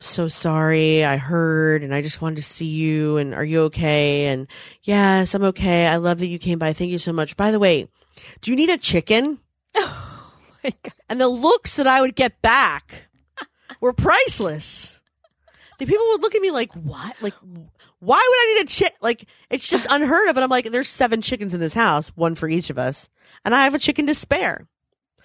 so 0.00 0.28
sorry. 0.28 1.04
I 1.04 1.16
heard 1.16 1.82
and 1.82 1.94
I 1.94 2.02
just 2.02 2.20
wanted 2.20 2.36
to 2.36 2.42
see 2.42 2.66
you. 2.66 3.16
And 3.16 3.34
are 3.34 3.44
you 3.44 3.62
okay? 3.64 4.26
And 4.26 4.48
yes, 4.82 5.34
I'm 5.34 5.44
okay. 5.44 5.86
I 5.86 5.96
love 5.96 6.18
that 6.18 6.26
you 6.26 6.38
came 6.38 6.58
by. 6.58 6.72
Thank 6.72 6.90
you 6.90 6.98
so 6.98 7.12
much. 7.12 7.36
By 7.36 7.50
the 7.50 7.58
way, 7.58 7.88
do 8.40 8.50
you 8.50 8.56
need 8.56 8.70
a 8.70 8.78
chicken? 8.78 9.38
Oh 9.78 10.32
my 10.64 10.72
God. 10.82 10.95
And 11.08 11.20
the 11.20 11.28
looks 11.28 11.76
that 11.76 11.86
I 11.86 12.00
would 12.00 12.16
get 12.16 12.42
back 12.42 13.08
were 13.80 13.92
priceless. 13.92 15.00
The 15.78 15.86
people 15.86 16.06
would 16.08 16.22
look 16.22 16.34
at 16.34 16.42
me 16.42 16.50
like, 16.50 16.72
what? 16.72 17.20
Like, 17.20 17.34
why 18.00 18.28
would 18.28 18.38
I 18.38 18.54
need 18.54 18.64
a 18.64 18.68
chick? 18.68 18.94
Like, 19.00 19.26
it's 19.50 19.68
just 19.68 19.86
unheard 19.90 20.28
of. 20.28 20.36
And 20.36 20.42
I'm 20.42 20.50
like, 20.50 20.70
there's 20.70 20.88
seven 20.88 21.20
chickens 21.22 21.54
in 21.54 21.60
this 21.60 21.74
house, 21.74 22.08
one 22.08 22.34
for 22.34 22.48
each 22.48 22.70
of 22.70 22.78
us. 22.78 23.08
And 23.44 23.54
I 23.54 23.64
have 23.64 23.74
a 23.74 23.78
chicken 23.78 24.06
to 24.06 24.14
spare. 24.14 24.66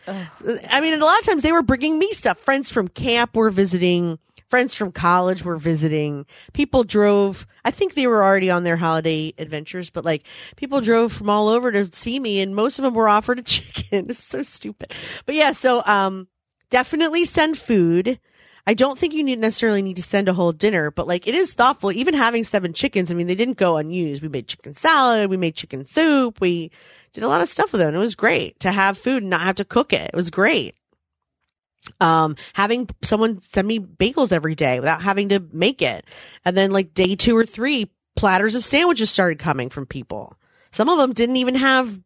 I 0.08 0.82
mean, 0.82 0.94
and 0.94 1.02
a 1.02 1.06
lot 1.06 1.20
of 1.20 1.26
times 1.26 1.44
they 1.44 1.52
were 1.52 1.62
bringing 1.62 2.00
me 2.00 2.12
stuff. 2.12 2.40
Friends 2.40 2.72
from 2.72 2.88
camp 2.88 3.36
were 3.36 3.50
visiting. 3.50 4.20
Friends 4.52 4.76
from 4.76 4.92
college 4.92 5.46
were 5.46 5.56
visiting. 5.56 6.26
People 6.52 6.84
drove. 6.84 7.48
I 7.64 7.72
think 7.72 7.94
they 7.94 8.06
were 8.06 8.22
already 8.22 8.52
on 8.52 8.66
their 8.66 8.76
holiday 8.76 9.34
adventures, 9.38 9.90
but 9.90 10.04
like 10.04 10.28
people 10.58 10.82
drove 10.82 11.14
from 11.14 11.30
all 11.30 11.48
over 11.48 11.72
to 11.72 11.90
see 11.94 12.20
me, 12.20 12.42
and 12.42 12.54
most 12.54 12.78
of 12.78 12.84
them 12.84 12.94
were 12.94 13.08
offered 13.08 13.40
a 13.40 13.44
chicken. 13.44 14.10
It's 14.10 14.22
so 14.22 14.44
stupid. 14.44 14.94
But 15.26 15.36
yeah, 15.36 15.54
so 15.54 15.82
um, 15.86 16.28
definitely 16.70 17.24
send 17.24 17.58
food. 17.58 18.20
I 18.68 18.74
don't 18.74 19.00
think 19.00 19.14
you 19.14 19.24
need 19.24 19.40
necessarily 19.40 19.82
need 19.82 19.96
to 19.96 20.04
send 20.04 20.28
a 20.28 20.34
whole 20.34 20.52
dinner, 20.52 20.92
but 20.92 21.08
like 21.08 21.30
it 21.30 21.34
is 21.34 21.54
thoughtful. 21.54 21.94
Even 21.94 22.14
having 22.14 22.44
seven 22.44 22.74
chickens, 22.74 23.10
I 23.10 23.14
mean, 23.14 23.28
they 23.28 23.36
didn't 23.36 23.58
go 23.58 23.78
unused. 23.78 24.22
We 24.22 24.28
made 24.28 24.50
chicken 24.50 24.74
salad, 24.76 25.30
we 25.30 25.38
made 25.38 25.56
chicken 25.56 25.86
soup, 25.86 26.42
we 26.42 26.72
did 27.14 27.24
a 27.24 27.30
lot 27.30 27.40
of 27.40 27.48
stuff 27.48 27.72
with 27.72 27.80
them. 27.80 27.96
it 27.96 28.00
was 28.00 28.16
great 28.16 28.60
to 28.60 28.72
have 28.74 28.98
food 28.98 29.24
and 29.24 29.30
not 29.30 29.42
have 29.42 29.56
to 29.56 29.66
cook 29.66 29.94
it. 29.94 30.12
It 30.14 30.16
was 30.16 30.30
great. 30.30 30.76
Um, 32.00 32.36
having 32.54 32.88
someone 33.02 33.42
send 33.42 33.68
me 33.68 33.80
bagels 33.80 34.32
every 34.32 34.54
day 34.56 34.80
without 34.80 35.02
having 35.02 35.30
to 35.30 35.40
make 35.52 35.82
it, 35.82 36.06
and 36.46 36.56
then 36.56 36.72
like 36.72 36.94
day 36.94 37.16
two 37.16 37.36
or 37.36 37.46
three, 37.46 37.90
platters 38.16 38.56
of 38.56 38.64
sandwiches 38.64 39.10
started 39.10 39.40
coming 39.40 39.70
from 39.70 39.86
people. 39.86 40.36
Some 40.72 40.90
of 40.90 40.98
them 41.00 41.14
didn't 41.14 41.38
even 41.38 41.56
have. 41.56 42.00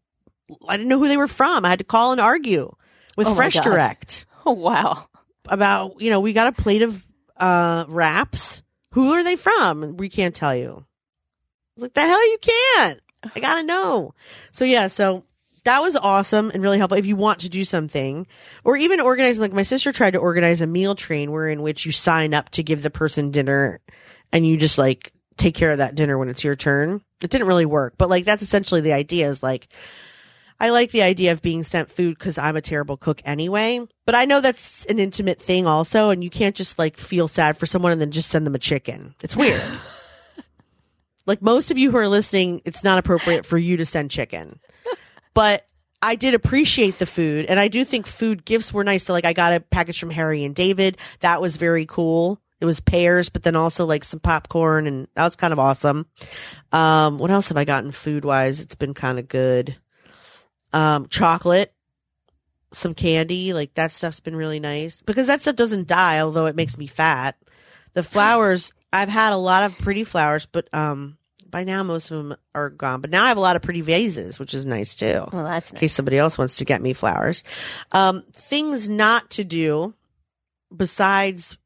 I 0.68 0.78
didn't 0.78 0.90
know 0.90 1.00
who 1.00 1.08
they 1.08 1.18
were 1.18 1.28
from. 1.28 1.66
I 1.66 1.70
had 1.70 1.80
to 1.80 1.86
call 1.86 2.12
and 2.14 2.22
argue 2.22 2.74
with 3.18 3.28
Oh 3.28 3.36
Fresh. 3.36 3.56
Direct 3.60 4.26
Oh, 4.46 4.52
wow. 4.54 5.08
about 5.50 6.02
you 6.02 6.10
know 6.10 6.20
we 6.22 6.34
got 6.34 6.48
a 6.48 6.52
plate 6.62 6.82
of 6.84 7.06
uh 7.38 7.86
wraps 7.90 8.62
who 8.94 9.12
are 9.14 9.24
they 9.24 9.36
from 9.36 9.98
we 9.98 10.08
can't 10.08 10.34
tell 10.36 10.56
you 10.56 10.86
like 11.78 11.94
the 11.94 12.02
hell 12.02 12.32
you 12.32 12.38
can't 12.42 13.00
i 13.36 13.40
gotta 13.42 13.64
know 13.64 14.14
so 14.54 14.64
yeah 14.64 14.88
so 14.88 15.24
that 15.66 15.82
was 15.82 15.96
awesome 15.96 16.50
and 16.52 16.64
really 16.64 16.78
helpful 16.78 16.98
if 16.98 17.06
you 17.06 17.16
want 17.16 17.40
to 17.40 17.50
do 17.50 17.66
something 17.66 18.26
or 18.64 18.78
even 18.78 19.00
organizing 19.00 19.42
like 19.42 19.54
my 19.54 19.64
sister 19.64 19.92
tried 19.92 20.12
to 20.12 20.20
organize 20.20 20.62
a 20.62 20.68
meal 20.68 20.96
train 20.96 21.32
where 21.32 21.50
in 21.50 21.62
which 21.62 21.86
you 21.86 21.92
sign 21.92 22.34
up 22.34 22.50
to 22.52 22.64
give 22.64 22.82
the 22.82 22.90
person 22.90 23.32
dinner 23.32 23.82
and 24.32 24.48
you 24.48 24.58
just 24.58 24.78
like 24.78 25.12
take 25.38 25.54
care 25.54 25.72
of 25.72 25.80
that 25.80 25.96
dinner 25.96 26.18
when 26.18 26.30
it's 26.30 26.44
your 26.44 26.56
turn 26.56 27.02
it 27.22 27.30
didn't 27.30 27.48
really 27.48 27.66
work 27.66 27.96
but 27.98 28.10
like 28.10 28.24
that's 28.26 28.44
essentially 28.44 28.82
the 28.82 28.94
idea 28.94 29.30
is 29.30 29.44
like 29.44 29.68
I 30.60 30.70
like 30.70 30.92
the 30.92 31.02
idea 31.02 31.34
of 31.34 31.42
being 31.42 31.64
sent 31.64 31.92
food 31.92 32.18
because 32.18 32.38
I'm 32.38 32.56
a 32.56 32.62
terrible 32.62 32.96
cook 32.96 33.22
anyway. 33.26 33.82
But 34.06 34.16
I 34.16 34.26
know 34.26 34.40
that's 34.40 34.86
an 34.86 35.00
intimate 35.00 35.42
thing 35.42 35.68
also, 35.68 36.12
and 36.12 36.24
you 36.24 36.30
can't 36.30 36.56
just 36.56 36.80
like 36.80 36.98
feel 36.98 37.28
sad 37.28 37.58
for 37.58 37.66
someone 37.66 37.92
and 37.92 38.00
then 38.00 38.12
just 38.12 38.30
send 38.30 38.48
them 38.48 38.56
a 38.56 38.60
chicken. 38.60 39.16
It's 39.22 39.36
weird. 39.36 39.62
like 41.26 41.42
most 41.42 41.72
of 41.72 41.78
you 41.78 41.92
who 41.92 41.98
are 41.98 42.08
listening, 42.08 42.62
it's 42.64 42.84
not 42.84 43.00
appropriate 43.00 43.46
for 43.46 43.58
you 43.58 43.78
to 43.78 43.86
send 43.86 44.12
chicken. 44.12 44.60
But 45.36 45.68
I 46.02 46.16
did 46.16 46.34
appreciate 46.34 46.98
the 46.98 47.06
food, 47.06 47.46
and 47.46 47.60
I 47.60 47.68
do 47.68 47.86
think 47.86 48.08
food 48.08 48.44
gifts 48.46 48.74
were 48.74 48.84
nice. 48.84 49.04
So 49.04 49.14
like 49.14 49.26
I 49.26 49.34
got 49.34 49.54
a 49.54 49.60
package 49.60 50.00
from 50.00 50.10
Harry 50.10 50.44
and 50.44 50.56
David. 50.56 50.98
That 51.20 51.42
was 51.42 51.58
very 51.58 51.86
cool. 51.86 52.42
It 52.60 52.66
was 52.66 52.80
pears, 52.80 53.30
but 53.30 53.44
then 53.44 53.56
also 53.56 53.86
like 53.86 54.04
some 54.04 54.20
popcorn, 54.20 54.88
and 54.88 55.08
that 55.14 55.26
was 55.26 55.36
kind 55.36 55.54
of 55.54 55.60
awesome. 55.60 56.08
Um, 56.72 57.20
what 57.20 57.30
else 57.30 57.50
have 57.50 57.58
I 57.58 57.66
gotten 57.66 57.92
food 57.92 58.26
wise? 58.26 58.62
It's 58.62 58.76
been 58.76 58.94
kind 58.94 59.20
of 59.20 59.28
good 59.28 59.76
um, 60.74 61.08
chocolate, 61.08 61.74
some 62.74 62.94
candy, 62.94 63.54
like 63.54 63.74
that 63.76 63.92
stuff's 63.92 64.20
been 64.20 64.36
really 64.36 64.60
nice 64.60 65.02
because 65.02 65.28
that 65.28 65.42
stuff 65.42 65.56
doesn't 65.56 65.88
die, 65.88 66.20
although 66.20 66.48
it 66.48 66.56
makes 66.56 66.78
me 66.78 66.88
fat. 66.88 67.38
The 67.94 68.04
flowers, 68.04 68.74
I've 68.92 69.10
had 69.10 69.34
a 69.34 69.38
lot 69.38 69.64
of 69.64 69.78
pretty 69.78 70.04
flowers, 70.04 70.46
but 70.46 70.68
um, 70.74 71.18
by 71.50 71.64
now 71.64 71.84
most 71.84 72.12
of 72.12 72.18
them 72.18 72.38
are 72.54 72.70
gone. 72.70 73.02
But 73.02 73.10
now 73.10 73.24
I 73.24 73.28
have 73.30 73.38
a 73.38 73.42
lot 73.42 73.56
of 73.56 73.62
pretty 73.62 73.82
vases, 73.82 74.40
which 74.40 74.54
is 74.54 74.66
nice 74.66 74.96
too. 74.96 75.26
Well, 75.32 75.44
that's 75.44 75.72
In 75.72 75.78
case 75.78 75.94
somebody 75.94 76.18
else 76.18 76.38
wants 76.38 76.58
to 76.58 76.66
get 76.66 76.82
me 76.82 76.94
flowers. 76.94 77.44
Um, 77.92 78.24
things 78.32 78.90
not 78.90 79.30
to 79.32 79.44
do 79.44 79.94
besides 80.76 81.58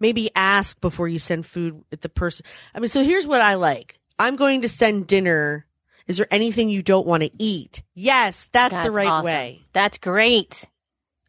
maybe 0.00 0.30
ask 0.34 0.80
before 0.80 1.08
you 1.08 1.18
send 1.18 1.46
food 1.46 1.84
at 1.92 2.00
the 2.00 2.08
person. 2.08 2.44
I 2.74 2.80
mean, 2.80 2.88
so 2.88 3.02
here's 3.04 3.26
what 3.26 3.40
I 3.40 3.54
like. 3.54 3.98
I'm 4.18 4.36
going 4.36 4.62
to 4.62 4.68
send 4.68 5.06
dinner. 5.06 5.66
Is 6.06 6.18
there 6.18 6.26
anything 6.30 6.68
you 6.68 6.82
don't 6.82 7.06
want 7.06 7.22
to 7.22 7.30
eat? 7.38 7.82
Yes, 7.94 8.48
that's, 8.52 8.72
That's 8.72 8.86
the 8.86 8.92
right 8.92 9.06
awesome. 9.06 9.26
way. 9.26 9.62
That's 9.72 9.98
great. 9.98 10.64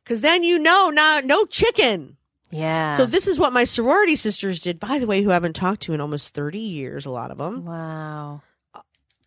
Cause 0.06 0.22
then 0.22 0.44
you 0.44 0.60
know, 0.60 0.92
not, 0.92 1.26
no 1.26 1.46
chicken. 1.46 2.18
Yeah. 2.56 2.96
So 2.96 3.06
this 3.06 3.28
is 3.28 3.38
what 3.38 3.54
my 3.54 3.65
sorority 3.65 4.15
sisters 4.15 4.62
did, 4.62 4.80
by 4.80 5.00
the 5.00 5.08
way, 5.08 5.22
who 5.22 5.32
I 5.32 5.34
haven't 5.34 5.56
talked 5.56 5.82
to 5.84 5.94
in 5.94 6.00
almost 6.00 6.34
30 6.34 6.60
years, 6.60 7.06
a 7.06 7.10
lot 7.10 7.32
of 7.32 7.38
them 7.38 7.65
wow. 7.65 8.42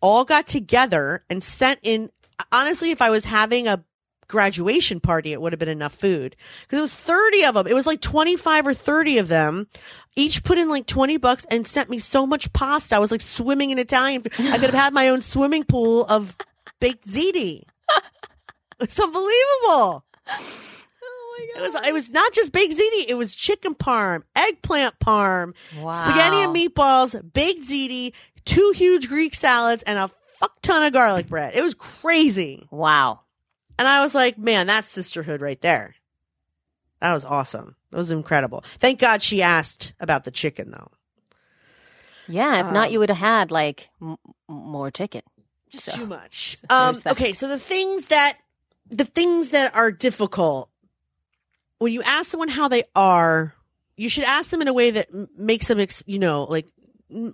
all 0.01 0.25
got 0.25 0.47
together 0.47 1.23
and 1.29 1.43
sent 1.43 1.79
in. 1.83 2.09
Honestly, 2.51 2.89
if 2.89 3.01
I 3.01 3.09
was 3.09 3.25
having 3.25 3.67
a 3.67 3.83
graduation 4.27 4.99
party, 4.99 5.31
it 5.31 5.41
would 5.41 5.53
have 5.53 5.59
been 5.59 5.69
enough 5.69 5.93
food 5.93 6.35
because 6.61 6.79
it 6.79 6.81
was 6.81 6.95
30 6.95 7.43
of 7.45 7.55
them. 7.55 7.67
It 7.67 7.73
was 7.73 7.85
like 7.85 8.01
25 8.01 8.67
or 8.67 8.73
30 8.73 9.17
of 9.19 9.27
them. 9.27 9.67
Each 10.15 10.43
put 10.43 10.57
in 10.57 10.69
like 10.69 10.87
20 10.87 11.17
bucks 11.17 11.45
and 11.51 11.67
sent 11.67 11.89
me 11.89 11.99
so 11.99 12.25
much 12.25 12.51
pasta. 12.53 12.95
I 12.95 12.99
was 12.99 13.11
like 13.11 13.21
swimming 13.21 13.69
in 13.69 13.77
Italian. 13.77 14.23
food. 14.23 14.47
I 14.47 14.57
could 14.57 14.71
have 14.71 14.73
had 14.73 14.93
my 14.93 15.09
own 15.09 15.21
swimming 15.21 15.65
pool 15.65 16.05
of 16.05 16.35
baked 16.79 17.07
ziti. 17.07 17.63
It's 18.81 18.97
unbelievable. 18.97 20.05
It 21.55 21.61
was 21.61 21.87
it 21.87 21.93
was 21.93 22.09
not 22.09 22.31
just 22.33 22.51
baked 22.51 22.73
ziti, 22.73 23.05
it 23.07 23.15
was 23.17 23.35
chicken 23.35 23.75
parm, 23.75 24.23
eggplant 24.35 24.97
parm, 24.99 25.53
Wow. 25.79 25.91
spaghetti 26.03 26.37
and 26.37 26.55
meatballs, 26.55 27.33
baked 27.33 27.63
ziti, 27.67 28.13
two 28.45 28.71
huge 28.75 29.07
Greek 29.07 29.35
salads, 29.35 29.83
and 29.83 29.97
a 29.99 30.09
fuck 30.39 30.61
ton 30.61 30.83
of 30.83 30.93
garlic 30.93 31.27
bread. 31.27 31.55
It 31.55 31.63
was 31.63 31.73
crazy. 31.73 32.67
Wow. 32.71 33.21
And 33.77 33.87
I 33.87 34.03
was 34.03 34.13
like, 34.15 34.37
man, 34.37 34.67
that's 34.67 34.89
sisterhood 34.89 35.41
right 35.41 35.59
there. 35.61 35.95
That 37.01 37.13
was 37.13 37.23
awesome. 37.25 37.75
That 37.91 37.97
was 37.97 38.11
incredible. 38.11 38.63
Thank 38.79 38.99
God 38.99 39.21
she 39.21 39.41
asked 39.41 39.93
about 39.99 40.25
the 40.25 40.31
chicken 40.31 40.71
though. 40.71 40.91
Yeah, 42.27 42.67
if 42.67 42.73
not, 42.73 42.87
Um, 42.87 42.93
you 42.93 42.99
would 42.99 43.09
have 43.09 43.17
had 43.17 43.51
like 43.51 43.89
m- 44.01 44.17
m- 44.49 44.55
more 44.55 44.91
chicken. 44.91 45.21
Just 45.69 45.85
So- 45.85 45.91
too 45.97 46.05
much. 46.05 46.57
so 46.69 46.75
Um, 46.75 47.01
okay, 47.07 47.33
so 47.33 47.47
the 47.47 47.59
things 47.59 48.07
that 48.07 48.37
the 48.91 49.05
things 49.05 49.49
that 49.51 49.73
are 49.75 49.91
difficult 49.91 50.69
when 51.79 51.91
you 51.93 52.03
ask 52.03 52.27
someone 52.27 52.49
how 52.49 52.67
they 52.67 52.83
are, 52.95 53.53
you 53.97 54.09
should 54.09 54.23
ask 54.25 54.49
them 54.51 54.61
in 54.61 54.67
a 54.67 54.73
way 54.73 54.91
that 54.91 55.07
makes 55.37 55.67
them, 55.67 55.79
ex- 55.79 56.03
you 56.05 56.19
know, 56.19 56.43
like 56.43 56.67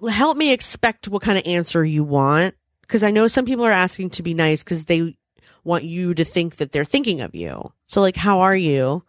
help 0.09 0.37
me 0.37 0.53
expect 0.53 1.07
what 1.07 1.21
kind 1.21 1.37
of 1.37 1.45
answer 1.45 1.83
you 1.83 2.03
want. 2.03 2.55
Because 2.81 3.03
I 3.03 3.11
know 3.11 3.27
some 3.27 3.45
people 3.45 3.65
are 3.65 3.71
asking 3.71 4.11
to 4.11 4.23
be 4.23 4.33
nice 4.33 4.63
because 4.63 4.85
they 4.85 5.17
want 5.63 5.83
you 5.83 6.13
to 6.13 6.23
think 6.23 6.57
that 6.57 6.71
they're 6.71 6.85
thinking 6.85 7.21
of 7.21 7.33
you. 7.33 7.71
So, 7.87 7.99
like, 7.99 8.15
how 8.15 8.41
are 8.41 8.55
you? 8.55 9.03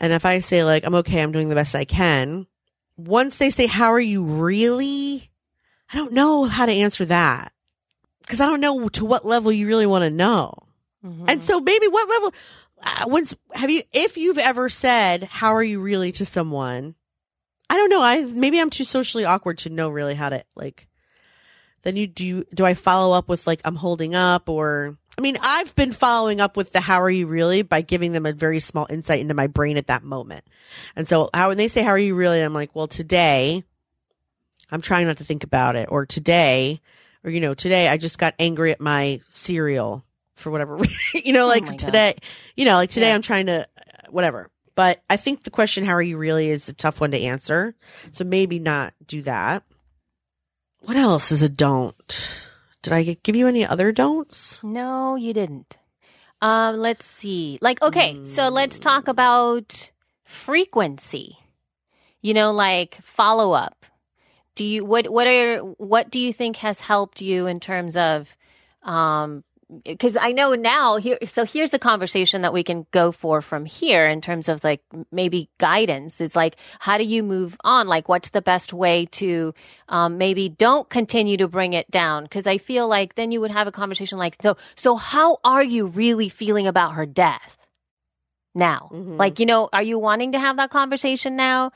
And 0.00 0.12
if 0.12 0.26
I 0.26 0.38
say 0.38 0.64
like 0.64 0.84
I'm 0.84 0.96
okay, 0.96 1.22
I'm 1.22 1.30
doing 1.32 1.48
the 1.48 1.54
best 1.54 1.76
I 1.76 1.84
can. 1.84 2.46
Once 2.96 3.38
they 3.38 3.50
say 3.50 3.66
how 3.66 3.92
are 3.92 4.00
you 4.00 4.24
really, 4.24 5.30
I 5.92 5.96
don't 5.96 6.12
know 6.12 6.44
how 6.44 6.66
to 6.66 6.72
answer 6.72 7.04
that 7.06 7.52
because 8.20 8.40
I 8.40 8.46
don't 8.46 8.60
know 8.60 8.88
to 8.88 9.04
what 9.04 9.24
level 9.24 9.52
you 9.52 9.68
really 9.68 9.86
want 9.86 10.02
to 10.02 10.10
know. 10.10 10.54
Mhm. 11.04 11.24
And 11.28 11.42
so 11.42 11.60
maybe 11.60 11.86
what 11.88 12.08
level 12.08 12.34
Uh, 12.82 13.04
once 13.06 13.34
have 13.54 13.70
you 13.70 13.82
if 13.92 14.16
you've 14.16 14.38
ever 14.38 14.68
said 14.68 15.22
how 15.24 15.54
are 15.54 15.62
you 15.62 15.80
really 15.80 16.12
to 16.12 16.26
someone? 16.26 16.94
I 17.70 17.76
don't 17.76 17.90
know. 17.90 18.02
I 18.02 18.24
maybe 18.24 18.60
I'm 18.60 18.70
too 18.70 18.84
socially 18.84 19.24
awkward 19.24 19.58
to 19.58 19.70
know 19.70 19.88
really 19.88 20.14
how 20.14 20.28
to 20.28 20.44
like 20.54 20.88
then 21.82 21.96
you 21.96 22.06
do 22.06 22.44
do 22.54 22.64
I 22.64 22.74
follow 22.74 23.16
up 23.16 23.28
with 23.28 23.46
like 23.46 23.60
I'm 23.64 23.76
holding 23.76 24.14
up 24.14 24.48
or 24.48 24.96
I 25.16 25.20
mean 25.20 25.36
I've 25.40 25.74
been 25.76 25.92
following 25.92 26.40
up 26.40 26.56
with 26.56 26.72
the 26.72 26.80
how 26.80 27.00
are 27.02 27.10
you 27.10 27.26
really 27.26 27.62
by 27.62 27.82
giving 27.82 28.12
them 28.12 28.26
a 28.26 28.32
very 28.32 28.58
small 28.58 28.86
insight 28.90 29.20
into 29.20 29.34
my 29.34 29.46
brain 29.46 29.76
at 29.76 29.86
that 29.86 30.02
moment. 30.02 30.44
And 30.96 31.06
so 31.06 31.30
how 31.32 31.48
when 31.48 31.58
they 31.58 31.68
say 31.68 31.82
how 31.82 31.90
are 31.90 31.98
you 31.98 32.14
really 32.14 32.40
I'm 32.40 32.54
like 32.54 32.74
well 32.74 32.88
today 32.88 33.62
I'm 34.70 34.80
trying 34.80 35.06
not 35.06 35.18
to 35.18 35.24
think 35.24 35.44
about 35.44 35.76
it 35.76 35.88
or 35.90 36.04
today 36.04 36.80
or 37.22 37.30
you 37.30 37.40
know 37.40 37.54
today 37.54 37.86
I 37.86 37.96
just 37.96 38.18
got 38.18 38.34
angry 38.38 38.72
at 38.72 38.80
my 38.80 39.20
cereal 39.30 40.04
for 40.42 40.50
whatever 40.50 40.76
reason. 40.76 40.96
you 41.14 41.32
know 41.32 41.44
Oh 41.44 41.48
like 41.48 41.64
God. 41.66 41.78
today 41.78 42.14
you 42.56 42.64
know 42.64 42.74
like 42.74 42.90
today 42.90 43.08
Yeah. 43.08 43.14
I'm 43.14 43.22
trying 43.22 43.46
to 43.46 43.60
uh, 43.62 44.10
whatever. 44.10 44.50
But 44.74 45.02
I 45.10 45.16
think 45.16 45.42
the 45.44 45.50
question 45.50 45.84
how 45.84 45.92
are 45.94 46.02
you 46.02 46.16
really 46.18 46.48
is 46.48 46.68
a 46.68 46.72
tough 46.72 47.00
one 47.00 47.10
to 47.12 47.20
answer. 47.20 47.74
So 48.12 48.24
maybe 48.24 48.58
not 48.58 48.94
do 49.06 49.22
that. 49.22 49.62
What 50.80 50.96
else 50.96 51.30
is 51.30 51.42
a 51.42 51.48
don't? 51.48 52.28
Did 52.82 52.92
I 52.92 53.16
give 53.22 53.36
you 53.36 53.46
any 53.46 53.64
other 53.66 53.92
don'ts? 53.92 54.62
No, 54.64 55.14
you 55.14 55.32
didn't. 55.32 55.76
Um, 56.40 56.76
let's 56.78 57.04
see. 57.06 57.58
Like, 57.62 57.80
okay, 57.82 58.24
so 58.24 58.48
let's 58.48 58.80
talk 58.80 59.06
about 59.06 59.92
frequency. 60.24 61.38
You 62.20 62.34
know, 62.34 62.50
like 62.52 62.98
follow 63.02 63.52
up. 63.52 63.84
Do 64.56 64.64
you 64.64 64.84
what 64.84 65.08
what 65.10 65.26
are 65.26 65.58
what 65.58 66.10
do 66.10 66.18
you 66.18 66.32
think 66.32 66.56
has 66.56 66.80
helped 66.80 67.20
you 67.20 67.46
in 67.46 67.60
terms 67.60 67.96
of 67.96 68.34
um 68.82 69.44
because 69.84 70.16
I 70.16 70.32
know 70.32 70.54
now 70.54 70.96
here 70.96 71.18
so 71.26 71.44
here's 71.44 71.72
a 71.72 71.78
conversation 71.78 72.42
that 72.42 72.52
we 72.52 72.62
can 72.62 72.86
go 72.90 73.12
for 73.12 73.40
from 73.40 73.64
here 73.64 74.06
in 74.06 74.20
terms 74.20 74.48
of 74.48 74.62
like 74.62 74.82
maybe 75.10 75.48
guidance. 75.58 76.20
Is 76.20 76.36
like 76.36 76.56
how 76.78 76.98
do 76.98 77.04
you 77.04 77.22
move 77.22 77.56
on? 77.64 77.88
Like 77.88 78.08
what's 78.08 78.30
the 78.30 78.42
best 78.42 78.72
way 78.72 79.06
to 79.12 79.54
um, 79.88 80.18
maybe 80.18 80.48
don't 80.48 80.88
continue 80.90 81.36
to 81.38 81.48
bring 81.48 81.72
it 81.72 81.90
down? 81.90 82.24
Because 82.24 82.46
I 82.46 82.58
feel 82.58 82.88
like 82.88 83.14
then 83.14 83.32
you 83.32 83.40
would 83.40 83.50
have 83.50 83.66
a 83.66 83.72
conversation 83.72 84.18
like 84.18 84.36
so 84.42 84.56
so 84.74 84.96
how 84.96 85.38
are 85.44 85.62
you 85.64 85.86
really 85.86 86.28
feeling 86.28 86.66
about 86.66 86.92
her 86.92 87.06
death 87.06 87.56
now? 88.54 88.90
Mhm. 88.92 89.18
like 89.18 89.40
you 89.40 89.46
know 89.46 89.68
are 89.72 89.82
you 89.82 89.98
wanting 89.98 90.32
to 90.32 90.38
have 90.38 90.56
that 90.56 90.70
conversation 90.70 91.36
now? 91.36 91.72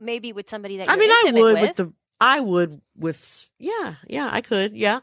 Maybe 0.00 0.32
with 0.32 0.48
somebody 0.48 0.78
that 0.78 0.90
I 0.90 0.96
mean, 0.96 1.10
I 1.10 1.22
would 1.26 1.34
with, 1.34 1.60
with. 1.60 1.76
the, 1.76 1.92
I 2.20 2.40
would 2.40 2.80
with, 2.96 3.48
yeah, 3.58 3.96
yeah, 4.06 4.28
I 4.30 4.40
could, 4.40 4.74
yeah. 4.74 5.00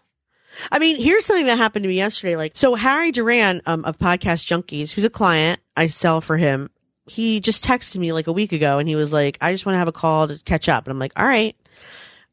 I 0.71 0.79
mean, 0.79 1.01
here's 1.01 1.25
something 1.25 1.45
that 1.47 1.57
happened 1.57 1.83
to 1.83 1.89
me 1.89 1.95
yesterday. 1.95 2.35
Like, 2.35 2.53
so 2.55 2.75
Harry 2.75 3.11
Duran, 3.11 3.61
um, 3.65 3.85
of 3.85 3.97
Podcast 3.97 4.45
Junkies, 4.45 4.91
who's 4.91 5.03
a 5.03 5.09
client 5.09 5.59
I 5.75 5.87
sell 5.87 6.21
for 6.21 6.37
him, 6.37 6.69
he 7.05 7.39
just 7.39 7.63
texted 7.63 7.97
me 7.97 8.11
like 8.11 8.27
a 8.27 8.33
week 8.33 8.51
ago 8.51 8.79
and 8.79 8.87
he 8.87 8.95
was 8.95 9.13
like, 9.13 9.37
I 9.39 9.51
just 9.51 9.65
want 9.65 9.75
to 9.75 9.79
have 9.79 9.87
a 9.87 9.93
call 9.93 10.27
to 10.27 10.43
catch 10.43 10.67
up. 10.67 10.85
And 10.85 10.91
I'm 10.91 10.99
like, 10.99 11.13
all 11.15 11.25
right. 11.25 11.55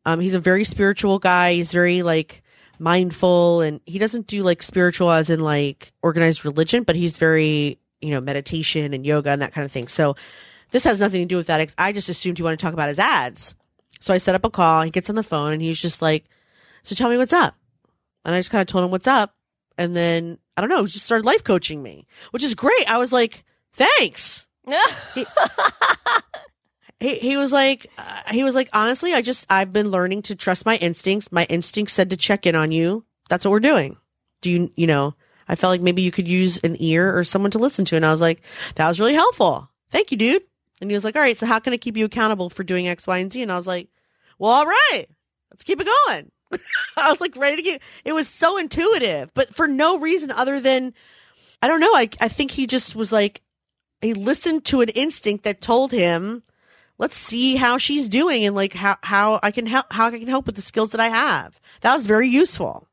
Um, 0.04 0.20
he's 0.20 0.34
a 0.34 0.40
very 0.40 0.64
spiritual 0.64 1.18
guy. 1.18 1.54
He's 1.54 1.72
very 1.72 2.02
like 2.02 2.42
mindful 2.78 3.60
and 3.60 3.80
he 3.86 3.98
doesn't 3.98 4.26
do 4.26 4.42
like 4.42 4.62
spiritual 4.62 5.10
as 5.10 5.30
in 5.30 5.40
like 5.40 5.92
organized 6.02 6.44
religion, 6.44 6.82
but 6.82 6.96
he's 6.96 7.18
very, 7.18 7.78
you 8.00 8.10
know, 8.10 8.20
meditation 8.20 8.92
and 8.92 9.06
yoga 9.06 9.30
and 9.30 9.42
that 9.42 9.52
kind 9.52 9.64
of 9.64 9.72
thing. 9.72 9.88
So 9.88 10.16
this 10.72 10.84
has 10.84 11.00
nothing 11.00 11.20
to 11.20 11.26
do 11.26 11.36
with 11.36 11.46
that. 11.46 11.72
I 11.78 11.92
just 11.92 12.08
assumed 12.08 12.38
he 12.38 12.42
wanted 12.42 12.58
to 12.58 12.64
talk 12.64 12.74
about 12.74 12.88
his 12.88 12.98
ads. 12.98 13.54
So 14.00 14.12
I 14.12 14.18
set 14.18 14.34
up 14.34 14.44
a 14.44 14.50
call. 14.50 14.82
He 14.82 14.90
gets 14.90 15.08
on 15.08 15.16
the 15.16 15.22
phone 15.22 15.52
and 15.52 15.62
he's 15.62 15.80
just 15.80 16.02
like, 16.02 16.24
so 16.82 16.94
tell 16.94 17.08
me 17.08 17.16
what's 17.16 17.32
up. 17.32 17.54
And 18.25 18.35
I 18.35 18.39
just 18.39 18.51
kind 18.51 18.62
of 18.62 18.66
told 18.66 18.85
him 18.85 18.91
what's 18.91 19.07
up. 19.07 19.35
And 19.77 19.95
then 19.95 20.39
I 20.57 20.61
don't 20.61 20.70
know, 20.70 20.85
he 20.85 20.91
just 20.91 21.05
started 21.05 21.27
life 21.27 21.45
coaching 21.45 21.83
me, 21.83 22.07
which 22.31 22.45
is 22.45 22.55
great. 22.55 22.91
I 22.91 22.99
was 22.99 23.12
like, 23.12 23.45
thanks. 23.72 24.47
He, 27.01 27.16
he 27.16 27.37
was 27.37 27.53
like, 27.53 27.87
uh, 27.99 28.22
he 28.31 28.45
was 28.45 28.55
like, 28.55 28.70
honestly, 28.72 29.12
I 29.12 29.20
just, 29.20 29.47
I've 29.51 29.75
been 29.75 29.91
learning 29.91 30.22
to 30.22 30.35
trust 30.35 30.64
my 30.64 30.77
instincts. 30.77 31.31
My 31.31 31.45
instincts 31.51 31.93
said 31.93 32.09
to 32.11 32.16
check 32.16 32.47
in 32.47 32.55
on 32.55 32.72
you. 32.72 33.05
That's 33.29 33.45
what 33.45 33.51
we're 33.51 33.61
doing. 33.61 33.99
Do 34.41 34.51
you, 34.51 34.70
you 34.75 34.87
know, 34.87 35.14
I 35.47 35.57
felt 35.57 35.70
like 35.70 35.83
maybe 35.83 36.01
you 36.01 36.11
could 36.11 36.29
use 36.29 36.61
an 36.64 36.77
ear 36.79 37.14
or 37.14 37.22
someone 37.25 37.51
to 37.51 37.59
listen 37.59 37.85
to. 37.87 37.97
And 37.97 38.07
I 38.07 38.12
was 38.12 38.22
like, 38.22 38.41
that 38.77 38.89
was 38.89 39.01
really 39.01 39.12
helpful. 39.12 39.70
Thank 39.91 40.12
you, 40.12 40.16
dude. 40.16 40.43
And 40.81 40.91
he 40.91 40.97
was 40.97 41.05
like, 41.05 41.16
all 41.16 41.22
right, 41.22 41.37
so 41.37 41.45
how 41.47 41.59
can 41.59 41.72
I 41.72 41.77
keep 41.77 41.97
you 41.97 42.05
accountable 42.07 42.49
for 42.49 42.64
doing 42.64 42.89
X, 42.89 43.07
Y, 43.07 43.18
and 43.18 43.31
Z? 43.31 43.43
And 43.43 43.53
I 43.53 43.57
was 43.57 43.66
like, 43.66 43.89
well, 44.39 44.53
all 44.53 44.66
right, 44.66 45.05
let's 45.51 45.62
keep 45.64 45.81
it 45.81 45.89
going. 46.07 46.31
I 46.96 47.11
was 47.11 47.20
like 47.20 47.36
ready 47.36 47.57
to 47.57 47.62
get, 47.62 47.82
it 48.05 48.12
was 48.12 48.28
so 48.28 48.59
intuitive, 48.59 49.32
but 49.34 49.55
for 49.55 49.66
no 49.66 49.98
reason 49.98 50.30
other 50.30 50.61
than, 50.61 50.94
I 51.62 51.68
don't 51.68 51.80
know. 51.80 51.94
I, 51.94 52.09
I 52.20 52.28
think 52.28 52.50
he 52.50 52.66
just 52.66 52.94
was 52.94 53.12
like, 53.12 53.42
he 54.00 54.14
listened 54.14 54.64
to 54.66 54.80
an 54.82 54.90
instinct 54.90 55.44
that 55.44 55.61
told 55.61 55.92
him, 55.92 56.42
let's 56.98 57.16
see 57.16 57.57
how 57.57 57.78
she's 57.78 58.09
doing 58.09 58.44
and 58.44 58.55
like 58.55 58.74
how, 58.74 58.96
how 59.02 59.40
I 59.42 59.50
can 59.50 59.66
help, 59.66 59.86
how 59.90 60.09
I 60.09 60.18
can 60.18 60.28
help 60.28 60.46
with 60.46 60.57
the 60.57 60.62
skills 60.62 60.90
that 60.92 61.00
I 61.00 61.09
have. 61.09 61.61
That 61.80 61.96
was 61.96 62.07
very 62.07 62.28
useful 62.28 62.88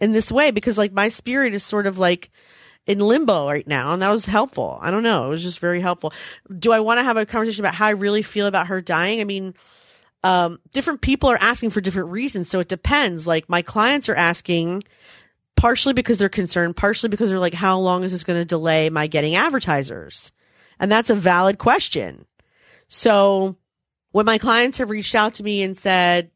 in 0.00 0.12
this 0.12 0.30
way 0.30 0.50
because 0.50 0.76
like 0.76 0.92
my 0.92 1.08
spirit 1.08 1.54
is 1.54 1.62
sort 1.62 1.86
of 1.86 1.98
like 1.98 2.30
in 2.86 2.98
limbo 2.98 3.46
right 3.46 3.66
now 3.66 3.92
and 3.92 4.02
that 4.02 4.12
was 4.12 4.26
helpful. 4.26 4.78
I 4.82 4.90
don't 4.90 5.02
know. 5.02 5.26
It 5.26 5.30
was 5.30 5.42
just 5.42 5.58
very 5.58 5.80
helpful. 5.80 6.12
Do 6.58 6.72
I 6.72 6.80
want 6.80 6.98
to 6.98 7.04
have 7.04 7.16
a 7.16 7.24
conversation 7.24 7.64
about 7.64 7.74
how 7.74 7.86
I 7.86 7.90
really 7.90 8.22
feel 8.22 8.46
about 8.46 8.66
her 8.66 8.80
dying? 8.80 9.20
I 9.20 9.24
mean, 9.24 9.54
um, 10.24 10.58
different 10.72 11.02
people 11.02 11.28
are 11.28 11.38
asking 11.38 11.70
for 11.70 11.82
different 11.82 12.08
reasons. 12.08 12.48
So 12.48 12.58
it 12.58 12.68
depends. 12.68 13.26
Like 13.26 13.48
my 13.48 13.60
clients 13.60 14.08
are 14.08 14.14
asking 14.14 14.82
partially 15.54 15.92
because 15.92 16.18
they're 16.18 16.30
concerned, 16.30 16.76
partially 16.76 17.10
because 17.10 17.28
they're 17.28 17.38
like, 17.38 17.54
how 17.54 17.78
long 17.78 18.02
is 18.04 18.12
this 18.12 18.24
going 18.24 18.40
to 18.40 18.44
delay 18.44 18.88
my 18.88 19.06
getting 19.06 19.36
advertisers? 19.36 20.32
And 20.80 20.90
that's 20.90 21.10
a 21.10 21.14
valid 21.14 21.58
question. 21.58 22.24
So 22.88 23.56
when 24.12 24.24
my 24.24 24.38
clients 24.38 24.78
have 24.78 24.88
reached 24.88 25.14
out 25.14 25.34
to 25.34 25.42
me 25.42 25.62
and 25.62 25.76
said, 25.76 26.30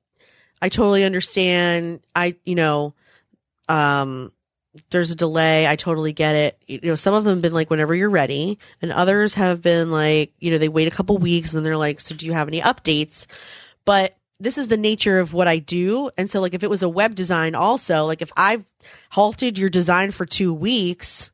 I 0.61 0.69
totally 0.69 1.05
understand. 1.05 2.01
I, 2.15 2.37
you 2.45 2.57
know, 2.57 2.95
um, 3.71 4.33
there's 4.91 5.13
a 5.13 5.17
delay. 5.17 5.67
I 5.67 5.77
totally 5.77 6.13
get 6.13 6.35
it. 6.35 6.63
You 6.67 6.81
know, 6.83 6.95
some 6.95 7.15
of 7.15 7.25
them 7.25 7.37
have 7.37 7.43
been 7.43 7.55
like, 7.55 7.71
whenever 7.71 7.95
you're 7.95 8.11
ready. 8.11 8.59
And 8.83 8.93
others 8.93 9.35
have 9.35 9.63
been 9.63 9.91
like, 9.91 10.35
you 10.39 10.51
know, 10.51 10.59
they 10.59 10.69
wait 10.69 10.89
a 10.89 10.95
couple 10.95 11.17
weeks 11.17 11.53
and 11.53 11.57
then 11.57 11.65
they're 11.65 11.77
like, 11.79 12.01
so 12.01 12.15
do 12.15 12.27
you 12.27 12.35
have 12.35 12.49
any 12.49 12.61
updates? 12.61 13.27
But 13.89 14.19
this 14.39 14.59
is 14.59 14.69
the 14.69 14.77
nature 14.77 15.19
of 15.19 15.33
what 15.33 15.49
I 15.49 15.61
do. 15.61 16.11
And 16.19 16.29
so 16.29 16.43
like, 16.43 16.53
if 16.53 16.63
it 16.63 16.69
was 16.69 16.83
a 16.83 16.91
web 16.91 17.15
design 17.15 17.55
also, 17.55 18.05
like 18.05 18.21
if 18.21 18.31
I've 18.37 18.71
halted 19.09 19.57
your 19.57 19.71
design 19.71 20.11
for 20.11 20.27
two 20.27 20.53
weeks, 20.53 21.31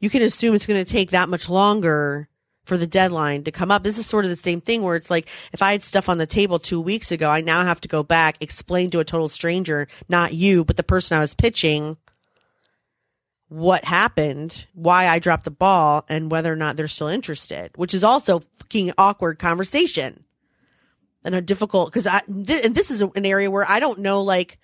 you 0.00 0.10
can 0.10 0.20
assume 0.20 0.56
it's 0.56 0.66
going 0.66 0.84
to 0.84 0.92
take 0.92 1.10
that 1.10 1.28
much 1.28 1.48
longer 1.48 2.28
for 2.64 2.76
the 2.76 2.88
deadline 2.88 3.44
to 3.44 3.52
come 3.52 3.70
up. 3.70 3.84
This 3.84 3.98
is 3.98 4.06
sort 4.06 4.24
of 4.24 4.32
the 4.32 4.36
same 4.36 4.60
thing 4.60 4.82
where 4.82 4.96
it's 4.96 5.10
like 5.10 5.28
if 5.52 5.62
I 5.62 5.70
had 5.70 5.84
stuff 5.84 6.08
on 6.08 6.18
the 6.18 6.26
table 6.26 6.58
two 6.58 6.80
weeks 6.80 7.12
ago, 7.12 7.30
I 7.30 7.40
now 7.40 7.64
have 7.64 7.80
to 7.82 7.88
go 7.88 8.02
back, 8.02 8.36
explain 8.40 8.90
to 8.90 8.98
a 8.98 9.04
total 9.04 9.28
stranger, 9.28 9.86
not 10.08 10.34
you, 10.34 10.64
but 10.64 10.76
the 10.76 10.82
person 10.82 11.16
I 11.16 11.20
was 11.20 11.34
pitching 11.34 11.98
what 13.48 13.84
happened, 13.84 14.66
why 14.74 15.06
I 15.06 15.20
dropped 15.20 15.44
the 15.44 15.52
ball, 15.52 16.04
and 16.08 16.32
whether 16.32 16.52
or 16.52 16.56
not 16.56 16.74
they're 16.74 16.88
still 16.88 17.06
interested, 17.06 17.70
which 17.76 17.94
is 17.94 18.02
also 18.02 18.42
fucking 18.58 18.90
awkward 18.98 19.38
conversation 19.38 20.24
and 21.24 21.34
a 21.34 21.40
difficult 21.40 21.90
because 21.90 22.06
I 22.06 22.20
th- 22.20 22.64
and 22.64 22.74
this 22.74 22.90
is 22.90 23.02
an 23.02 23.26
area 23.26 23.50
where 23.50 23.68
I 23.68 23.80
don't 23.80 24.00
know 24.00 24.22
like 24.22 24.58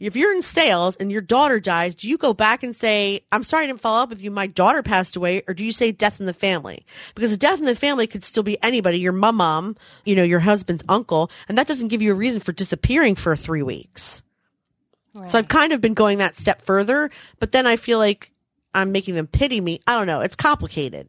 if 0.00 0.16
you're 0.16 0.34
in 0.34 0.42
sales 0.42 0.96
and 0.96 1.10
your 1.10 1.20
daughter 1.20 1.60
dies, 1.60 1.94
do 1.94 2.08
you 2.08 2.18
go 2.18 2.34
back 2.34 2.62
and 2.62 2.74
say, 2.74 3.24
I'm 3.30 3.44
sorry 3.44 3.64
I 3.64 3.66
didn't 3.68 3.80
follow 3.80 4.02
up 4.02 4.08
with 4.10 4.22
you. 4.22 4.30
My 4.30 4.46
daughter 4.46 4.82
passed 4.82 5.16
away. 5.16 5.42
Or 5.46 5.54
do 5.54 5.64
you 5.64 5.72
say 5.72 5.92
death 5.92 6.20
in 6.20 6.26
the 6.26 6.34
family? 6.34 6.84
Because 7.14 7.32
a 7.32 7.36
death 7.36 7.58
in 7.60 7.64
the 7.64 7.76
family 7.76 8.06
could 8.06 8.24
still 8.24 8.42
be 8.42 8.60
anybody, 8.62 8.98
your 8.98 9.12
mom, 9.12 9.36
mom, 9.36 9.76
you 10.04 10.16
know, 10.16 10.24
your 10.24 10.40
husband's 10.40 10.84
uncle. 10.88 11.30
And 11.48 11.56
that 11.56 11.68
doesn't 11.68 11.88
give 11.88 12.02
you 12.02 12.12
a 12.12 12.16
reason 12.16 12.40
for 12.40 12.52
disappearing 12.52 13.14
for 13.14 13.34
three 13.36 13.62
weeks. 13.62 14.22
So 15.28 15.38
I've 15.38 15.48
kind 15.48 15.72
of 15.72 15.80
been 15.80 15.94
going 15.94 16.18
that 16.18 16.36
step 16.36 16.62
further, 16.62 17.08
but 17.38 17.52
then 17.52 17.66
I 17.68 17.76
feel 17.76 17.98
like 17.98 18.32
I'm 18.74 18.90
making 18.90 19.14
them 19.14 19.28
pity 19.28 19.60
me. 19.60 19.80
I 19.86 19.96
don't 19.96 20.08
know. 20.08 20.22
It's 20.22 20.34
complicated. 20.34 21.08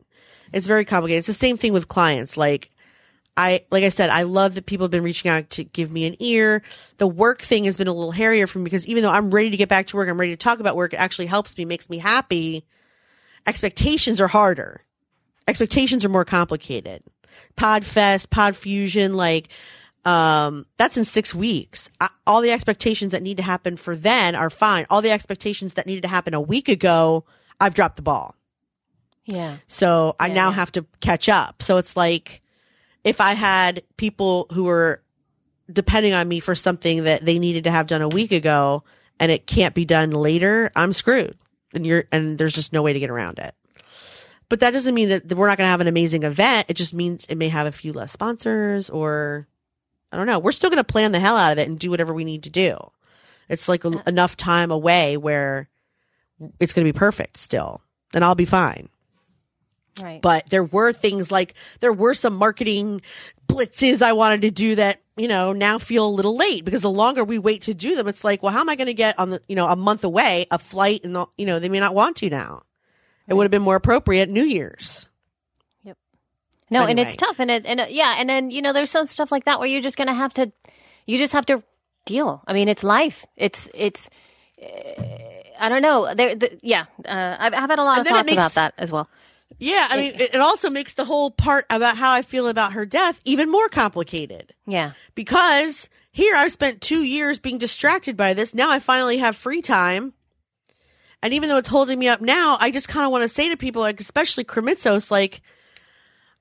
It's 0.54 0.68
very 0.68 0.86
complicated. 0.86 1.20
It's 1.20 1.28
the 1.28 1.34
same 1.34 1.58
thing 1.58 1.74
with 1.74 1.88
clients. 1.88 2.38
Like, 2.38 2.70
I, 3.38 3.66
like 3.70 3.84
I 3.84 3.90
said, 3.90 4.10
I 4.10 4.24
love 4.24 4.56
that 4.56 4.66
people 4.66 4.86
have 4.86 4.92
been 4.92 5.04
reaching 5.04 5.30
out 5.30 5.50
to 5.52 5.64
give 5.66 5.92
me 5.92 6.06
an 6.06 6.16
ear. 6.20 6.62
The 6.98 7.08
work 7.08 7.42
thing 7.42 7.66
has 7.66 7.76
been 7.76 7.88
a 7.88 7.94
little 7.94 8.12
hairier 8.12 8.48
for 8.48 8.60
me 8.60 8.64
because 8.64 8.88
even 8.88 9.04
though 9.04 9.12
I'm 9.12 9.30
ready 9.32 9.50
to 9.50 9.58
get 9.58 9.68
back 9.68 9.88
to 9.88 9.98
work, 9.98 10.08
I'm 10.08 10.20
ready 10.20 10.32
to 10.32 10.38
talk 10.38 10.60
about 10.60 10.76
work, 10.78 10.94
it 10.94 10.98
actually 10.98 11.26
helps 11.26 11.58
me, 11.58 11.66
makes 11.66 11.90
me 11.90 11.98
happy. 11.98 12.66
Expectations 13.46 14.22
are 14.22 14.30
harder. 14.30 14.82
Expectations 15.48 16.06
are 16.06 16.10
more 16.10 16.26
complicated. 16.26 17.04
Podfest, 17.58 18.28
Podfusion, 18.28 19.14
like, 19.16 19.50
um, 20.06 20.66
that's 20.78 20.98
in 20.98 21.04
six 21.06 21.36
weeks. 21.36 21.90
I, 22.00 22.10
all 22.26 22.42
the 22.42 22.52
expectations 22.52 23.12
that 23.12 23.22
need 23.22 23.38
to 23.38 23.44
happen 23.44 23.76
for 23.76 23.96
then 23.96 24.36
are 24.36 24.50
fine. 24.50 24.86
All 24.90 25.02
the 25.02 25.12
expectations 25.12 25.74
that 25.74 25.86
needed 25.86 26.02
to 26.02 26.08
happen 26.08 26.34
a 26.34 26.42
week 26.42 26.70
ago, 26.70 27.26
I've 27.60 27.74
dropped 27.74 27.98
the 27.98 28.02
ball. 28.02 28.36
Yeah. 29.26 29.58
So 29.68 30.16
I 30.20 30.28
Yeah, 30.28 30.34
now 30.34 30.50
yeah. 30.50 30.56
have 30.56 30.72
to 30.74 30.86
catch 31.02 31.28
up. 31.28 31.62
So 31.64 31.78
it's 31.78 31.98
like 31.98 32.42
if 33.06 33.22
I 33.22 33.36
had 33.36 33.84
people 33.96 34.48
who 34.52 34.66
were 34.66 35.02
depending 35.72 36.14
on 36.14 36.28
me 36.28 36.40
for 36.40 36.56
something 36.56 37.06
that 37.06 37.24
they 37.24 37.40
needed 37.40 37.64
to 37.64 37.72
have 37.72 37.88
done 37.88 38.02
a 38.02 38.10
week 38.10 38.32
ago 38.32 38.84
and 39.20 39.32
it 39.32 39.48
can't 39.48 39.74
be 39.74 39.86
done 39.86 40.12
later, 40.12 40.72
I'm 40.76 40.92
screwed. 40.92 41.38
And 41.74 41.86
you're 41.86 42.06
and 42.12 42.38
there's 42.38 42.54
just 42.54 42.74
no 42.74 42.82
way 42.82 42.94
to 42.94 43.00
get 43.00 43.10
around 43.10 43.40
it. 43.40 43.54
But 44.50 44.60
that 44.60 44.72
doesn't 44.72 44.94
mean 44.94 45.10
that 45.10 45.34
we're 45.34 45.48
not 45.48 45.58
going 45.58 45.66
to 45.66 45.72
have 45.72 45.82
an 45.82 45.88
amazing 45.88 46.24
event. 46.24 46.68
It 46.70 46.76
just 46.76 46.94
means 46.94 47.26
it 47.26 47.36
may 47.36 47.50
have 47.50 47.68
a 47.68 47.72
few 47.72 47.94
less 47.94 48.12
sponsors 48.12 48.90
or 48.90 49.48
I 50.12 50.18
don't 50.18 50.28
know. 50.28 50.40
We're 50.40 50.52
still 50.52 50.70
going 50.70 50.84
to 50.84 50.84
plan 50.84 51.12
the 51.12 51.20
hell 51.20 51.38
out 51.38 51.52
of 51.52 51.58
it 51.60 51.68
and 51.68 51.80
do 51.80 51.90
whatever 51.90 52.14
we 52.14 52.26
need 52.26 52.44
to 52.44 52.50
do. 52.50 52.78
It's 53.50 53.68
like 53.68 53.86
a, 53.86 53.90
uh. 53.90 54.02
enough 54.08 54.36
time 54.36 54.72
away 54.72 55.18
where 55.18 55.70
it's 56.60 56.74
going 56.74 56.86
to 56.86 56.92
be 56.92 56.98
perfect 56.98 57.38
still. 57.38 57.82
And 58.14 58.24
I'll 58.24 58.36
be 58.36 58.46
fine 58.46 58.90
Right. 60.02 60.22
but 60.22 60.50
there 60.50 60.64
were 60.64 60.92
things 60.92 61.32
like 61.32 61.54
there 61.80 61.94
were 61.94 62.14
some 62.14 62.36
marketing 62.36 63.02
blitzes 63.48 64.02
I 64.02 64.12
wanted 64.12 64.42
to 64.42 64.52
do 64.52 64.76
that, 64.76 65.02
you 65.16 65.28
know, 65.30 65.54
now 65.54 65.78
feel 65.78 66.06
a 66.08 66.10
little 66.10 66.36
late 66.36 66.66
because 66.66 66.82
the 66.82 66.92
longer 66.92 67.24
we 67.24 67.40
wait 67.40 67.62
to 67.64 67.74
do 67.74 67.96
them, 67.96 68.08
it's 68.08 68.24
like, 68.24 68.44
well, 68.44 68.52
how 68.52 68.60
am 68.60 68.68
I 68.68 68.76
going 68.76 68.88
to 68.88 68.94
get 68.94 69.18
on 69.18 69.30
the, 69.30 69.42
you 69.48 69.56
know, 69.56 69.68
a 69.70 69.76
month 69.78 70.04
away, 70.04 70.48
a 70.52 70.60
flight 70.60 71.06
and, 71.06 71.16
the, 71.16 71.28
you 71.38 71.46
know, 71.46 71.60
they 71.60 71.70
may 71.70 71.80
not 71.80 71.96
want 71.96 72.18
to 72.18 72.30
now. 72.30 72.64
It 73.28 73.34
would 73.36 73.44
have 73.44 73.52
been 73.52 73.62
more 73.62 73.76
appropriate 73.78 74.30
New 74.30 74.44
Year's. 74.44 75.06
Yep. 75.84 75.98
No, 76.72 76.86
and 76.86 77.00
it's 77.00 77.16
tough, 77.16 77.40
and 77.40 77.50
it, 77.50 77.66
and 77.66 77.80
it, 77.80 77.92
yeah, 77.92 78.16
and 78.18 78.30
then 78.30 78.52
you 78.52 78.62
know, 78.62 78.74
there's 78.74 78.92
some 78.92 79.06
stuff 79.08 79.32
like 79.32 79.46
that 79.46 79.60
where 79.60 79.68
you're 79.68 79.82
just 79.82 79.98
gonna 79.98 80.14
have 80.14 80.34
to, 80.34 80.52
you 81.06 81.18
just 81.18 81.34
have 81.34 81.46
to 81.48 81.64
deal. 82.06 82.44
I 82.46 82.54
mean, 82.54 82.68
it's 82.68 82.84
life. 82.84 83.26
It's 83.38 83.70
it's. 83.74 84.10
Uh, 84.62 85.02
I 85.60 85.70
don't 85.70 85.82
know. 85.82 86.14
There, 86.14 86.36
the, 86.36 86.58
yeah, 86.62 86.86
uh, 87.06 87.38
I've, 87.40 87.54
I've 87.54 87.70
had 87.70 87.80
a 87.80 87.84
lot 87.84 87.98
And 87.98 88.06
of 88.06 88.12
thoughts 88.12 88.26
makes- 88.26 88.34
about 88.36 88.54
that 88.56 88.74
as 88.78 88.92
well. 88.92 89.08
Yeah. 89.58 89.88
I 89.90 89.98
mean, 89.98 90.14
it, 90.16 90.36
it 90.36 90.42
also 90.42 90.70
makes 90.70 90.94
the 90.94 91.06
whole 91.06 91.32
part 91.32 91.66
about 91.70 91.98
how 91.98 92.12
I 92.12 92.22
feel 92.22 92.48
about 92.48 92.74
her 92.74 92.86
death 92.86 93.20
even 93.26 93.50
more 93.52 93.70
complicated. 93.70 94.54
Yeah, 94.66 94.92
because 95.14 95.90
here 96.12 96.36
I've 96.36 96.52
spent 96.52 96.82
two 96.82 97.04
years 97.04 97.40
being 97.40 97.58
distracted 97.58 98.16
by 98.16 98.34
this. 98.34 98.54
Now 98.54 98.72
I 98.72 98.80
finally 98.80 99.18
have 99.18 99.36
free 99.36 99.62
time. 99.62 100.14
And 101.22 101.34
even 101.34 101.50
though 101.50 101.58
it's 101.58 101.68
holding 101.68 101.98
me 101.98 102.08
up 102.08 102.22
now, 102.22 102.58
I 102.60 102.70
just 102.70 102.88
kind 102.88 103.06
of 103.06 103.12
want 103.12 103.24
to 103.24 103.30
say 103.30 103.50
to 103.50 103.58
people, 103.58 103.82
like, 103.82 104.00
especially 104.00 104.44
Krimitsos, 104.44 105.10
like, 105.10 105.42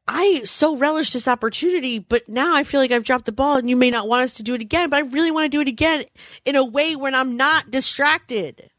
I 0.07 0.43
so 0.45 0.77
relish 0.77 1.13
this 1.13 1.27
opportunity, 1.27 1.99
but 1.99 2.29
now 2.29 2.55
I 2.55 2.65
feel 2.65 2.81
like 2.81 2.93
I've 2.93 3.05
dropped 3.05 3.25
the 3.25 3.33
ball 3.33 3.57
and 3.57 3.71
you 3.71 3.77
may 3.77 3.91
not 3.91 4.09
want 4.09 4.25
us 4.25 4.35
to 4.35 4.43
do 4.43 4.55
it 4.55 4.61
again, 4.61 4.91
but 4.91 4.99
I 4.99 5.09
really 5.09 5.31
want 5.31 5.47
to 5.47 5.57
do 5.57 5.63
it 5.63 5.69
again 5.69 6.05
in 6.45 6.57
a 6.57 6.65
way 6.65 6.95
when 6.95 7.15
I'm 7.15 7.37
not 7.37 7.71
distracted 7.71 8.71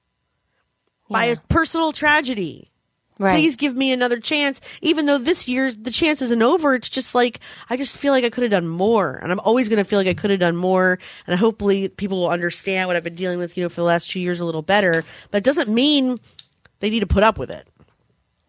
by 1.09 1.25
a 1.25 1.37
personal 1.49 1.91
tragedy 1.91 2.71
right. 3.19 3.33
please 3.33 3.55
give 3.55 3.75
me 3.75 3.91
another 3.91 4.19
chance. 4.19 4.59
Even 4.81 5.05
though 5.05 5.17
this 5.17 5.47
year's 5.47 5.75
the 5.77 5.91
chance 5.91 6.21
isn't 6.21 6.41
over 6.41 6.75
it's 6.75 6.89
just 6.89 7.15
like 7.15 7.39
i 7.69 7.77
just 7.77 7.97
feel 7.97 8.11
like 8.11 8.23
i 8.23 8.29
could 8.29 8.43
have 8.43 8.51
done 8.51 8.67
more. 8.67 9.13
And 9.13 9.31
i'm 9.31 9.39
always 9.39 9.69
going 9.69 9.83
to 9.83 9.85
feel 9.85 9.99
like 9.99 10.07
i 10.07 10.13
could 10.13 10.31
have 10.31 10.39
done 10.39 10.55
more. 10.55 10.99
And 11.27 11.39
hopefully 11.39 11.89
people 11.89 12.21
will 12.21 12.29
understand 12.29 12.87
what 12.87 12.95
i've 12.95 13.03
been 13.03 13.15
dealing 13.15 13.39
with 13.39 13.57
you 13.57 13.63
know 13.63 13.69
for 13.69 13.81
the 13.81 13.87
last 13.87 14.09
two 14.09 14.19
years 14.19 14.39
a 14.39 14.45
little 14.45 14.61
better. 14.61 15.03
But 15.31 15.39
it 15.39 15.43
doesn't 15.43 15.73
mean 15.73 16.19
they 16.79 16.89
need 16.89 17.01
to 17.01 17.07
put 17.07 17.23
up 17.23 17.37
with 17.37 17.51
it. 17.51 17.67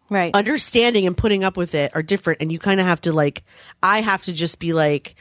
Right. 0.09 0.33
understanding 0.33 1.05
and 1.05 1.17
putting 1.17 1.43
up 1.43 1.57
with 1.57 1.75
it 1.75 1.91
are 1.93 2.01
different 2.01 2.41
and 2.41 2.49
you 2.49 2.59
kind 2.59 2.79
of 2.79 2.85
have 2.85 3.01
to 3.01 3.11
like 3.11 3.43
i 3.83 3.99
have 3.99 4.23
to 4.23 4.31
just 4.31 4.57
be 4.57 4.71
like 4.71 5.17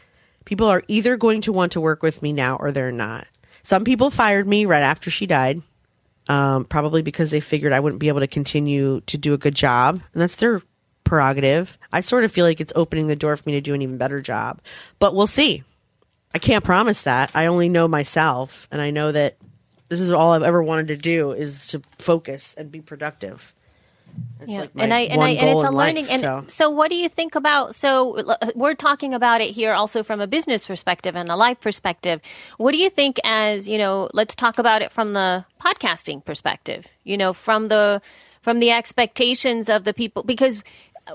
people 0.47 0.69
are 0.69 0.83
either 0.89 1.19
going 1.19 1.43
to 1.43 1.53
want 1.53 1.73
to 1.73 1.81
work 1.81 2.03
with 2.03 2.23
me 2.23 2.33
now 2.33 2.57
or 2.57 2.73
they're 2.73 2.91
not. 2.91 3.27
Some 3.63 3.85
people 3.85 4.11
fired 4.11 4.47
me 4.47 4.65
right 4.65 4.83
after 4.83 5.11
she 5.11 5.27
died 5.27 5.61
um, 6.29 6.65
probably 6.65 7.03
because 7.03 7.31
they 7.31 7.41
figured 7.41 7.73
i 7.73 7.81
wouldn't 7.81 8.01
be 8.01 8.09
able 8.09 8.21
to 8.21 8.27
continue 8.27 9.01
to 9.03 9.19
do 9.19 9.35
a 9.35 9.39
good 9.39 9.55
job. 9.55 10.01
And 10.13 10.23
that's 10.23 10.37
their 10.37 10.63
prerogative. 11.05 11.79
I 11.93 12.01
sort 12.01 12.25
of 12.25 12.33
feel 12.33 12.45
like 12.45 12.61
it's 12.61 12.73
opening 12.75 13.07
the 13.07 13.17
door 13.17 13.37
for 13.37 13.49
me 13.49 13.55
to 13.55 13.61
do 13.61 13.75
an 13.75 13.83
even 13.83 13.97
better 13.97 14.21
job. 14.21 14.61
But 14.99 15.15
we'll 15.15 15.29
see. 15.29 15.63
I 16.35 16.39
can't 16.39 16.65
promise 16.65 17.03
that. 17.03 17.31
I 17.35 17.47
only 17.47 17.69
know 17.69 17.89
myself 17.89 18.69
and 18.71 18.81
i 18.81 18.91
know 18.91 19.13
that 19.13 19.37
this 19.89 20.01
is 20.01 20.13
all 20.13 20.33
i've 20.33 20.43
ever 20.43 20.63
wanted 20.63 20.89
to 20.89 20.97
do 20.97 21.33
is 21.33 21.69
to 21.69 21.83
focus 21.99 22.55
and 22.59 22.71
be 22.71 22.81
productive 22.81 23.55
it's 24.41 24.51
yeah, 24.51 24.61
like 24.61 24.71
and 24.77 24.93
I 24.93 25.01
and 25.01 25.23
I 25.23 25.31
and 25.31 25.49
it's 25.49 25.65
a 25.65 25.67
in 25.69 25.75
life, 25.75 25.95
learning. 25.95 26.07
and 26.11 26.21
so. 26.21 26.45
so, 26.49 26.71
what 26.71 26.91
do 26.91 26.97
you 26.97 27.09
think 27.09 27.35
about? 27.35 27.75
So, 27.75 28.19
uh, 28.19 28.37
we're 28.55 28.75
talking 28.75 29.15
about 29.15 29.41
it 29.41 29.51
here 29.51 29.73
also 29.73 30.03
from 30.03 30.21
a 30.21 30.27
business 30.27 30.67
perspective 30.67 31.17
and 31.17 31.29
a 31.29 31.37
life 31.37 31.61
perspective. 31.61 32.21
What 32.59 32.73
do 32.73 32.79
you 32.79 32.91
think? 32.91 33.19
As 33.25 33.69
you 33.69 33.79
know, 33.79 34.09
let's 34.13 34.35
talk 34.35 34.59
about 34.59 34.83
it 34.83 34.93
from 34.93 35.15
the 35.15 35.45
podcasting 35.61 36.25
perspective. 36.25 36.87
You 37.05 37.17
know, 37.17 37.33
from 37.33 37.69
the 37.69 38.03
from 38.43 38.59
the 38.61 38.71
expectations 38.71 39.69
of 39.69 39.85
the 39.85 39.93
people 39.93 40.23
because 40.23 40.63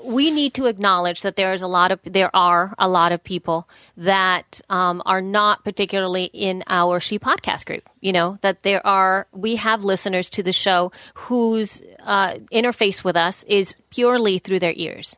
we 0.04 0.32
need 0.32 0.54
to 0.54 0.68
acknowledge 0.68 1.22
that 1.22 1.36
there 1.36 1.54
is 1.54 1.62
a 1.62 1.68
lot 1.68 1.92
of 1.92 2.00
there 2.04 2.34
are 2.36 2.74
a 2.80 2.88
lot 2.88 3.12
of 3.12 3.24
people 3.24 3.68
that 3.98 4.62
um, 4.70 5.02
are 5.06 5.22
not 5.22 5.64
particularly 5.64 6.26
in 6.26 6.64
our 6.68 7.00
she 7.00 7.20
podcast 7.20 7.66
group 7.66 7.88
you 8.00 8.12
know 8.12 8.38
that 8.42 8.64
there 8.64 8.86
are 8.86 9.28
we 9.32 9.56
have 9.56 9.84
listeners 9.84 10.30
to 10.30 10.44
the 10.44 10.54
show 10.54 10.92
whose 11.14 11.82
uh, 12.04 12.36
interface 12.52 13.04
with 13.04 13.16
us 13.16 13.44
is 13.44 13.76
purely 13.90 14.40
through 14.40 14.60
their 14.60 14.74
ears. 14.76 15.18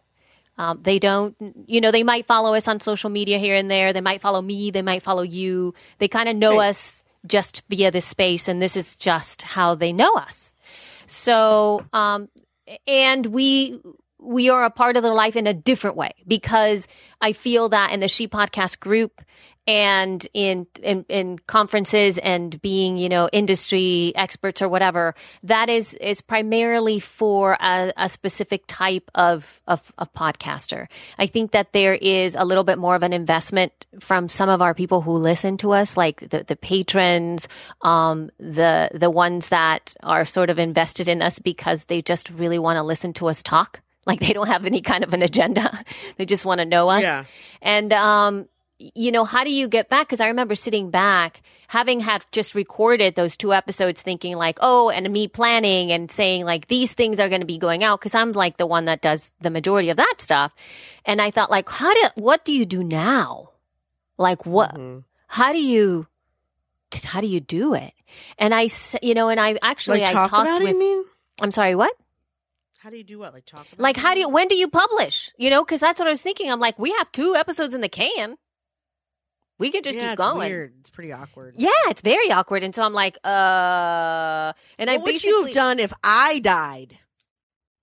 Um, 0.57 0.79
they 0.83 0.99
don't 0.99 1.35
you 1.67 1.81
know 1.81 1.91
they 1.91 2.03
might 2.03 2.27
follow 2.27 2.53
us 2.53 2.67
on 2.67 2.79
social 2.79 3.09
media 3.09 3.37
here 3.39 3.55
and 3.55 3.69
there. 3.69 3.93
They 3.93 4.01
might 4.01 4.21
follow 4.21 4.41
me. 4.41 4.71
They 4.71 4.81
might 4.81 5.03
follow 5.03 5.23
you. 5.23 5.73
They 5.97 6.07
kind 6.07 6.29
of 6.29 6.35
know 6.35 6.59
us 6.59 7.03
just 7.25 7.63
via 7.69 7.89
this 7.89 8.05
space 8.05 8.47
and 8.47 8.61
this 8.61 8.75
is 8.75 8.95
just 8.95 9.41
how 9.41 9.75
they 9.75 9.93
know 9.93 10.13
us. 10.15 10.53
So, 11.07 11.85
um, 11.93 12.29
and 12.87 13.25
we 13.27 13.79
we 14.23 14.49
are 14.49 14.63
a 14.63 14.69
part 14.69 14.97
of 14.97 15.03
their 15.03 15.13
life 15.13 15.35
in 15.35 15.47
a 15.47 15.53
different 15.53 15.95
way 15.97 16.13
because 16.27 16.87
I 17.21 17.33
feel 17.33 17.69
that 17.69 17.91
in 17.91 17.99
the 17.99 18.07
She 18.07 18.27
Podcast 18.27 18.79
group 18.79 19.21
and 19.65 20.27
in, 20.33 20.67
in 20.81 21.05
in 21.07 21.39
conferences 21.39 22.17
and 22.17 22.61
being 22.61 22.97
you 22.97 23.07
know 23.07 23.29
industry 23.31 24.11
experts 24.15 24.61
or 24.61 24.67
whatever 24.67 25.15
that 25.43 25.69
is 25.69 25.93
is 25.95 26.19
primarily 26.19 26.99
for 26.99 27.53
a, 27.61 27.93
a 27.95 28.09
specific 28.09 28.63
type 28.67 29.09
of, 29.15 29.61
of 29.67 29.91
of 29.97 30.11
podcaster. 30.13 30.87
I 31.17 31.27
think 31.27 31.51
that 31.51 31.71
there 31.71 31.93
is 31.93 32.35
a 32.35 32.43
little 32.43 32.65
bit 32.65 32.77
more 32.77 32.95
of 32.95 33.03
an 33.03 33.13
investment 33.13 33.85
from 33.99 34.27
some 34.27 34.49
of 34.49 34.61
our 34.61 34.73
people 34.73 35.01
who 35.01 35.13
listen 35.13 35.57
to 35.57 35.71
us 35.71 35.95
like 35.95 36.29
the 36.29 36.43
the 36.45 36.57
patrons 36.57 37.47
um 37.81 38.31
the 38.39 38.89
the 38.93 39.09
ones 39.09 39.47
that 39.49 39.95
are 40.03 40.25
sort 40.25 40.49
of 40.49 40.59
invested 40.59 41.07
in 41.07 41.21
us 41.21 41.39
because 41.39 41.85
they 41.85 42.01
just 42.01 42.29
really 42.31 42.59
want 42.59 42.75
to 42.75 42.83
listen 42.83 43.13
to 43.13 43.29
us 43.29 43.41
talk 43.41 43.79
like 44.05 44.19
they 44.19 44.33
don't 44.33 44.47
have 44.47 44.65
any 44.65 44.81
kind 44.81 45.03
of 45.03 45.13
an 45.13 45.21
agenda 45.21 45.83
they 46.17 46.25
just 46.25 46.45
want 46.45 46.59
to 46.59 46.65
know 46.65 46.89
us 46.89 47.01
Yeah. 47.01 47.25
and 47.61 47.91
um 47.93 48.47
you 48.95 49.13
know, 49.13 49.23
how 49.23 49.45
do 49.45 49.49
you 49.49 49.69
get 49.69 49.87
back? 49.87 50.07
Because 50.07 50.19
I 50.19 50.27
remember 50.27 50.55
sitting 50.55 50.89
back, 50.89 51.41
having 51.69 52.01
had 52.01 52.25
just 52.33 52.53
recorded 52.53 53.15
those 53.15 53.37
two 53.37 53.53
episodes, 53.53 54.01
thinking 54.01 54.35
like, 54.35 54.57
oh, 54.59 54.89
and 54.89 55.09
me 55.13 55.29
planning 55.29 55.89
and 55.93 56.11
saying 56.11 56.43
like 56.43 56.67
these 56.67 56.91
things 56.91 57.17
are 57.17 57.29
going 57.29 57.39
to 57.39 57.47
be 57.47 57.57
going 57.57 57.81
out 57.85 58.01
because 58.01 58.13
I'm 58.13 58.33
like 58.33 58.57
the 58.57 58.65
one 58.65 58.85
that 58.85 59.01
does 59.01 59.31
the 59.39 59.49
majority 59.51 59.89
of 59.89 59.95
that 59.97 60.15
stuff. 60.17 60.53
And 61.05 61.21
I 61.21 61.31
thought 61.31 61.49
like, 61.49 61.69
how 61.69 61.93
do 61.93 62.09
what 62.21 62.43
do 62.43 62.51
you 62.51 62.65
do 62.65 62.83
now? 62.83 63.51
Like 64.17 64.45
what? 64.45 64.73
Mhm. 64.75 65.05
How 65.27 65.53
do 65.53 65.59
you? 65.61 66.07
How 67.05 67.21
do 67.21 67.27
you 67.27 67.39
do 67.39 67.75
it? 67.75 67.93
And 68.37 68.53
I, 68.53 68.67
you 69.01 69.13
know, 69.13 69.29
and 69.29 69.39
I 69.39 69.57
actually 69.61 69.99
like 70.01 70.09
I 70.09 70.13
talk 70.13 70.29
talked 70.31 70.49
about 70.49 70.61
it. 70.61 70.67
You 70.69 70.79
mean? 70.79 71.05
I'm 71.39 71.51
sorry, 71.51 71.75
what? 71.75 71.93
How 72.83 72.89
do 72.89 72.97
you 72.97 73.03
do 73.05 73.17
what? 73.19 73.33
Like 73.33 73.45
talk 73.45 73.61
about? 73.71 73.79
Like, 73.79 73.95
how 73.95 74.13
do 74.13 74.19
you? 74.19 74.27
When 74.27 74.49
do 74.49 74.55
you 74.55 74.67
publish? 74.67 75.31
You 75.37 75.49
know, 75.49 75.63
because 75.63 75.79
that's 75.79 75.99
what 75.99 76.07
I 76.07 76.11
was 76.11 76.21
thinking. 76.21 76.51
I'm 76.51 76.59
like, 76.59 76.77
we 76.77 76.91
have 76.91 77.09
two 77.13 77.33
episodes 77.33 77.73
in 77.73 77.79
the 77.79 77.87
can. 77.87 78.35
We 79.57 79.71
could 79.71 79.85
just 79.85 79.97
yeah, 79.97 80.09
keep 80.09 80.19
it's 80.19 80.25
going. 80.27 80.49
weird. 80.49 80.73
It's 80.81 80.89
pretty 80.89 81.13
awkward. 81.13 81.55
Yeah, 81.57 81.69
it's 81.87 82.01
very 82.01 82.29
awkward. 82.29 82.61
And 82.63 82.75
so 82.75 82.83
I'm 82.83 82.91
like, 82.91 83.17
uh, 83.23 84.51
and 84.77 84.89
I 84.89 84.97
what 84.97 85.03
would 85.05 85.23
you 85.23 85.45
have 85.45 85.53
done 85.53 85.79
if 85.79 85.93
I 86.03 86.39
died? 86.39 86.97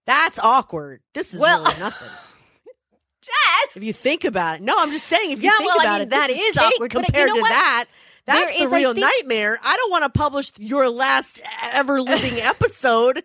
That's 0.07 0.39
awkward. 0.39 1.01
This 1.15 1.33
is 1.33 1.41
Well- 1.41 1.63
really 1.65 1.79
nothing. 1.81 2.09
Jess! 3.23 3.77
If 3.77 3.83
you 3.85 3.93
think 3.95 4.25
about 4.25 4.57
it, 4.57 4.63
no, 4.63 4.75
I'm 4.77 4.91
just 4.91 5.07
saying. 5.07 5.31
If 5.31 5.43
you 5.43 5.51
Yeah, 5.51 5.57
think 5.59 5.71
well, 5.71 5.81
I 5.81 5.85
about 5.85 5.99
mean, 6.01 6.03
it, 6.09 6.11
that 6.11 6.31
is 6.31 6.55
cake 6.57 6.75
awkward, 6.75 6.93
but 6.93 7.01
you 7.01 7.05
compared 7.07 7.29
know 7.29 7.35
to 7.37 7.41
what? 7.41 7.49
that. 7.51 7.85
That's 8.27 8.39
There 8.51 8.59
the 8.59 8.65
is, 8.67 8.73
I 8.73 8.77
real 8.77 8.95
think- 8.95 9.07
nightmare. 9.07 9.59
I 9.63 9.77
don't 9.77 9.91
want 9.91 10.05
to 10.05 10.11
publish 10.19 10.53
your 10.59 10.91
last 10.91 11.41
ever 11.73 12.03
living 12.03 12.35
episode 12.43 13.23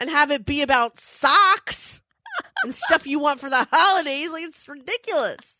and 0.00 0.10
have 0.10 0.30
it 0.30 0.44
be 0.44 0.62
about 0.62 0.98
socks 0.98 2.00
and 2.64 2.74
stuff 2.74 3.06
you 3.06 3.18
want 3.18 3.40
for 3.40 3.50
the 3.50 3.66
holidays. 3.72 4.30
Like 4.30 4.44
it's 4.44 4.68
ridiculous. 4.68 5.54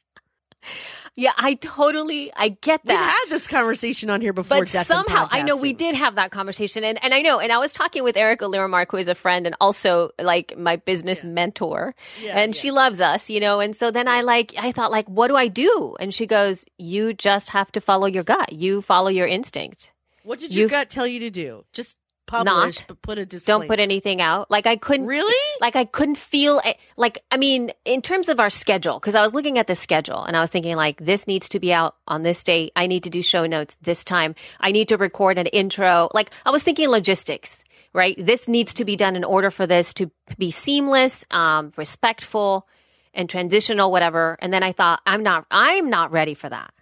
Yeah, 1.17 1.33
I 1.39 1.55
totally, 1.55 2.31
I 2.37 2.51
get 2.51 2.85
that. 2.85 2.93
We've 2.93 2.99
had 3.01 3.25
this 3.31 3.47
conversation 3.49 4.11
on 4.11 4.21
here 4.21 4.35
before. 4.35 4.59
but 4.59 4.69
somehow 4.69 5.27
I 5.31 5.41
know 5.43 5.57
we 5.57 5.73
did 5.73 5.95
have 5.95 6.17
that 6.17 6.31
conversation, 6.31 6.85
and 6.85 7.03
and 7.03 7.15
I 7.15 7.23
know, 7.23 7.41
and 7.41 7.51
I 7.51 7.57
was 7.57 7.73
talking 7.73 8.05
with 8.05 8.15
Erica 8.17 8.45
Lyremark, 8.45 8.91
who 8.91 8.99
is 8.99 9.09
a 9.09 9.15
friend 9.15 9.47
and 9.47 9.57
also 9.61 10.11
like 10.21 10.57
my 10.59 10.77
business 10.77 11.25
mentor, 11.25 11.95
Yeah, 12.23 12.39
and 12.39 12.55
yeah. 12.55 12.61
she 12.61 12.71
loves 12.73 13.01
us, 13.01 13.31
you 13.31 13.41
know. 13.41 13.59
And 13.61 13.75
so 13.75 13.91
then 13.91 14.07
I 14.07 14.21
like, 14.21 14.53
I 14.59 14.71
thought 14.71 14.91
like, 14.91 15.09
what 15.09 15.29
do 15.29 15.37
I 15.37 15.49
do? 15.49 15.97
And 15.99 16.15
she 16.15 16.27
goes, 16.27 16.67
you 16.77 17.15
just 17.15 17.49
have 17.49 17.73
to 17.73 17.81
follow 17.81 18.07
your 18.07 18.23
gut. 18.23 18.53
You 18.53 18.83
follow 18.83 19.09
your 19.09 19.27
instinct. 19.27 19.93
What 20.25 20.41
did 20.41 20.53
your 20.53 20.65
you've- 20.65 20.71
gut 20.73 20.91
tell 20.91 21.07
you 21.07 21.21
to 21.21 21.31
do? 21.31 21.65
Just 21.73 21.97
publish, 22.31 22.79
Not. 22.79 22.85
but 22.89 23.03
put 23.03 23.19
a 23.19 23.27
disclaimer. 23.27 23.61
Don't 23.61 23.69
put 23.69 23.81
anything 23.81 24.21
out. 24.23 24.51
Like 24.51 24.67
I 24.67 24.77
couldn't 24.77 25.07
Really? 25.07 25.61
like 25.61 25.77
I 25.77 25.85
couldn't 25.85 26.19
feel 26.19 26.61
it. 26.65 26.77
Like 26.97 27.23
I 27.31 27.37
mean, 27.37 27.73
in 27.85 28.03
terms 28.03 28.29
of 28.29 28.39
our 28.41 28.51
schedule, 28.51 28.99
because 28.99 29.15
I 29.15 29.23
was 29.23 29.35
looking 29.35 29.59
at 29.59 29.67
the 29.67 29.75
schedule 29.75 30.23
and 30.23 30.37
I 30.37 30.41
was 30.41 30.51
thinking 30.51 30.77
like 30.77 31.05
this 31.05 31.27
needs 31.27 31.49
to 31.51 31.61
be 31.61 31.73
out 31.73 31.97
on 32.07 32.23
this 32.23 32.43
date. 32.45 32.73
I 32.77 32.87
need 32.87 33.03
to 33.05 33.11
do 33.11 33.23
show 33.23 33.47
notes 33.47 33.77
this 33.83 34.05
time. 34.05 34.35
I 34.61 34.71
need 34.73 34.89
to 34.89 34.97
record 34.97 35.39
an 35.39 35.47
intro. 35.47 36.09
Like 36.15 36.31
I 36.47 36.51
was 36.51 36.63
thinking 36.63 36.89
logistics. 36.89 37.65
Right, 37.93 38.15
this 38.25 38.47
needs 38.47 38.75
to 38.75 38.85
be 38.85 38.95
done 38.95 39.17
in 39.17 39.25
order 39.25 39.51
for 39.51 39.67
this 39.67 39.93
to 39.95 40.13
be 40.39 40.53
seamless, 40.53 41.25
um, 41.33 41.73
respectful, 41.77 42.69
and 43.13 43.29
transitional, 43.29 43.91
whatever. 43.91 44.39
And 44.41 44.53
then 44.53 44.63
I 44.63 44.71
thought, 44.71 45.01
I'm 45.07 45.25
not, 45.25 45.45
I'm 45.51 45.91
not 45.91 46.13
ready 46.13 46.35
for 46.35 46.49
that. 46.49 46.73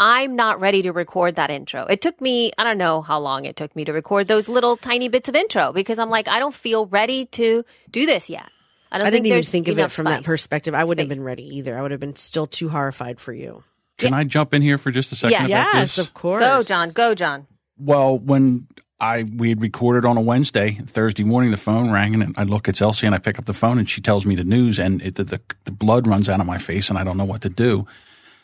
I'm 0.00 0.36
not 0.36 0.60
ready 0.60 0.82
to 0.82 0.92
record 0.92 1.36
that 1.36 1.50
intro. 1.50 1.84
It 1.84 2.00
took 2.00 2.20
me, 2.20 2.52
I 2.56 2.64
don't 2.64 2.78
know 2.78 3.02
how 3.02 3.18
long 3.18 3.44
it 3.46 3.56
took 3.56 3.74
me 3.74 3.84
to 3.84 3.92
record 3.92 4.28
those 4.28 4.48
little 4.48 4.76
tiny 4.76 5.08
bits 5.08 5.28
of 5.28 5.34
intro 5.34 5.72
because 5.72 5.98
I'm 5.98 6.10
like, 6.10 6.28
I 6.28 6.38
don't 6.38 6.54
feel 6.54 6.86
ready 6.86 7.26
to 7.26 7.64
do 7.90 8.06
this 8.06 8.30
yet. 8.30 8.48
I, 8.92 8.98
don't 8.98 9.06
I 9.08 9.10
didn't 9.10 9.26
even 9.26 9.42
think 9.42 9.68
of 9.68 9.78
it 9.78 9.80
enough 9.80 9.92
from 9.92 10.04
that 10.06 10.24
perspective. 10.24 10.74
I 10.74 10.84
wouldn't 10.84 11.06
Space. 11.06 11.10
have 11.10 11.18
been 11.18 11.24
ready 11.24 11.56
either. 11.56 11.76
I 11.76 11.82
would 11.82 11.90
have 11.90 12.00
been 12.00 12.16
still 12.16 12.46
too 12.46 12.68
horrified 12.68 13.20
for 13.20 13.32
you. 13.32 13.64
Can 13.98 14.14
I 14.14 14.24
jump 14.24 14.54
in 14.54 14.62
here 14.62 14.78
for 14.78 14.90
just 14.92 15.10
a 15.12 15.16
second? 15.16 15.32
Yes. 15.32 15.50
about 15.50 15.74
Yes, 15.74 15.96
this? 15.96 15.98
of 15.98 16.14
course. 16.14 16.42
Go, 16.42 16.62
John. 16.62 16.90
Go, 16.92 17.14
John. 17.14 17.46
Well, 17.76 18.18
when 18.18 18.68
I 19.00 19.24
we 19.24 19.50
had 19.50 19.62
recorded 19.62 20.04
on 20.04 20.16
a 20.16 20.20
Wednesday, 20.20 20.80
Thursday 20.86 21.24
morning, 21.24 21.50
the 21.50 21.56
phone 21.56 21.90
rang, 21.90 22.14
and 22.14 22.34
I 22.38 22.44
look, 22.44 22.68
it's 22.68 22.80
Elsie, 22.80 23.06
and 23.06 23.14
I 23.14 23.18
pick 23.18 23.38
up 23.38 23.44
the 23.46 23.52
phone, 23.54 23.78
and 23.78 23.90
she 23.90 24.00
tells 24.00 24.24
me 24.24 24.36
the 24.36 24.44
news, 24.44 24.78
and 24.78 25.02
it, 25.02 25.16
the, 25.16 25.24
the 25.24 25.40
the 25.64 25.72
blood 25.72 26.06
runs 26.06 26.28
out 26.28 26.40
of 26.40 26.46
my 26.46 26.58
face, 26.58 26.88
and 26.88 26.98
I 26.98 27.04
don't 27.04 27.16
know 27.16 27.24
what 27.24 27.42
to 27.42 27.48
do. 27.48 27.86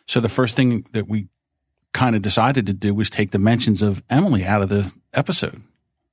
So 0.07 0.21
the 0.21 0.29
first 0.29 0.57
thing 0.57 0.85
that 0.93 1.09
we 1.09 1.29
kind 1.95 2.15
of 2.15 2.21
decided 2.21 2.67
to 2.67 2.75
do 2.75 2.93
was 2.93 3.09
take 3.09 3.31
the 3.31 3.39
mentions 3.39 3.81
of 3.81 4.03
Emily 4.11 4.45
out 4.45 4.61
of 4.61 4.69
the 4.69 4.93
episode, 5.15 5.63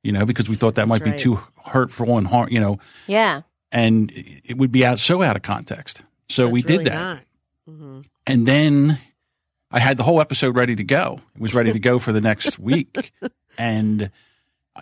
you 0.03 0.13
know, 0.13 0.25
because 0.25 0.47
we 0.47 0.55
thought 0.55 0.75
that 0.75 0.87
might 0.87 1.01
right. 1.01 1.17
be 1.17 1.21
too 1.21 1.39
hurtful 1.65 2.17
and 2.17 2.27
hard, 2.27 2.51
you 2.53 2.59
know, 2.61 2.79
Yeah. 3.07 3.41
and 3.71 4.11
it 4.15 4.57
would 4.57 4.71
be 4.71 4.85
out 4.85 4.99
so 4.99 5.21
out 5.21 5.35
of 5.35 5.41
context. 5.41 6.03
So 6.29 6.47
we 6.47 6.61
did 6.61 6.69
really 6.71 6.83
that. 6.85 7.23
Mhm. 7.69 8.05
And 8.25 8.47
then 8.47 8.99
I 9.71 9.79
had 9.79 9.97
the 9.97 10.03
whole 10.03 10.21
episode 10.21 10.55
ready 10.55 10.75
to 10.75 10.83
go. 10.83 11.19
It 11.35 11.41
was 11.41 11.53
ready 11.53 11.73
to 11.73 11.79
go 11.79 11.99
for 11.99 12.13
the 12.13 12.21
next 12.21 12.57
week. 12.69 13.11
And, 13.57 14.11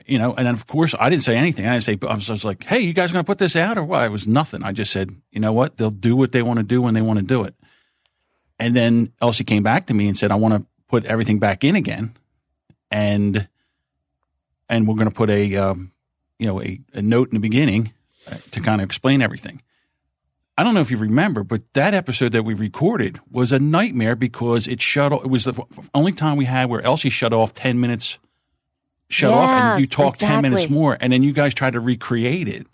you 0.05 0.17
know, 0.19 0.33
and 0.35 0.45
then 0.47 0.53
of 0.53 0.67
course 0.67 0.93
I 0.99 1.09
didn't 1.09 1.23
say 1.23 1.35
anything. 1.37 1.65
I 1.65 1.71
didn't 1.79 1.83
say, 1.85 1.97
I 2.07 2.13
was, 2.15 2.29
I 2.29 2.33
was 2.33 2.43
like, 2.45 2.63
hey, 2.65 2.79
you 2.81 2.93
guys 2.93 3.11
going 3.11 3.23
to 3.23 3.27
put 3.27 3.37
this 3.39 3.55
out 3.55 3.77
or 3.77 3.83
what? 3.83 4.05
It 4.05 4.11
was 4.11 4.27
nothing. 4.27 4.63
I 4.63 4.71
just 4.73 4.91
said, 4.91 5.15
you 5.31 5.39
know 5.39 5.53
what? 5.53 5.77
They'll 5.77 5.89
do 5.91 6.15
what 6.15 6.31
they 6.33 6.41
want 6.41 6.57
to 6.57 6.63
do 6.63 6.81
when 6.81 6.93
they 6.93 7.01
want 7.01 7.19
to 7.19 7.25
do 7.25 7.43
it. 7.43 7.55
And 8.59 8.75
then 8.75 9.13
Elsie 9.21 9.45
came 9.45 9.63
back 9.63 9.87
to 9.87 9.93
me 9.93 10.07
and 10.07 10.17
said, 10.17 10.31
I 10.31 10.35
want 10.35 10.53
to 10.61 10.67
put 10.89 11.05
everything 11.05 11.39
back 11.39 11.63
in 11.63 11.75
again. 11.75 12.17
And, 12.91 13.47
and 14.67 14.87
we're 14.87 14.95
going 14.95 15.07
to 15.09 15.15
put 15.15 15.29
a, 15.29 15.55
um, 15.55 15.91
you 16.37 16.47
know, 16.47 16.61
a, 16.61 16.79
a 16.93 17.01
note 17.01 17.29
in 17.29 17.35
the 17.35 17.39
beginning 17.39 17.93
uh, 18.29 18.35
to 18.51 18.59
kind 18.59 18.81
of 18.81 18.85
explain 18.85 19.21
everything. 19.21 19.61
I 20.57 20.63
don't 20.63 20.73
know 20.73 20.81
if 20.81 20.91
you 20.91 20.97
remember, 20.97 21.43
but 21.45 21.61
that 21.73 21.93
episode 21.93 22.33
that 22.33 22.43
we 22.43 22.53
recorded 22.53 23.21
was 23.31 23.53
a 23.53 23.59
nightmare 23.59 24.15
because 24.17 24.67
it 24.67 24.81
shut 24.81 25.13
off. 25.13 25.23
It 25.23 25.29
was 25.29 25.45
the 25.45 25.53
only 25.93 26.11
time 26.11 26.35
we 26.35 26.43
had 26.45 26.69
where 26.69 26.81
Elsie 26.81 27.09
shut 27.09 27.31
off 27.31 27.53
10 27.53 27.79
minutes, 27.79 28.17
shut 29.09 29.31
off, 29.31 29.49
and 29.49 29.79
you 29.79 29.87
talked 29.87 30.19
10 30.19 30.41
minutes 30.41 30.69
more, 30.69 30.97
and 30.99 31.13
then 31.13 31.23
you 31.23 31.31
guys 31.31 31.53
tried 31.53 31.73
to 31.73 31.79
recreate 31.79 32.49
it. 32.49 32.67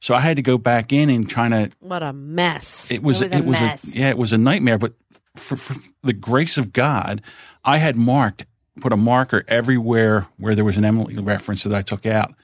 So 0.00 0.14
I 0.14 0.20
had 0.20 0.36
to 0.36 0.42
go 0.42 0.58
back 0.58 0.92
in 0.92 1.10
and 1.10 1.28
trying 1.28 1.50
to. 1.50 1.70
What 1.80 2.04
a 2.04 2.12
mess. 2.12 2.88
It 2.88 3.02
was 3.02 3.20
It 3.20 3.44
was 3.44 3.58
a 3.58 3.64
mess. 3.64 3.84
yeah, 3.84 4.10
it 4.10 4.18
was 4.18 4.32
a 4.32 4.38
nightmare. 4.38 4.78
But 4.78 4.92
for, 5.38 5.56
for 5.56 5.80
the 6.02 6.12
grace 6.12 6.56
of 6.56 6.72
God, 6.72 7.22
I 7.64 7.78
had 7.78 7.96
marked, 7.96 8.46
put 8.80 8.92
a 8.92 8.96
marker 8.96 9.44
everywhere 9.48 10.26
where 10.38 10.54
there 10.54 10.64
was 10.64 10.76
an 10.76 10.84
Emily 10.84 11.16
reference 11.18 11.62
that 11.64 11.74
I 11.74 11.82
took 11.82 12.06
out, 12.06 12.34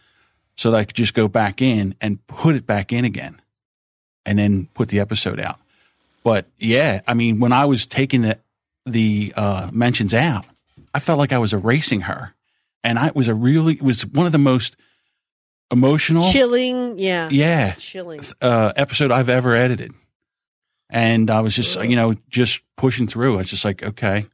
so 0.56 0.70
that 0.70 0.78
I 0.78 0.84
could 0.84 0.96
just 0.96 1.14
go 1.14 1.28
back 1.28 1.60
in 1.60 1.94
and 2.00 2.24
put 2.26 2.54
it 2.56 2.66
back 2.66 2.92
in 2.92 3.04
again, 3.04 3.40
and 4.24 4.38
then 4.38 4.68
put 4.74 4.88
the 4.88 5.00
episode 5.00 5.40
out. 5.40 5.58
But 6.22 6.46
yeah, 6.58 7.00
I 7.06 7.14
mean, 7.14 7.40
when 7.40 7.52
I 7.52 7.64
was 7.66 7.86
taking 7.86 8.22
the 8.22 8.38
the 8.86 9.32
uh, 9.36 9.70
mentions 9.72 10.14
out, 10.14 10.44
I 10.92 11.00
felt 11.00 11.18
like 11.18 11.32
I 11.32 11.38
was 11.38 11.52
erasing 11.52 12.02
her, 12.02 12.34
and 12.82 12.98
I 12.98 13.08
it 13.08 13.16
was 13.16 13.28
a 13.28 13.34
really 13.34 13.74
it 13.74 13.82
was 13.82 14.06
one 14.06 14.26
of 14.26 14.32
the 14.32 14.38
most 14.38 14.76
emotional, 15.70 16.30
Chilling. 16.30 16.98
Yeah. 16.98 17.28
yeah, 17.30 17.74
Chilling. 17.74 18.20
uh, 18.40 18.72
episode 18.76 19.10
I've 19.10 19.28
ever 19.28 19.54
edited. 19.54 19.92
And 20.94 21.28
I 21.28 21.40
was 21.40 21.56
just, 21.56 21.76
uh, 21.76 21.82
you 21.82 21.96
know, 21.96 22.14
just 22.30 22.60
pushing 22.76 23.08
through. 23.08 23.34
I 23.34 23.38
was 23.38 23.48
just 23.48 23.64
like, 23.64 23.82
okay. 23.82 24.26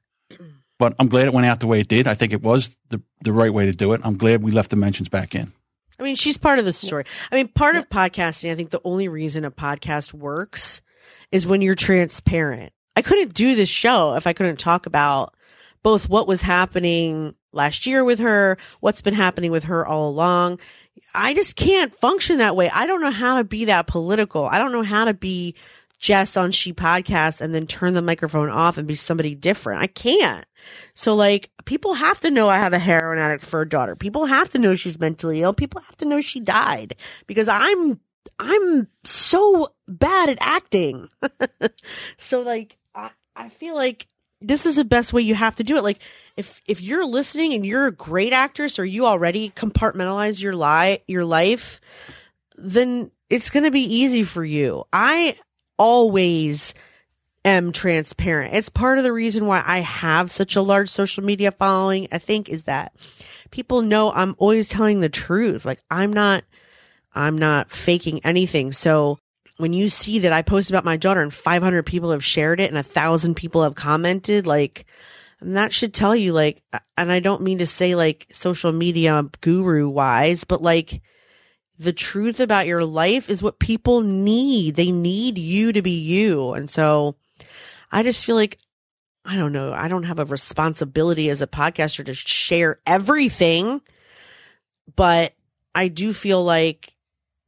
But 0.79 0.95
I'm 0.99 1.09
glad 1.09 1.27
it 1.27 1.33
went 1.33 1.47
out 1.47 1.61
the 1.61 1.67
way 1.67 1.81
it 1.81 1.89
did. 1.89 2.07
I 2.07 2.15
think 2.15 2.35
it 2.35 2.43
was 2.43 2.77
the, 2.91 3.03
the 3.23 3.33
right 3.33 3.53
way 3.53 3.65
to 3.65 3.73
do 3.73 3.95
it. 3.95 4.03
I'm 4.05 4.19
glad 4.19 4.43
we 4.43 4.53
left 4.53 4.69
the 4.69 4.77
mentions 4.77 5.09
back 5.09 5.35
in. 5.35 5.53
I 5.99 6.03
mean, 6.03 6.17
she's 6.17 6.37
part 6.37 6.59
of 6.59 6.67
the 6.67 6.73
story. 6.73 7.05
I 7.33 7.37
mean, 7.37 7.49
part 7.49 7.77
of 7.77 7.89
podcasting, 7.89 8.53
I 8.53 8.55
think 8.57 8.71
the 8.71 8.81
only 8.85 9.09
reason 9.09 9.47
a 9.47 9.51
podcast 9.51 10.13
works 10.13 10.83
is 11.33 11.47
when 11.47 11.63
you're 11.63 11.75
transparent. 11.75 12.75
I 12.95 13.01
couldn't 13.01 13.33
do 13.33 13.55
this 13.55 13.69
show 13.71 14.15
if 14.17 14.27
I 14.27 14.35
couldn't 14.35 14.59
talk 14.59 14.85
about 14.85 15.35
both 15.83 16.11
what 16.11 16.29
was 16.29 16.43
happening 16.43 17.35
last 17.53 17.87
year 17.87 18.05
with 18.05 18.19
her, 18.19 18.59
what's 18.81 19.01
been 19.01 19.15
happening 19.15 19.51
with 19.51 19.65
her 19.65 19.87
all 19.87 20.11
along. 20.11 20.61
I 21.15 21.33
just 21.33 21.57
can't 21.57 21.95
function 21.99 22.39
that 22.39 22.57
way. 22.57 22.71
I 22.73 22.87
don't 22.87 23.01
know 23.01 23.11
how 23.11 23.39
to 23.39 23.45
be 23.45 23.67
that 23.67 23.87
political. 23.87 24.45
I 24.45 24.59
don't 24.59 24.73
know 24.73 24.83
how 24.83 25.07
to 25.07 25.15
be 25.15 25.55
Jess 26.01 26.37
on 26.39 26.51
She 26.51 26.73
Podcast 26.73 27.43
and 27.43 27.55
then 27.55 27.67
turn 27.67 27.93
the 27.93 28.01
microphone 28.01 28.49
off 28.49 28.79
and 28.79 28.89
be 28.89 28.95
somebody 28.95 29.35
different. 29.35 29.83
I 29.83 29.87
can't. 29.87 30.47
So 30.95 31.15
like 31.15 31.51
people 31.67 31.93
have 31.93 32.21
to 32.21 32.31
know 32.31 32.49
I 32.49 32.57
have 32.57 32.73
a 32.73 32.79
heroin 32.79 33.19
addict 33.19 33.45
for 33.45 33.61
a 33.61 33.69
daughter. 33.69 33.95
People 33.95 34.25
have 34.25 34.49
to 34.51 34.59
know 34.59 34.75
she's 34.75 34.99
mentally 34.99 35.43
ill. 35.43 35.53
People 35.53 35.83
have 35.83 35.97
to 35.99 36.07
know 36.07 36.23
she 36.23 36.41
died 36.41 36.97
because 37.27 37.49
I'm 37.49 38.01
I'm 38.39 38.89
so 39.05 39.75
bad 39.87 40.31
at 40.31 40.39
acting. 40.41 41.11
so 42.17 42.41
like 42.41 42.79
I 42.95 43.11
I 43.37 43.51
feel 43.51 43.75
like 43.75 44.09
this 44.41 44.65
is 44.65 44.77
the 44.77 44.87
best 44.87 45.13
way 45.13 45.21
you 45.21 45.35
have 45.35 45.57
to 45.57 45.65
do 45.65 45.77
it. 45.77 45.85
Like 45.85 46.01
if 46.35 46.63
if 46.67 46.81
you're 46.81 47.05
listening 47.05 47.53
and 47.53 47.67
you're 47.67 47.87
a 47.87 47.93
great 47.93 48.33
actress 48.33 48.79
or 48.79 48.87
you 48.87 49.05
already 49.05 49.51
compartmentalize 49.51 50.41
your 50.41 50.57
lie 50.57 51.03
your 51.07 51.27
life, 51.27 51.79
then 52.57 53.11
it's 53.29 53.51
going 53.51 53.65
to 53.65 53.71
be 53.71 53.83
easy 53.83 54.23
for 54.23 54.43
you. 54.43 54.85
I 54.95 55.37
always 55.81 56.75
am 57.43 57.73
transparent. 57.73 58.53
It's 58.53 58.69
part 58.69 58.99
of 58.99 59.05
the 59.05 59.15
reason 59.15 59.47
why 59.47 59.65
I 59.67 59.81
have 59.81 60.31
such 60.31 60.55
a 60.55 60.61
large 60.61 60.91
social 60.91 61.25
media 61.25 61.53
following, 61.53 62.07
I 62.13 62.19
think, 62.19 62.51
is 62.51 62.65
that 62.65 62.95
people 63.51 63.81
know 63.81 64.13
I'm 64.13 64.35
always 64.37 64.69
telling 64.69 65.01
the 65.01 65.09
truth. 65.09 65.65
Like 65.65 65.81
I'm 65.91 66.13
not, 66.13 66.45
I'm 67.15 67.39
not 67.39 67.71
faking 67.73 68.21
anything. 68.25 68.73
So 68.73 69.19
when 69.57 69.73
you 69.73 69.89
see 69.89 70.19
that 70.19 70.35
I 70.35 70.43
post 70.43 70.69
about 70.69 70.85
my 70.85 70.99
daughter 70.99 71.23
and 71.23 71.33
500 71.33 71.87
people 71.87 72.11
have 72.11 72.23
shared 72.23 72.61
it 72.61 72.69
and 72.69 72.79
a 72.79 72.83
thousand 72.83 73.37
people 73.37 73.63
have 73.63 73.75
commented, 73.75 74.47
like, 74.47 74.85
and 75.41 75.57
that 75.57 75.73
should 75.73 75.95
tell 75.95 76.15
you, 76.15 76.35
like, 76.35 76.63
and 76.99 77.11
I 77.11 77.21
don't 77.21 77.41
mean 77.41 77.59
to 77.59 77.67
say 77.67 77.95
like 77.95 78.27
social 78.33 78.73
media 78.73 79.25
guru 79.41 79.89
wise, 79.89 80.45
but 80.45 80.61
like, 80.61 81.01
the 81.81 81.93
truth 81.93 82.41
about 82.41 82.67
your 82.67 82.85
life 82.85 83.29
is 83.29 83.43
what 83.43 83.59
people 83.59 84.03
need. 84.03 84.77
They 84.77 84.93
need 84.93 85.39
you 85.39 85.73
to 85.73 85.83
be 85.83 85.99
you. 85.99 86.53
And 86.53 86.69
so 86.69 87.17
I 87.91 88.03
just 88.03 88.25
feel 88.25 88.37
like, 88.37 88.59
I 89.25 89.37
don't 89.37 89.53
know, 89.53 89.73
I 89.73 89.89
don't 89.89 90.05
have 90.05 90.19
a 90.19 90.25
responsibility 90.27 91.31
as 91.31 91.41
a 91.41 91.47
podcaster 91.47 92.05
to 92.05 92.15
share 92.15 92.81
everything, 92.87 93.81
but 94.95 95.35
I 95.75 95.89
do 95.89 96.13
feel 96.13 96.45
like 96.45 96.93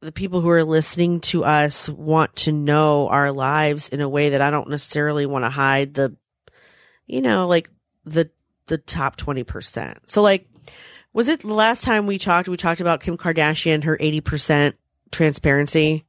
the 0.01 0.11
people 0.11 0.41
who 0.41 0.49
are 0.49 0.65
listening 0.65 1.21
to 1.21 1.43
us 1.43 1.87
want 1.87 2.35
to 2.37 2.51
know 2.51 3.07
our 3.07 3.31
lives 3.31 3.87
in 3.87 4.01
a 4.01 4.09
way 4.09 4.29
that 4.29 4.41
I 4.41 4.49
don't 4.49 4.69
necessarily 4.69 5.25
want 5.25 5.45
to 5.45 5.49
hide 5.49 5.93
the 5.93 6.17
you 7.07 7.21
know, 7.21 7.47
like 7.47 7.69
the 8.05 8.29
the 8.67 8.77
top 8.77 9.15
twenty 9.15 9.43
percent. 9.43 10.09
So 10.09 10.21
like, 10.21 10.45
was 11.13 11.27
it 11.27 11.41
the 11.41 11.53
last 11.53 11.83
time 11.83 12.07
we 12.07 12.17
talked? 12.17 12.47
We 12.49 12.57
talked 12.57 12.81
about 12.81 13.01
Kim 13.01 13.17
Kardashian, 13.17 13.83
her 13.85 13.97
eighty 13.99 14.21
percent 14.21 14.75
transparency. 15.11 16.05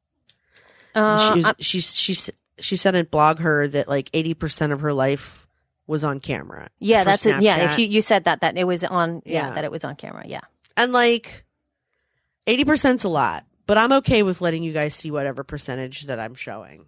Uh, 0.94 1.28
she 1.30 1.36
was, 1.36 1.44
I- 1.46 1.54
she 1.60 1.80
she 1.80 2.32
she 2.58 2.76
said 2.76 2.94
in 2.94 3.06
blog 3.06 3.38
her 3.40 3.66
that 3.68 3.88
like 3.88 4.10
eighty 4.14 4.34
percent 4.34 4.72
of 4.72 4.80
her 4.80 4.92
life 4.92 5.46
was 5.86 6.02
on 6.04 6.18
camera. 6.20 6.68
yeah, 6.78 7.04
that's 7.04 7.26
it. 7.26 7.42
Yeah, 7.42 7.72
if 7.72 7.78
you, 7.78 7.86
you 7.86 8.00
said 8.00 8.24
that 8.24 8.40
that 8.40 8.56
it 8.56 8.64
was 8.64 8.82
on. 8.84 9.22
Yeah, 9.26 9.48
Yeah. 9.48 9.54
that 9.54 9.64
it 9.64 9.70
was 9.70 9.84
on 9.84 9.96
camera. 9.96 10.24
Yeah. 10.26 10.40
and 10.76 10.92
like 10.92 11.44
eighty 12.46 12.64
percent's 12.64 13.04
a 13.04 13.08
lot, 13.08 13.44
but 13.66 13.76
I'm 13.76 13.92
okay 13.92 14.22
with 14.22 14.40
letting 14.40 14.62
you 14.62 14.72
guys 14.72 14.94
see 14.94 15.10
whatever 15.10 15.44
percentage 15.44 16.02
that 16.06 16.18
I'm 16.18 16.34
showing. 16.34 16.86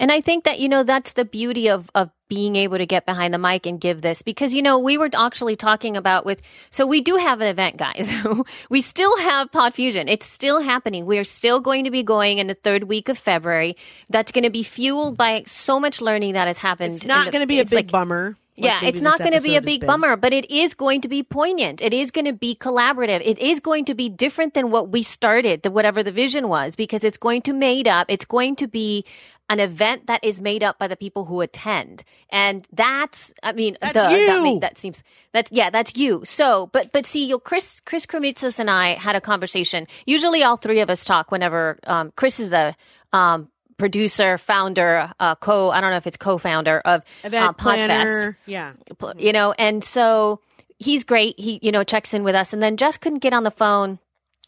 And 0.00 0.10
I 0.10 0.22
think 0.22 0.44
that, 0.44 0.58
you 0.58 0.68
know, 0.68 0.82
that's 0.82 1.12
the 1.12 1.26
beauty 1.26 1.68
of, 1.68 1.90
of 1.94 2.10
being 2.30 2.56
able 2.56 2.78
to 2.78 2.86
get 2.86 3.04
behind 3.04 3.34
the 3.34 3.38
mic 3.38 3.66
and 3.66 3.78
give 3.78 4.00
this 4.00 4.22
because, 4.22 4.54
you 4.54 4.62
know, 4.62 4.78
we 4.78 4.96
were 4.96 5.10
actually 5.14 5.56
talking 5.56 5.94
about 5.94 6.24
with, 6.24 6.40
so 6.70 6.86
we 6.86 7.02
do 7.02 7.16
have 7.16 7.42
an 7.42 7.48
event, 7.48 7.76
guys. 7.76 8.08
we 8.70 8.80
still 8.80 9.14
have 9.18 9.52
Pod 9.52 9.74
Fusion. 9.74 10.08
It's 10.08 10.24
still 10.24 10.58
happening. 10.58 11.04
We 11.04 11.18
are 11.18 11.24
still 11.24 11.60
going 11.60 11.84
to 11.84 11.90
be 11.90 12.02
going 12.02 12.38
in 12.38 12.46
the 12.46 12.54
third 12.54 12.84
week 12.84 13.10
of 13.10 13.18
February. 13.18 13.76
That's 14.08 14.32
going 14.32 14.44
to 14.44 14.50
be 14.50 14.62
fueled 14.62 15.18
by 15.18 15.44
so 15.46 15.78
much 15.78 16.00
learning 16.00 16.32
that 16.32 16.48
has 16.48 16.56
happened. 16.56 16.94
It's 16.94 17.04
not 17.04 17.30
going 17.30 17.42
to 17.42 17.46
be 17.46 17.60
a 17.60 17.66
big 17.66 17.72
like- 17.72 17.90
bummer. 17.90 18.38
like 18.56 18.64
yeah, 18.64 18.80
it's 18.82 19.02
not 19.02 19.18
going 19.18 19.32
to 19.32 19.42
be 19.42 19.56
a 19.56 19.60
big 19.60 19.86
bummer, 19.86 20.16
but 20.16 20.32
it 20.32 20.50
is 20.50 20.72
going 20.72 21.02
to 21.02 21.08
be 21.08 21.22
poignant. 21.22 21.82
It 21.82 21.92
is 21.92 22.10
going 22.10 22.24
to 22.24 22.32
be 22.32 22.54
collaborative. 22.54 23.20
It 23.22 23.38
is 23.38 23.60
going 23.60 23.84
to 23.84 23.94
be 23.94 24.08
different 24.08 24.54
than 24.54 24.70
what 24.70 24.88
we 24.88 25.02
started, 25.02 25.60
the, 25.60 25.70
whatever 25.70 26.02
the 26.02 26.12
vision 26.12 26.48
was, 26.48 26.74
because 26.74 27.04
it's 27.04 27.18
going 27.18 27.42
to 27.42 27.52
made 27.52 27.86
up. 27.86 28.06
It's 28.08 28.24
going 28.24 28.56
to 28.56 28.66
be 28.66 29.04
an 29.50 29.60
event 29.60 30.06
that 30.06 30.24
is 30.24 30.40
made 30.40 30.62
up 30.62 30.78
by 30.78 30.88
the 30.88 30.96
people 30.96 31.26
who 31.26 31.42
attend, 31.42 32.02
and 32.30 32.66
that's, 32.72 33.34
I 33.42 33.52
mean, 33.52 33.76
That's 33.82 33.92
That, 33.92 34.12
you! 34.12 34.60
that 34.60 34.78
seems 34.78 35.02
that's 35.32 35.52
yeah, 35.52 35.68
that's 35.68 35.94
you. 35.96 36.22
So, 36.24 36.70
but 36.72 36.90
but 36.92 37.04
see, 37.04 37.26
you 37.26 37.38
Chris 37.38 37.80
Chris 37.80 38.06
Krimitsos 38.06 38.58
and 38.58 38.70
I 38.70 38.94
had 38.94 39.14
a 39.14 39.20
conversation. 39.20 39.86
Usually, 40.06 40.42
all 40.42 40.56
three 40.56 40.80
of 40.80 40.88
us 40.88 41.04
talk 41.04 41.30
whenever 41.30 41.78
um, 41.86 42.12
Chris 42.16 42.40
is 42.40 42.48
the 42.48 42.74
um, 43.12 43.48
producer, 43.76 44.38
founder, 44.38 45.12
uh, 45.20 45.34
co. 45.34 45.70
I 45.70 45.80
don't 45.80 45.90
know 45.90 45.96
if 45.98 46.06
it's 46.06 46.16
co-founder 46.16 46.80
of 46.80 47.02
Event 47.24 47.44
uh, 47.44 47.52
Podfest 47.52 47.58
planner. 47.58 48.38
Yeah. 48.46 48.72
you 49.18 49.32
know, 49.32 49.52
and 49.52 49.82
so 49.82 50.40
he's 50.78 51.04
great. 51.04 51.38
He, 51.38 51.58
you 51.62 51.72
know, 51.72 51.84
checks 51.84 52.14
in 52.14 52.22
with 52.24 52.34
us. 52.34 52.52
And 52.52 52.62
then 52.62 52.76
Jess 52.76 52.96
couldn't 52.96 53.18
get 53.18 53.32
on 53.32 53.42
the 53.42 53.50
phone 53.50 53.98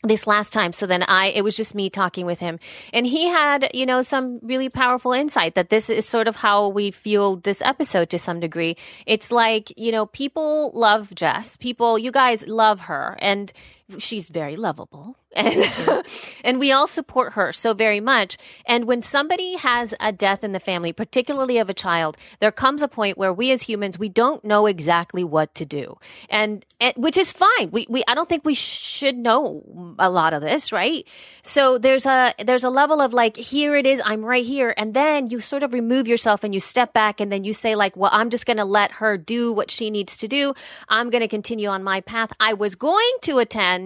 this 0.03 0.27
last 0.27 0.53
time. 0.53 0.73
So 0.73 0.87
then 0.87 1.03
I, 1.05 1.27
it 1.29 1.43
was 1.43 1.57
just 1.57 1.75
me 1.75 1.89
talking 1.89 2.27
with 2.27 2.41
him. 2.41 2.59
And 2.93 3.07
he 3.07 3.29
had, 3.29 3.71
you 3.73 3.87
know, 3.87 4.03
some 4.03 4.41
really 4.43 4.69
powerful 4.69 5.13
insight 5.13 5.55
that 5.55 5.71
this 5.71 5.89
is 5.89 6.07
sort 6.07 6.29
of 6.29 6.37
how 6.37 6.69
we 6.69 6.91
feel 6.91 7.37
this 7.37 7.63
episode 7.63 8.11
to 8.11 8.19
some 8.19 8.41
degree. 8.41 8.77
It's 9.07 9.31
like, 9.31 9.73
you 9.79 9.93
know, 9.93 10.07
people 10.07 10.73
love 10.75 11.15
Jess. 11.15 11.57
People, 11.57 11.99
you 11.99 12.11
guys 12.11 12.47
love 12.47 12.81
her. 12.81 13.17
And 13.21 13.53
she's 13.99 14.29
very 14.29 14.57
lovable. 14.57 15.17
And, 15.35 16.05
and 16.45 16.61
we 16.61 16.73
all 16.73 16.87
support 16.87 17.33
her 17.33 17.55
so 17.55 17.73
very 17.73 18.01
much. 18.01 18.37
And 18.67 18.85
when 18.85 19.03
somebody 19.03 19.57
has 19.57 19.95
a 19.99 20.13
death 20.13 20.45
in 20.45 20.53
the 20.53 20.61
family, 20.61 20.93
particularly 20.93 21.57
of 21.57 21.71
a 21.71 21.75
child, 21.75 22.19
there 22.41 22.53
comes 22.53 22.83
a 22.83 22.89
point 22.89 23.17
where 23.17 23.33
we 23.33 23.51
as 23.51 23.63
humans, 23.63 23.99
we 23.99 24.11
don't 24.11 24.45
know 24.45 24.67
exactly 24.67 25.25
what 25.25 25.55
to 25.55 25.65
do. 25.65 25.97
And, 26.29 26.67
and 26.83 26.93
which 26.97 27.17
is 27.17 27.33
fine. 27.33 27.71
We, 27.71 27.87
we, 27.89 28.05
I 28.07 28.15
don't 28.15 28.29
think 28.29 28.45
we 28.45 28.53
should 28.53 29.17
know 29.17 29.95
a 29.99 30.11
lot 30.11 30.35
of 30.35 30.43
this, 30.43 30.71
right? 30.71 31.07
So 31.43 31.79
there's 31.79 32.05
a, 32.05 32.35
there's 32.45 32.65
a 32.65 32.71
level 32.71 33.01
of 33.01 33.15
like, 33.15 33.39
here 33.39 33.75
it 33.75 33.87
is. 33.87 34.03
I'm 34.05 34.23
right 34.23 34.45
here. 34.45 34.75
And 34.77 34.93
then 34.93 35.29
you 35.29 35.41
sort 35.41 35.63
of 35.63 35.73
remove 35.73 36.07
yourself 36.07 36.45
and 36.45 36.53
you 36.53 36.61
step 36.61 36.93
back 36.93 37.21
and 37.21 37.33
then 37.33 37.43
you 37.43 37.55
say 37.55 37.75
like, 37.75 37.97
well, 37.97 38.11
I'm 38.13 38.29
just 38.29 38.45
going 38.45 38.59
to 38.59 38.67
let 38.67 38.93
her 38.93 39.17
do 39.17 39.51
what 39.51 39.71
she 39.71 39.89
needs 39.89 40.19
to 40.19 40.29
do. 40.29 40.53
I'm 40.91 41.09
going 41.09 41.23
to 41.23 41.29
continue 41.29 41.69
on 41.69 41.83
my 41.83 42.03
path. 42.03 42.33
I 42.39 42.53
was 42.53 42.75
going 42.75 43.13
to 43.23 43.39
attend. 43.39 43.82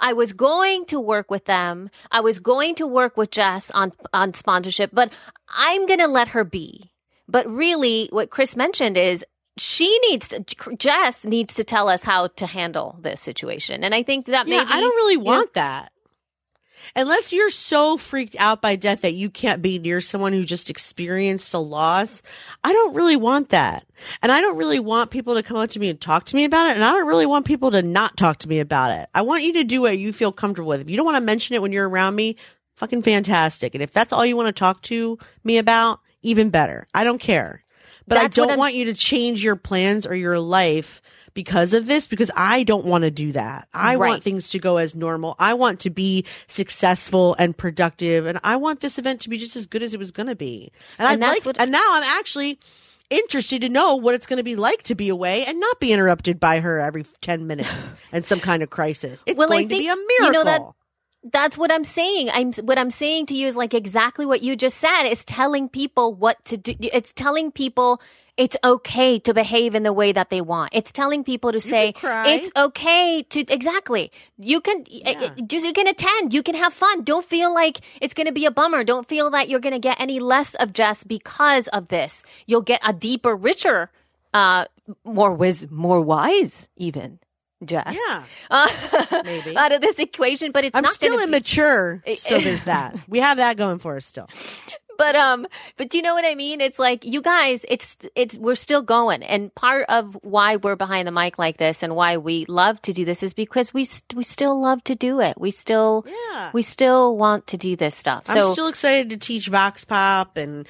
I 0.00 0.12
was 0.12 0.32
going 0.32 0.86
to 0.86 1.00
work 1.00 1.30
with 1.30 1.44
them. 1.44 1.90
I 2.10 2.20
was 2.20 2.38
going 2.38 2.74
to 2.76 2.86
work 2.86 3.16
with 3.16 3.30
Jess 3.30 3.70
on, 3.70 3.92
on 4.12 4.34
sponsorship, 4.34 4.90
but 4.92 5.12
I'm 5.48 5.86
going 5.86 6.00
to 6.00 6.08
let 6.08 6.28
her 6.28 6.44
be. 6.44 6.92
But 7.28 7.48
really, 7.48 8.08
what 8.12 8.30
Chris 8.30 8.56
mentioned 8.56 8.96
is 8.96 9.24
she 9.56 9.98
needs 10.10 10.28
to, 10.28 10.44
Jess 10.76 11.24
needs 11.24 11.54
to 11.54 11.64
tell 11.64 11.88
us 11.88 12.02
how 12.02 12.28
to 12.28 12.46
handle 12.46 12.98
this 13.00 13.20
situation. 13.20 13.84
And 13.84 13.94
I 13.94 14.02
think 14.02 14.26
that 14.26 14.46
Yeah, 14.46 14.58
maybe. 14.58 14.70
I 14.72 14.80
don't 14.80 14.96
really 14.96 15.14
you 15.14 15.20
know, 15.20 15.24
want 15.24 15.54
that. 15.54 15.92
Unless 16.96 17.32
you're 17.32 17.50
so 17.50 17.96
freaked 17.96 18.36
out 18.38 18.62
by 18.62 18.76
death 18.76 19.02
that 19.02 19.14
you 19.14 19.30
can't 19.30 19.62
be 19.62 19.78
near 19.78 20.00
someone 20.00 20.32
who 20.32 20.44
just 20.44 20.70
experienced 20.70 21.52
a 21.54 21.58
loss, 21.58 22.22
I 22.62 22.72
don't 22.72 22.94
really 22.94 23.16
want 23.16 23.50
that. 23.50 23.86
And 24.22 24.30
I 24.30 24.40
don't 24.40 24.56
really 24.56 24.80
want 24.80 25.10
people 25.10 25.34
to 25.34 25.42
come 25.42 25.56
up 25.56 25.70
to 25.70 25.80
me 25.80 25.90
and 25.90 26.00
talk 26.00 26.24
to 26.26 26.36
me 26.36 26.44
about 26.44 26.70
it. 26.70 26.74
And 26.74 26.84
I 26.84 26.92
don't 26.92 27.06
really 27.06 27.26
want 27.26 27.46
people 27.46 27.70
to 27.72 27.82
not 27.82 28.16
talk 28.16 28.38
to 28.38 28.48
me 28.48 28.60
about 28.60 28.90
it. 28.90 29.08
I 29.14 29.22
want 29.22 29.44
you 29.44 29.54
to 29.54 29.64
do 29.64 29.82
what 29.82 29.98
you 29.98 30.12
feel 30.12 30.32
comfortable 30.32 30.68
with. 30.68 30.80
If 30.80 30.90
you 30.90 30.96
don't 30.96 31.06
want 31.06 31.16
to 31.16 31.24
mention 31.24 31.54
it 31.54 31.62
when 31.62 31.72
you're 31.72 31.88
around 31.88 32.14
me, 32.14 32.36
fucking 32.76 33.02
fantastic. 33.02 33.74
And 33.74 33.82
if 33.82 33.92
that's 33.92 34.12
all 34.12 34.26
you 34.26 34.36
want 34.36 34.48
to 34.48 34.58
talk 34.58 34.82
to 34.82 35.18
me 35.42 35.58
about, 35.58 36.00
even 36.22 36.50
better. 36.50 36.86
I 36.94 37.04
don't 37.04 37.20
care. 37.20 37.64
But 38.06 38.18
I 38.18 38.22
That's 38.22 38.38
what 38.38 38.48
don't 38.48 38.58
want 38.58 38.74
you 38.74 38.86
to 38.86 38.94
change 38.94 39.42
your 39.42 39.56
plans 39.56 40.06
or 40.06 40.14
your 40.14 40.38
life 40.38 41.00
because 41.34 41.72
of 41.72 41.86
this 41.86 42.06
because 42.06 42.30
I 42.36 42.62
don't 42.62 42.84
want 42.86 43.02
to 43.02 43.10
do 43.10 43.32
that. 43.32 43.68
I 43.74 43.96
Right. 43.96 44.08
want 44.08 44.22
things 44.22 44.50
to 44.50 44.58
go 44.58 44.76
as 44.78 44.94
normal. 44.94 45.34
I 45.38 45.54
want 45.54 45.80
to 45.80 45.90
be 45.90 46.24
successful 46.46 47.34
and 47.38 47.56
productive 47.56 48.26
and 48.26 48.38
I 48.42 48.56
want 48.56 48.80
this 48.80 48.98
event 48.98 49.20
to 49.22 49.28
be 49.28 49.36
just 49.36 49.56
as 49.56 49.66
good 49.66 49.82
as 49.82 49.92
it 49.94 49.98
was 49.98 50.10
going 50.10 50.28
to 50.28 50.36
be. 50.36 50.70
And, 50.98 51.08
And 51.14 51.24
I 51.24 51.28
like 51.28 51.44
what- 51.44 51.60
and 51.60 51.70
now 51.70 51.84
I'm 51.86 52.02
actually 52.18 52.58
interested 53.10 53.60
to 53.60 53.68
know 53.68 53.96
what 53.96 54.14
it's 54.14 54.26
going 54.26 54.38
to 54.38 54.42
be 54.44 54.56
like 54.56 54.82
to 54.84 54.94
be 54.94 55.08
away 55.08 55.44
and 55.44 55.60
not 55.60 55.78
be 55.78 55.92
interrupted 55.92 56.40
by 56.40 56.60
her 56.60 56.80
every 56.80 57.04
10 57.20 57.46
minutes 57.46 57.68
and 58.12 58.24
some 58.24 58.40
kind 58.40 58.62
of 58.62 58.70
crisis. 58.70 59.22
It's 59.26 59.36
Well, 59.36 59.48
going 59.48 59.68
to 59.68 59.74
be 59.74 59.86
think- 59.86 59.90
a 59.92 60.00
you 60.00 60.30
know 60.32 60.42
miracle. 60.42 60.44
that- 61.24 61.30
That's 61.32 61.56
what 61.56 61.72
I'm 61.72 61.84
saying. 61.84 62.28
I'm 62.30 62.52
what 62.54 62.78
I'm 62.78 62.90
saying 62.90 63.26
to 63.26 63.34
you 63.34 63.46
is 63.46 63.56
like 63.56 63.72
exactly 63.72 64.26
what 64.26 64.42
you 64.42 64.56
just 64.56 64.76
said. 64.78 65.04
It's 65.04 65.24
telling 65.24 65.68
people 65.70 66.14
what 66.14 66.36
to 66.46 66.56
do. 66.58 66.74
It's 66.80 67.12
telling 67.14 67.50
people 67.50 68.00
it's 68.36 68.56
okay 68.64 69.18
to 69.20 69.32
behave 69.32 69.74
in 69.76 69.84
the 69.84 69.92
way 69.92 70.10
that 70.10 70.28
they 70.30 70.40
want. 70.40 70.70
It's 70.74 70.90
telling 70.90 71.22
people 71.22 71.52
to 71.52 71.60
say 71.60 71.94
it's 72.02 72.50
okay 72.56 73.22
to 73.30 73.40
exactly. 73.52 74.10
You 74.38 74.60
can 74.60 74.84
Yeah. 74.88 75.30
just 75.46 75.64
you 75.64 75.72
can 75.72 75.86
attend. 75.86 76.34
You 76.34 76.42
can 76.42 76.56
have 76.56 76.74
fun. 76.74 77.04
Don't 77.04 77.24
feel 77.24 77.54
like 77.54 77.80
it's 78.00 78.12
going 78.14 78.26
to 78.26 78.32
be 78.32 78.44
a 78.44 78.50
bummer. 78.50 78.82
Don't 78.82 79.08
feel 79.08 79.30
that 79.30 79.48
you're 79.48 79.60
going 79.60 79.74
to 79.74 79.78
get 79.78 80.00
any 80.00 80.18
less 80.18 80.54
of 80.56 80.72
Jess 80.72 81.04
because 81.04 81.68
of 81.68 81.88
this. 81.88 82.24
You'll 82.46 82.62
get 82.62 82.80
a 82.84 82.92
deeper, 82.92 83.36
richer, 83.36 83.90
uh, 84.32 84.64
more 85.04 85.32
wis, 85.32 85.66
more 85.70 86.00
wise, 86.00 86.68
even. 86.76 87.20
Jess. 87.64 87.96
yeah. 88.08 88.24
Uh, 88.50 88.68
Maybe. 89.24 89.56
out 89.56 89.72
of 89.72 89.80
this 89.80 89.98
equation, 89.98 90.50
but 90.52 90.64
it's 90.64 90.76
I'm 90.76 90.82
not 90.82 90.92
still 90.92 91.12
gonna 91.12 91.26
be- 91.28 91.34
immature, 91.36 92.02
so 92.16 92.38
there's 92.40 92.64
that. 92.64 92.96
We 93.08 93.20
have 93.20 93.38
that 93.38 93.56
going 93.56 93.78
for 93.78 93.96
us 93.96 94.04
still. 94.04 94.28
but 94.98 95.16
um, 95.16 95.46
but 95.76 95.90
do 95.90 95.98
you 95.98 96.02
know 96.02 96.14
what 96.14 96.24
I 96.24 96.34
mean? 96.34 96.60
It's 96.60 96.78
like 96.78 97.04
you 97.04 97.20
guys, 97.22 97.64
it's 97.68 97.96
it's 98.14 98.36
we're 98.36 98.54
still 98.54 98.82
going, 98.82 99.22
and 99.22 99.54
part 99.54 99.86
of 99.88 100.16
why 100.22 100.56
we're 100.56 100.76
behind 100.76 101.06
the 101.08 101.12
mic 101.12 101.38
like 101.38 101.56
this, 101.56 101.82
and 101.82 101.94
why 101.94 102.16
we 102.16 102.44
love 102.48 102.80
to 102.82 102.92
do 102.92 103.04
this, 103.04 103.22
is 103.22 103.34
because 103.34 103.72
we 103.74 103.84
st- 103.84 104.14
we 104.14 104.24
still 104.24 104.60
love 104.60 104.82
to 104.84 104.94
do 104.94 105.20
it. 105.20 105.40
We 105.40 105.50
still 105.50 106.06
Yeah. 106.32 106.50
we 106.52 106.62
still 106.62 107.16
want 107.16 107.46
to 107.48 107.56
do 107.56 107.76
this 107.76 107.94
stuff. 107.94 108.26
So 108.26 108.40
I'm 108.40 108.52
still 108.52 108.68
excited 108.68 109.10
to 109.10 109.16
teach 109.16 109.48
Vox 109.48 109.84
Pop 109.84 110.36
and 110.36 110.66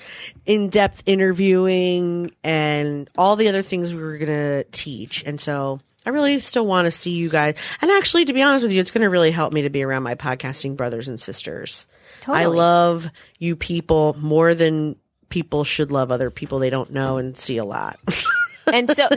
in 0.47 0.68
depth 0.68 1.03
interviewing 1.07 2.33
and 2.43 3.09
all 3.16 3.37
the 3.37 3.49
other 3.49 3.62
things 3.62 3.95
we 3.95 4.03
were 4.03 4.18
going 4.18 4.33
to 4.33 4.64
teach. 4.72 5.22
And 5.25 5.41
so 5.41 5.81
I 6.07 6.11
really 6.11 6.38
still 6.38 6.66
want 6.66 6.86
to 6.86 6.90
see 6.90 7.12
you 7.12 7.28
guys. 7.28 7.57
And 7.80 7.90
actually, 7.90 8.26
to 8.26 8.32
be 8.32 8.42
honest 8.42 8.64
with 8.64 8.72
you, 8.72 8.80
it's 8.80 8.90
going 8.90 9.02
to 9.02 9.11
really 9.11 9.30
help 9.30 9.52
me 9.52 9.62
to 9.62 9.70
be 9.70 9.82
around 9.82 10.02
my 10.02 10.14
podcasting 10.14 10.76
brothers 10.76 11.09
and 11.09 11.18
sisters. 11.18 11.86
I 12.26 12.46
love 12.46 13.09
you 13.38 13.57
people 13.57 14.14
more 14.18 14.55
than 14.55 14.96
people 15.28 15.64
should 15.64 15.90
love 15.90 16.12
other 16.12 16.30
people 16.30 16.59
they 16.59 16.70
don't 16.70 16.90
know 16.92 17.16
and 17.16 17.36
see 17.36 17.57
a 17.59 17.64
lot. 17.64 17.98
and 18.72 18.90
so 18.90 19.09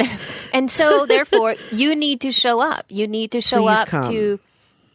and 0.53 0.69
so 0.69 1.05
therefore 1.05 1.55
you 1.71 1.95
need 1.95 2.21
to 2.21 2.31
show 2.31 2.59
up 2.61 2.85
you 2.89 3.07
need 3.07 3.31
to 3.31 3.39
show 3.39 3.59
Please 3.63 3.77
up 3.77 3.88
come. 3.88 4.11
to 4.11 4.39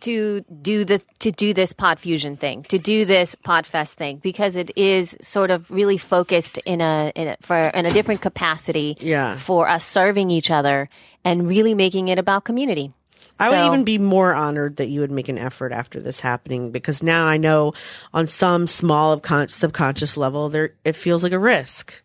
to 0.01 0.40
do 0.61 0.84
the 0.84 1.01
to 1.20 1.30
do 1.30 1.55
this 1.55 1.72
pod 1.72 1.99
fusion 2.01 2.36
thing 2.36 2.64
to 2.64 2.78
do 2.78 3.05
this 3.05 3.34
podfest 3.47 3.95
thing 3.95 4.16
because 4.18 4.57
it 4.57 4.70
is 4.76 5.16
sort 5.22 5.51
of 5.51 5.70
really 5.70 5.97
focused 5.97 6.59
in 6.59 6.80
a 6.80 7.12
in 7.14 7.28
a 7.28 7.36
for 7.40 7.57
in 7.57 7.86
a 7.86 7.90
different 7.90 8.20
capacity 8.20 8.97
Yeah. 9.01 9.36
for 9.36 9.68
us 9.68 9.86
serving 9.86 10.30
each 10.30 10.51
other 10.51 10.88
and 11.25 11.49
really 11.49 11.75
making 11.75 12.09
it 12.09 12.18
about 12.18 12.45
community 12.45 12.93
I 13.39 13.51
would 13.51 13.66
even 13.66 13.85
be 13.85 13.99
more 13.99 14.35
honored 14.35 14.77
that 14.77 14.87
you 14.87 15.01
would 15.01 15.11
make 15.11 15.29
an 15.29 15.39
effort 15.39 15.73
after 15.73 16.01
this 16.01 16.20
happening 16.20 16.70
because 16.70 17.03
now 17.03 17.27
I 17.27 17.39
know 17.39 17.73
on 18.12 18.27
some 18.27 18.66
small 18.66 19.12
of 19.12 19.23
con- 19.23 19.49
subconscious 19.49 20.16
level 20.16 20.49
there 20.49 20.75
it 20.85 20.95
feels 20.95 21.23
like 21.23 21.33
a 21.33 21.39
risk. 21.39 22.03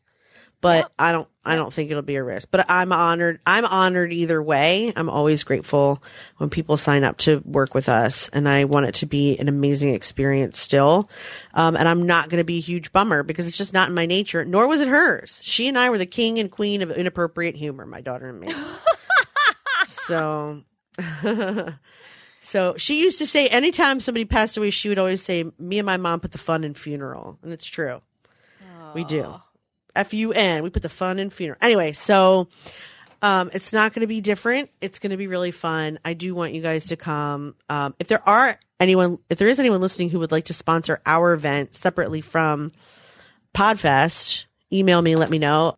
but 0.61 0.91
I 0.97 1.11
don't 1.11 1.27
I 1.47 1.55
don't 1.55 1.73
think 1.73 1.89
it'll 1.89 2.03
be 2.03 2.15
a 2.15 2.23
risk. 2.23 2.49
But 2.51 2.65
I'm 2.69 2.91
honored. 2.91 3.39
I'm 3.47 3.65
honored 3.65 4.11
either 4.11 4.41
way. 4.43 4.91
I'm 4.95 5.09
always 5.09 5.43
grateful 5.45 6.03
when 6.37 6.49
people 6.49 6.75
sign 6.75 7.03
up 7.05 7.17
to 7.19 7.41
work 7.45 7.73
with 7.73 7.87
us, 7.87 8.29
and 8.29 8.49
I 8.49 8.65
want 8.65 8.87
it 8.87 8.95
to 8.95 9.05
be 9.05 9.37
an 9.37 9.47
amazing 9.47 9.93
experience 9.93 10.59
still. 10.59 11.09
Um, 11.53 11.77
and 11.77 11.87
I'm 11.87 12.05
not 12.05 12.29
going 12.29 12.39
to 12.39 12.43
be 12.43 12.57
a 12.57 12.61
huge 12.61 12.91
bummer 12.91 13.23
because 13.23 13.47
it's 13.47 13.57
just 13.57 13.73
not 13.73 13.87
in 13.87 13.95
my 13.95 14.05
nature. 14.05 14.43
Nor 14.43 14.67
was 14.67 14.81
it 14.81 14.89
hers. 14.89 15.39
She 15.41 15.69
and 15.69 15.77
I 15.77 15.89
were 15.89 15.97
the 15.97 16.05
king 16.05 16.37
and 16.37 16.51
queen 16.51 16.81
of 16.81 16.91
inappropriate 16.91 17.55
humor. 17.55 17.85
My 17.85 18.01
daughter 18.01 18.27
and 18.27 18.39
me. 18.41 18.53
so. 19.97 20.63
So 22.47 22.75
she 22.77 23.01
used 23.01 23.17
to 23.17 23.27
say 23.27 23.47
anytime 23.47 23.99
somebody 23.99 24.23
passed 24.23 24.55
away, 24.55 24.69
she 24.69 24.87
would 24.87 24.99
always 24.99 25.21
say, 25.21 25.43
Me 25.59 25.79
and 25.79 25.85
my 25.85 25.97
mom 25.97 26.21
put 26.21 26.31
the 26.31 26.37
fun 26.37 26.63
in 26.63 26.75
funeral. 26.75 27.37
And 27.43 27.51
it's 27.51 27.65
true. 27.65 28.01
We 28.93 29.03
do. 29.03 29.35
F 29.93 30.13
U 30.13 30.31
N. 30.31 30.63
We 30.63 30.69
put 30.69 30.81
the 30.81 30.87
fun 30.87 31.19
in 31.19 31.29
funeral. 31.29 31.57
Anyway, 31.61 31.91
so 31.91 32.47
um, 33.21 33.49
it's 33.51 33.73
not 33.73 33.93
going 33.93 34.01
to 34.01 34.07
be 34.07 34.21
different. 34.21 34.69
It's 34.79 34.99
going 34.99 35.11
to 35.11 35.17
be 35.17 35.27
really 35.27 35.51
fun. 35.51 35.99
I 36.05 36.13
do 36.13 36.33
want 36.35 36.53
you 36.53 36.61
guys 36.61 36.85
to 36.85 36.95
come. 36.95 37.55
Um, 37.67 37.95
if 37.99 38.07
there 38.07 38.25
are 38.27 38.57
anyone, 38.79 39.19
if 39.29 39.37
there 39.39 39.49
is 39.49 39.59
anyone 39.59 39.81
listening 39.81 40.09
who 40.09 40.19
would 40.19 40.31
like 40.31 40.45
to 40.45 40.53
sponsor 40.53 41.01
our 41.05 41.33
event 41.33 41.75
separately 41.75 42.21
from 42.21 42.71
Podfest, 43.53 44.45
email 44.71 45.01
me, 45.01 45.17
let 45.17 45.29
me 45.29 45.37
know. 45.37 45.77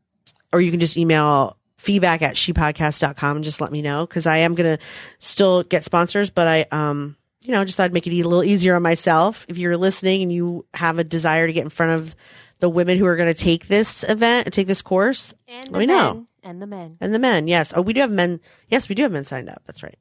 Or 0.53 0.61
you 0.61 0.70
can 0.70 0.80
just 0.80 0.97
email 0.97 1.57
feedback 1.80 2.22
at 2.22 2.36
shepodcast.com 2.36 3.38
and 3.38 3.44
just 3.44 3.62
let 3.62 3.72
me 3.72 3.82
know 3.82 4.06
because 4.06 4.28
I 4.28 4.40
am 4.40 4.54
going 4.54 4.78
to 4.78 4.84
still 5.18 5.64
get 5.64 5.86
sponsors, 5.86 6.30
but 6.30 6.48
I, 6.48 6.66
um, 6.72 7.16
you 7.42 7.54
know, 7.54 7.64
just 7.64 7.78
thought 7.78 7.86
I'd 7.86 7.94
make 7.94 8.06
it 8.06 8.12
a 8.12 8.28
little 8.28 8.44
easier 8.44 8.76
on 8.76 8.82
myself. 8.82 9.46
If 9.48 9.58
you're 9.58 9.78
listening 9.78 10.22
and 10.22 10.32
you 10.32 10.66
have 10.74 11.00
a 11.00 11.04
desire 11.06 11.48
to 11.48 11.54
get 11.54 11.64
in 11.64 11.70
front 11.70 12.02
of 12.02 12.16
the 12.60 12.70
women 12.70 12.98
who 12.98 13.06
are 13.06 13.16
going 13.16 13.34
to 13.34 13.40
take 13.40 13.68
this 13.68 14.04
event, 14.04 14.54
take 14.54 14.68
this 14.68 14.82
course, 14.82 15.34
And 15.48 15.72
let 15.72 15.80
me 15.80 15.86
the 15.86 15.94
know. 15.94 16.28
And 16.44 16.62
the 16.62 16.68
men. 16.68 16.98
And 17.00 17.14
the 17.14 17.20
men, 17.20 17.48
yes. 17.48 17.74
Oh, 17.76 17.82
we 17.82 17.94
do 17.94 18.02
have 18.02 18.12
men. 18.12 18.42
Yes, 18.68 18.90
we 18.90 18.96
do 18.96 19.04
have 19.04 19.12
men 19.14 19.26
signed 19.26 19.50
up. 19.50 19.62
That's 19.66 19.82
right. 19.82 19.98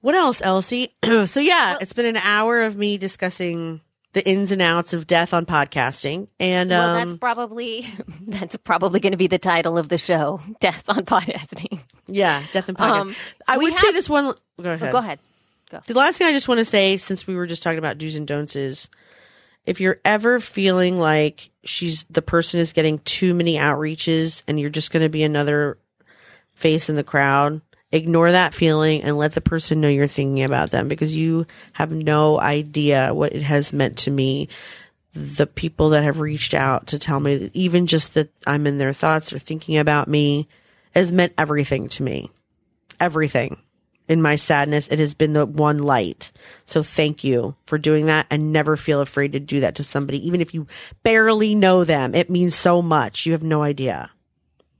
What 0.00 0.16
else, 0.16 0.42
Elsie? 0.42 0.94
so 1.26 1.38
yeah, 1.40 1.78
it's 1.80 1.92
been 1.92 2.06
an 2.06 2.16
hour 2.16 2.62
of 2.62 2.76
me 2.76 2.98
discussing 2.98 3.80
the 4.14 4.26
ins 4.26 4.50
and 4.52 4.62
outs 4.62 4.94
of 4.94 5.06
death 5.06 5.34
on 5.34 5.44
podcasting, 5.44 6.28
and 6.40 6.70
Well, 6.70 6.96
um, 6.96 7.08
that's 7.08 7.18
probably 7.18 7.86
that's 8.26 8.56
probably 8.56 9.00
going 9.00 9.12
to 9.12 9.18
be 9.18 9.26
the 9.26 9.38
title 9.38 9.76
of 9.76 9.88
the 9.88 9.98
show: 9.98 10.40
"Death 10.60 10.84
on 10.88 11.04
Podcasting." 11.04 11.80
yeah, 12.06 12.42
death 12.52 12.68
and 12.68 12.78
podcast. 12.78 13.00
Um, 13.00 13.14
I 13.46 13.58
would 13.58 13.74
say 13.74 13.92
this 13.92 14.08
one. 14.08 14.34
Go 14.60 14.72
ahead. 14.72 14.92
Go 14.92 14.98
ahead. 14.98 15.18
Go. 15.70 15.80
The 15.86 15.94
last 15.94 16.16
thing 16.16 16.28
I 16.28 16.32
just 16.32 16.48
want 16.48 16.58
to 16.58 16.64
say, 16.64 16.96
since 16.96 17.26
we 17.26 17.34
were 17.34 17.46
just 17.46 17.62
talking 17.62 17.78
about 17.78 17.98
do's 17.98 18.16
and 18.16 18.26
don'ts, 18.26 18.56
is 18.56 18.88
if 19.66 19.80
you're 19.80 20.00
ever 20.04 20.40
feeling 20.40 20.98
like 20.98 21.50
she's 21.64 22.04
the 22.04 22.22
person 22.22 22.60
is 22.60 22.72
getting 22.72 23.00
too 23.00 23.34
many 23.34 23.56
outreaches 23.56 24.42
and 24.46 24.60
you're 24.60 24.70
just 24.70 24.92
going 24.92 25.02
to 25.02 25.08
be 25.08 25.24
another 25.24 25.78
face 26.54 26.88
in 26.88 26.94
the 26.94 27.04
crowd, 27.04 27.60
ignore 27.94 28.32
that 28.32 28.54
feeling 28.54 29.02
and 29.02 29.16
let 29.16 29.32
the 29.32 29.40
person 29.40 29.80
know 29.80 29.88
you're 29.88 30.06
thinking 30.06 30.42
about 30.42 30.70
them 30.70 30.88
because 30.88 31.16
you 31.16 31.46
have 31.72 31.92
no 31.92 32.38
idea 32.40 33.14
what 33.14 33.34
it 33.34 33.42
has 33.42 33.72
meant 33.72 33.98
to 33.98 34.10
me. 34.10 34.48
The 35.14 35.46
people 35.46 35.90
that 35.90 36.02
have 36.02 36.18
reached 36.18 36.54
out 36.54 36.88
to 36.88 36.98
tell 36.98 37.20
me, 37.20 37.50
even 37.54 37.86
just 37.86 38.14
that 38.14 38.30
I'm 38.46 38.66
in 38.66 38.78
their 38.78 38.92
thoughts 38.92 39.32
or 39.32 39.38
thinking 39.38 39.78
about 39.78 40.08
me, 40.08 40.48
has 40.92 41.12
meant 41.12 41.34
everything 41.38 41.88
to 41.90 42.02
me. 42.02 42.30
Everything 42.98 43.58
in 44.08 44.20
my 44.20 44.36
sadness, 44.36 44.88
it 44.88 44.98
has 44.98 45.14
been 45.14 45.32
the 45.32 45.46
one 45.46 45.78
light. 45.78 46.30
So 46.64 46.82
thank 46.82 47.24
you 47.24 47.56
for 47.66 47.78
doing 47.78 48.06
that 48.06 48.26
and 48.30 48.52
never 48.52 48.76
feel 48.76 49.00
afraid 49.00 49.32
to 49.32 49.40
do 49.40 49.60
that 49.60 49.76
to 49.76 49.84
somebody, 49.84 50.26
even 50.26 50.40
if 50.40 50.52
you 50.52 50.66
barely 51.02 51.54
know 51.54 51.84
them. 51.84 52.14
It 52.14 52.28
means 52.28 52.54
so 52.54 52.82
much. 52.82 53.24
You 53.24 53.32
have 53.32 53.42
no 53.42 53.62
idea. 53.62 54.10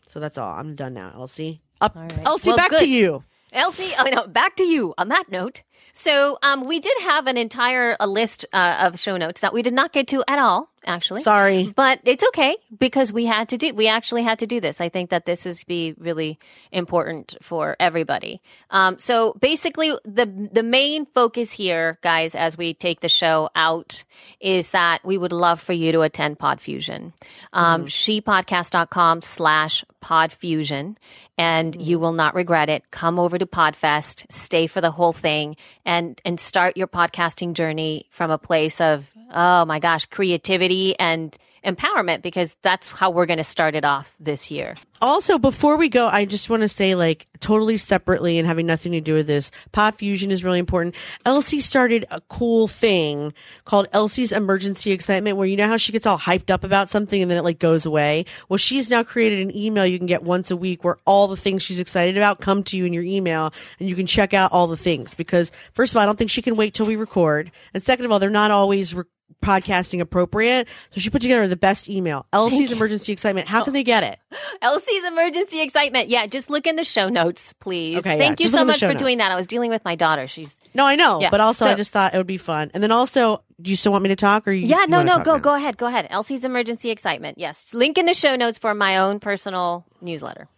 So 0.08 0.20
that's 0.20 0.38
all. 0.38 0.52
I'm 0.52 0.74
done 0.74 0.94
now, 0.94 1.12
Elsie. 1.14 1.62
Up, 1.84 1.94
right. 1.96 2.12
Elsie, 2.24 2.48
Well, 2.48 2.56
back 2.56 2.70
to 2.78 2.88
you. 2.88 3.22
Elsie, 3.52 3.92
oh 3.98 4.04
no, 4.04 4.26
back 4.26 4.56
to 4.56 4.64
you 4.64 4.94
on 4.96 5.08
that 5.08 5.30
note. 5.30 5.62
So, 5.96 6.38
um, 6.42 6.66
we 6.66 6.80
did 6.80 6.96
have 7.02 7.28
an 7.28 7.36
entire 7.36 7.96
a 8.00 8.08
list 8.08 8.44
uh, 8.52 8.78
of 8.80 8.98
show 8.98 9.16
notes 9.16 9.42
that 9.42 9.52
we 9.52 9.62
did 9.62 9.74
not 9.74 9.92
get 9.92 10.08
to 10.08 10.24
at 10.26 10.40
all, 10.40 10.68
actually. 10.84 11.22
Sorry. 11.22 11.72
But 11.76 12.00
it's 12.04 12.24
okay 12.30 12.56
because 12.76 13.12
we 13.12 13.26
had 13.26 13.50
to 13.50 13.58
do 13.58 13.72
we 13.74 13.86
actually 13.86 14.24
had 14.24 14.40
to 14.40 14.46
do 14.48 14.60
this. 14.60 14.80
I 14.80 14.88
think 14.88 15.10
that 15.10 15.24
this 15.24 15.46
is 15.46 15.62
be 15.62 15.94
really 15.96 16.40
important 16.72 17.36
for 17.42 17.76
everybody. 17.78 18.42
Um, 18.70 18.98
so 18.98 19.34
basically 19.40 19.92
the 20.04 20.48
the 20.50 20.64
main 20.64 21.06
focus 21.06 21.52
here, 21.52 21.98
guys, 22.02 22.34
as 22.34 22.58
we 22.58 22.74
take 22.74 22.98
the 22.98 23.08
show 23.08 23.50
out 23.54 24.02
is 24.40 24.70
that 24.70 25.04
we 25.04 25.16
would 25.16 25.32
love 25.32 25.60
for 25.60 25.74
you 25.74 25.92
to 25.92 26.00
attend 26.00 26.40
Podfusion. 26.40 27.12
Um 27.52 27.86
shepodcast.com 27.86 29.22
slash 29.22 29.84
podfusion 30.02 30.96
and 31.38 31.74
mm-hmm. 31.74 31.82
you 31.82 31.98
will 31.98 32.12
not 32.12 32.34
regret 32.34 32.68
it. 32.68 32.90
Come 32.90 33.18
over 33.18 33.38
to 33.38 33.46
Podfest, 33.46 34.26
stay 34.30 34.66
for 34.66 34.80
the 34.80 34.90
whole 34.90 35.12
thing 35.12 35.56
and 35.84 36.20
and 36.24 36.38
start 36.38 36.76
your 36.76 36.88
podcasting 36.88 37.54
journey 37.54 38.08
from 38.10 38.30
a 38.30 38.38
place 38.38 38.80
of 38.80 39.10
oh 39.32 39.64
my 39.64 39.78
gosh, 39.78 40.06
creativity 40.06 40.98
and 40.98 41.36
empowerment 41.64 42.22
because 42.22 42.56
that's 42.62 42.88
how 42.88 43.10
we're 43.10 43.26
going 43.26 43.38
to 43.38 43.44
start 43.44 43.74
it 43.74 43.84
off 43.84 44.14
this 44.20 44.50
year. 44.50 44.74
Also, 45.02 45.38
before 45.38 45.76
we 45.76 45.88
go, 45.88 46.06
I 46.06 46.24
just 46.24 46.48
want 46.48 46.62
to 46.62 46.68
say, 46.68 46.94
like, 46.94 47.26
totally 47.40 47.76
separately 47.76 48.38
and 48.38 48.46
having 48.46 48.64
nothing 48.64 48.92
to 48.92 49.00
do 49.00 49.14
with 49.14 49.26
this, 49.26 49.50
Pod 49.72 49.96
Fusion 49.96 50.30
is 50.30 50.42
really 50.42 50.58
important. 50.58 50.94
Elsie 51.26 51.60
started 51.60 52.06
a 52.10 52.20
cool 52.22 52.68
thing 52.68 53.34
called 53.64 53.88
Elsie's 53.92 54.32
Emergency 54.32 54.92
Excitement, 54.92 55.36
where 55.36 55.46
you 55.46 55.56
know 55.56 55.68
how 55.68 55.76
she 55.76 55.92
gets 55.92 56.06
all 56.06 56.18
hyped 56.18 56.48
up 56.48 56.64
about 56.64 56.88
something 56.88 57.20
and 57.20 57.30
then 57.30 57.36
it 57.36 57.44
like 57.44 57.58
goes 57.58 57.84
away. 57.84 58.24
Well, 58.48 58.56
she's 58.56 58.88
now 58.88 59.02
created 59.02 59.40
an 59.40 59.54
email 59.54 59.84
you 59.84 59.98
can 59.98 60.06
get 60.06 60.22
once 60.22 60.50
a 60.50 60.56
week 60.56 60.84
where 60.84 60.96
all 61.04 61.28
the 61.28 61.36
things 61.36 61.62
she's 61.62 61.80
excited 61.80 62.16
about 62.16 62.40
come 62.40 62.62
to 62.64 62.76
you 62.76 62.86
in 62.86 62.92
your 62.92 63.04
email 63.04 63.52
and 63.78 63.88
you 63.88 63.96
can 63.96 64.06
check 64.06 64.32
out 64.32 64.52
all 64.52 64.68
the 64.68 64.76
things. 64.76 65.12
Because 65.12 65.52
first 65.74 65.92
of 65.92 65.96
all, 65.96 66.02
I 66.02 66.06
don't 66.06 66.16
think 66.16 66.30
she 66.30 66.42
can 66.42 66.56
wait 66.56 66.72
till 66.72 66.86
we 66.86 66.96
record, 66.96 67.50
and 67.74 67.82
second 67.82 68.06
of 68.06 68.12
all, 68.12 68.20
they're 68.20 68.30
not 68.30 68.50
always. 68.50 68.94
Podcasting 69.42 70.00
appropriate 70.00 70.66
so 70.90 71.00
she 71.00 71.10
put 71.10 71.20
together 71.20 71.46
the 71.48 71.56
best 71.56 71.90
email 71.90 72.24
elsie's 72.32 72.72
emergency 72.72 73.12
excitement 73.12 73.46
how 73.46 73.62
can 73.62 73.72
they 73.74 73.82
get 73.84 74.02
it 74.02 74.18
Elsie's 74.62 75.04
emergency 75.04 75.60
excitement. 75.60 76.08
Yeah, 76.08 76.26
just 76.26 76.50
look 76.50 76.66
in 76.66 76.74
the 76.76 76.82
show 76.84 77.08
notes, 77.08 77.52
please. 77.60 77.98
Okay, 77.98 78.12
yeah, 78.12 78.18
Thank 78.18 78.40
you 78.40 78.44
just 78.46 78.54
so 78.54 78.64
much 78.64 78.80
for 78.80 78.88
notes. 78.88 78.98
doing 79.00 79.18
that. 79.18 79.30
I 79.30 79.36
was 79.36 79.46
dealing 79.46 79.70
with 79.70 79.84
my 79.84 79.94
daughter. 79.94 80.26
She's 80.26 80.58
No, 80.74 80.84
I 80.86 80.96
know, 80.96 81.20
Yeah, 81.20 81.30
but 81.30 81.40
also 81.40 81.66
I 81.66 81.72
so- 81.72 81.76
just 81.76 81.92
thought 81.92 82.14
it 82.14 82.16
would 82.18 82.26
be 82.26 82.36
fun. 82.38 82.70
And 82.74 82.82
then 82.82 82.90
also, 82.90 83.42
do 83.62 83.70
you 83.70 83.76
still 83.76 83.92
want 83.92 84.02
me 84.02 84.08
to 84.08 84.16
talk 84.16 84.48
or 84.48 84.52
you? 84.52 84.66
Yeah, 84.66 84.80
you 84.82 84.86
no, 84.88 84.96
wanna 84.98 85.10
no, 85.10 85.16
talk 85.18 85.24
go 85.24 85.32
now? 85.34 85.38
go 85.38 85.54
ahead. 85.54 85.76
Go 85.76 85.86
ahead. 85.86 86.08
Elsie's 86.10 86.44
emergency 86.44 86.90
excitement. 86.90 87.38
Yes. 87.38 87.72
Link 87.74 87.96
in 87.96 88.06
the 88.06 88.14
show 88.14 88.34
notes 88.34 88.58
for 88.58 88.74
my 88.74 88.98
own 88.98 89.20
personal 89.20 89.84
newsletter. 90.00 90.48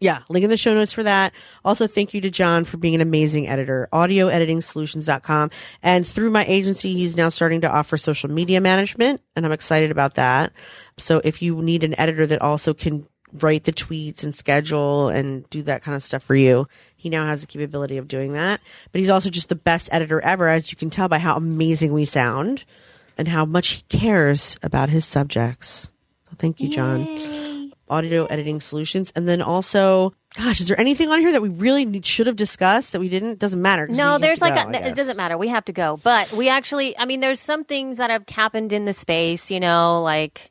Yeah, 0.00 0.22
link 0.30 0.44
in 0.44 0.50
the 0.50 0.56
show 0.56 0.72
notes 0.72 0.94
for 0.94 1.02
that. 1.02 1.34
Also, 1.62 1.86
thank 1.86 2.14
you 2.14 2.22
to 2.22 2.30
John 2.30 2.64
for 2.64 2.78
being 2.78 2.94
an 2.94 3.02
amazing 3.02 3.48
editor. 3.48 3.86
Audioeditingsolutions.com. 3.92 5.50
And 5.82 6.08
through 6.08 6.30
my 6.30 6.46
agency, 6.46 6.94
he's 6.94 7.18
now 7.18 7.28
starting 7.28 7.60
to 7.60 7.70
offer 7.70 7.98
social 7.98 8.30
media 8.30 8.62
management, 8.62 9.20
and 9.36 9.44
I'm 9.44 9.52
excited 9.52 9.90
about 9.90 10.14
that. 10.14 10.52
So 10.96 11.20
if 11.22 11.42
you 11.42 11.60
need 11.60 11.84
an 11.84 11.98
editor 12.00 12.26
that 12.26 12.40
also 12.40 12.72
can 12.72 13.06
write 13.32 13.64
the 13.64 13.72
tweets 13.72 14.24
and 14.24 14.34
schedule 14.34 15.08
and 15.08 15.48
do 15.50 15.62
that 15.62 15.82
kind 15.82 15.94
of 15.94 16.02
stuff 16.02 16.22
for 16.22 16.34
you, 16.34 16.66
he 16.96 17.10
now 17.10 17.26
has 17.26 17.42
the 17.42 17.46
capability 17.46 17.98
of 17.98 18.08
doing 18.08 18.32
that. 18.32 18.60
But 18.92 19.00
he's 19.00 19.10
also 19.10 19.28
just 19.28 19.50
the 19.50 19.54
best 19.54 19.90
editor 19.92 20.20
ever, 20.22 20.48
as 20.48 20.70
you 20.70 20.78
can 20.78 20.88
tell 20.88 21.08
by 21.08 21.18
how 21.18 21.36
amazing 21.36 21.92
we 21.92 22.06
sound 22.06 22.64
and 23.18 23.28
how 23.28 23.44
much 23.44 23.68
he 23.68 23.82
cares 23.98 24.56
about 24.62 24.88
his 24.88 25.04
subjects. 25.04 25.92
So 26.30 26.36
thank 26.38 26.58
you, 26.58 26.70
John 26.70 27.49
audio 27.90 28.24
editing 28.26 28.60
solutions. 28.60 29.12
And 29.14 29.28
then 29.28 29.42
also, 29.42 30.14
gosh, 30.36 30.60
is 30.60 30.68
there 30.68 30.80
anything 30.80 31.10
on 31.10 31.18
here 31.18 31.32
that 31.32 31.42
we 31.42 31.48
really 31.48 31.84
need, 31.84 32.06
should 32.06 32.26
have 32.26 32.36
discussed 32.36 32.92
that 32.92 33.00
we 33.00 33.08
didn't? 33.08 33.38
Doesn't 33.38 33.60
matter. 33.60 33.86
No, 33.88 34.18
there's 34.18 34.40
like 34.40 34.54
go, 34.54 34.78
a, 34.78 34.88
it 34.88 34.94
doesn't 34.94 35.16
matter. 35.16 35.36
We 35.36 35.48
have 35.48 35.64
to 35.66 35.72
go. 35.72 35.98
But 36.02 36.32
we 36.32 36.48
actually 36.48 36.96
I 36.96 37.04
mean 37.04 37.20
there's 37.20 37.40
some 37.40 37.64
things 37.64 37.98
that 37.98 38.10
have 38.10 38.28
happened 38.28 38.72
in 38.72 38.84
the 38.84 38.92
space, 38.92 39.50
you 39.50 39.60
know, 39.60 40.02
like 40.02 40.50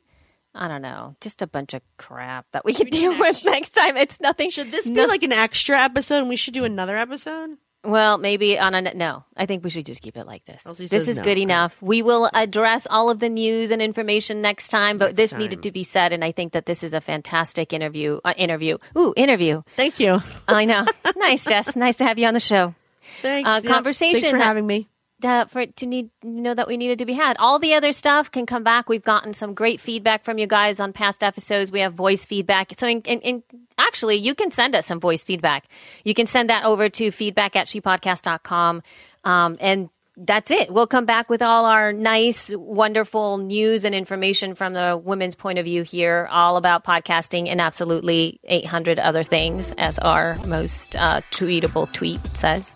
I 0.54 0.68
don't 0.68 0.82
know, 0.82 1.16
just 1.20 1.42
a 1.42 1.46
bunch 1.46 1.74
of 1.74 1.82
crap 1.96 2.46
that 2.52 2.64
we 2.64 2.74
can 2.74 2.88
deal 2.88 3.18
with 3.18 3.44
next 3.44 3.70
time. 3.70 3.96
It's 3.96 4.20
nothing. 4.20 4.50
Should 4.50 4.70
this 4.70 4.84
be 4.84 4.92
no- 4.92 5.06
like 5.06 5.22
an 5.22 5.32
extra 5.32 5.78
episode 5.78 6.18
and 6.18 6.28
we 6.28 6.36
should 6.36 6.54
do 6.54 6.64
another 6.64 6.96
episode? 6.96 7.56
Well, 7.82 8.18
maybe 8.18 8.58
on 8.58 8.74
a 8.74 8.92
no. 8.94 9.24
I 9.36 9.46
think 9.46 9.64
we 9.64 9.70
should 9.70 9.86
just 9.86 10.02
keep 10.02 10.16
it 10.18 10.26
like 10.26 10.44
this. 10.44 10.66
Elsie 10.66 10.86
this 10.86 11.08
is 11.08 11.16
no. 11.16 11.22
good 11.22 11.30
Okay. 11.32 11.40
enough. 11.42 11.80
We 11.80 12.02
will 12.02 12.28
address 12.34 12.86
all 12.90 13.08
of 13.08 13.20
the 13.20 13.30
news 13.30 13.70
and 13.70 13.80
information 13.80 14.42
next 14.42 14.68
time, 14.68 14.98
but 14.98 15.06
Next 15.06 15.16
this 15.16 15.30
time. 15.30 15.40
needed 15.40 15.62
to 15.62 15.70
be 15.72 15.82
said, 15.82 16.12
and 16.12 16.22
I 16.22 16.32
think 16.32 16.52
that 16.52 16.66
this 16.66 16.82
is 16.82 16.92
a 16.92 17.00
fantastic 17.00 17.72
interview. 17.72 18.20
Uh, 18.22 18.34
interview. 18.36 18.76
Ooh, 18.98 19.14
interview. 19.16 19.62
Thank 19.76 19.98
you. 19.98 20.20
I 20.46 20.66
know. 20.66 20.84
nice, 21.16 21.44
Jess. 21.46 21.74
Nice 21.74 21.96
to 21.96 22.04
have 22.04 22.18
you 22.18 22.26
on 22.26 22.34
the 22.34 22.40
show. 22.40 22.74
Thanks. 23.22 23.48
Uh, 23.48 23.60
Yep. 23.64 23.72
conversation 23.72 24.20
Thanks 24.20 24.36
for 24.38 24.44
having 24.44 24.66
me. 24.66 24.88
Uh, 25.24 25.46
for 25.46 25.66
to 25.66 25.86
need 25.86 26.10
you 26.22 26.40
know 26.40 26.54
that 26.54 26.68
we 26.68 26.76
needed 26.76 26.98
to 26.98 27.06
be 27.06 27.12
had. 27.12 27.36
All 27.38 27.58
the 27.58 27.74
other 27.74 27.92
stuff 27.92 28.30
can 28.30 28.46
come 28.46 28.62
back. 28.62 28.88
We've 28.88 29.02
gotten 29.02 29.34
some 29.34 29.54
great 29.54 29.80
feedback 29.80 30.24
from 30.24 30.38
you 30.38 30.46
guys 30.46 30.80
on 30.80 30.92
past 30.92 31.22
episodes. 31.22 31.70
We 31.70 31.80
have 31.80 31.94
voice 31.94 32.24
feedback. 32.24 32.72
So, 32.76 32.86
in, 32.86 33.00
in, 33.02 33.20
in, 33.20 33.42
actually, 33.78 34.16
you 34.16 34.34
can 34.34 34.50
send 34.50 34.74
us 34.74 34.86
some 34.86 35.00
voice 35.00 35.24
feedback. 35.24 35.64
You 36.04 36.14
can 36.14 36.26
send 36.26 36.50
that 36.50 36.64
over 36.64 36.88
to 36.88 37.10
feedback 37.10 37.56
at 37.56 37.66
shepodcast.com. 37.68 38.82
Um, 39.24 39.58
and 39.60 39.90
that's 40.22 40.50
it. 40.50 40.70
We'll 40.70 40.86
come 40.86 41.06
back 41.06 41.30
with 41.30 41.40
all 41.40 41.64
our 41.64 41.92
nice, 41.92 42.50
wonderful 42.54 43.38
news 43.38 43.84
and 43.84 43.94
information 43.94 44.54
from 44.54 44.74
the 44.74 45.00
women's 45.02 45.34
point 45.34 45.58
of 45.58 45.64
view 45.64 45.82
here, 45.82 46.28
all 46.30 46.56
about 46.56 46.84
podcasting 46.84 47.48
and 47.48 47.60
absolutely 47.60 48.38
800 48.44 48.98
other 48.98 49.24
things, 49.24 49.72
as 49.78 49.98
our 49.98 50.36
most 50.46 50.94
uh, 50.94 51.22
tweetable 51.30 51.90
tweet 51.92 52.20
says. 52.36 52.74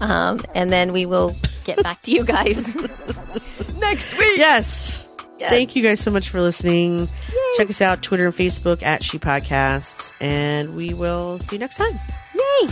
Um, 0.00 0.40
and 0.54 0.68
then 0.68 0.92
we 0.92 1.06
will 1.06 1.34
get 1.64 1.82
back 1.82 2.02
to 2.02 2.10
you 2.10 2.24
guys 2.24 2.74
next 3.78 4.18
week. 4.18 4.36
Yes. 4.38 5.08
Yes. 5.38 5.50
Thank 5.50 5.74
you 5.74 5.82
guys 5.82 6.00
so 6.00 6.10
much 6.10 6.30
for 6.30 6.40
listening. 6.40 7.08
Check 7.56 7.68
us 7.68 7.80
out 7.80 8.02
Twitter 8.02 8.26
and 8.26 8.34
Facebook 8.34 8.82
at 8.82 9.02
She 9.02 9.18
Podcasts, 9.18 10.12
and 10.20 10.76
we 10.76 10.94
will 10.94 11.38
see 11.40 11.56
you 11.56 11.60
next 11.60 11.76
time. 11.76 11.98
Yay! 12.34 12.68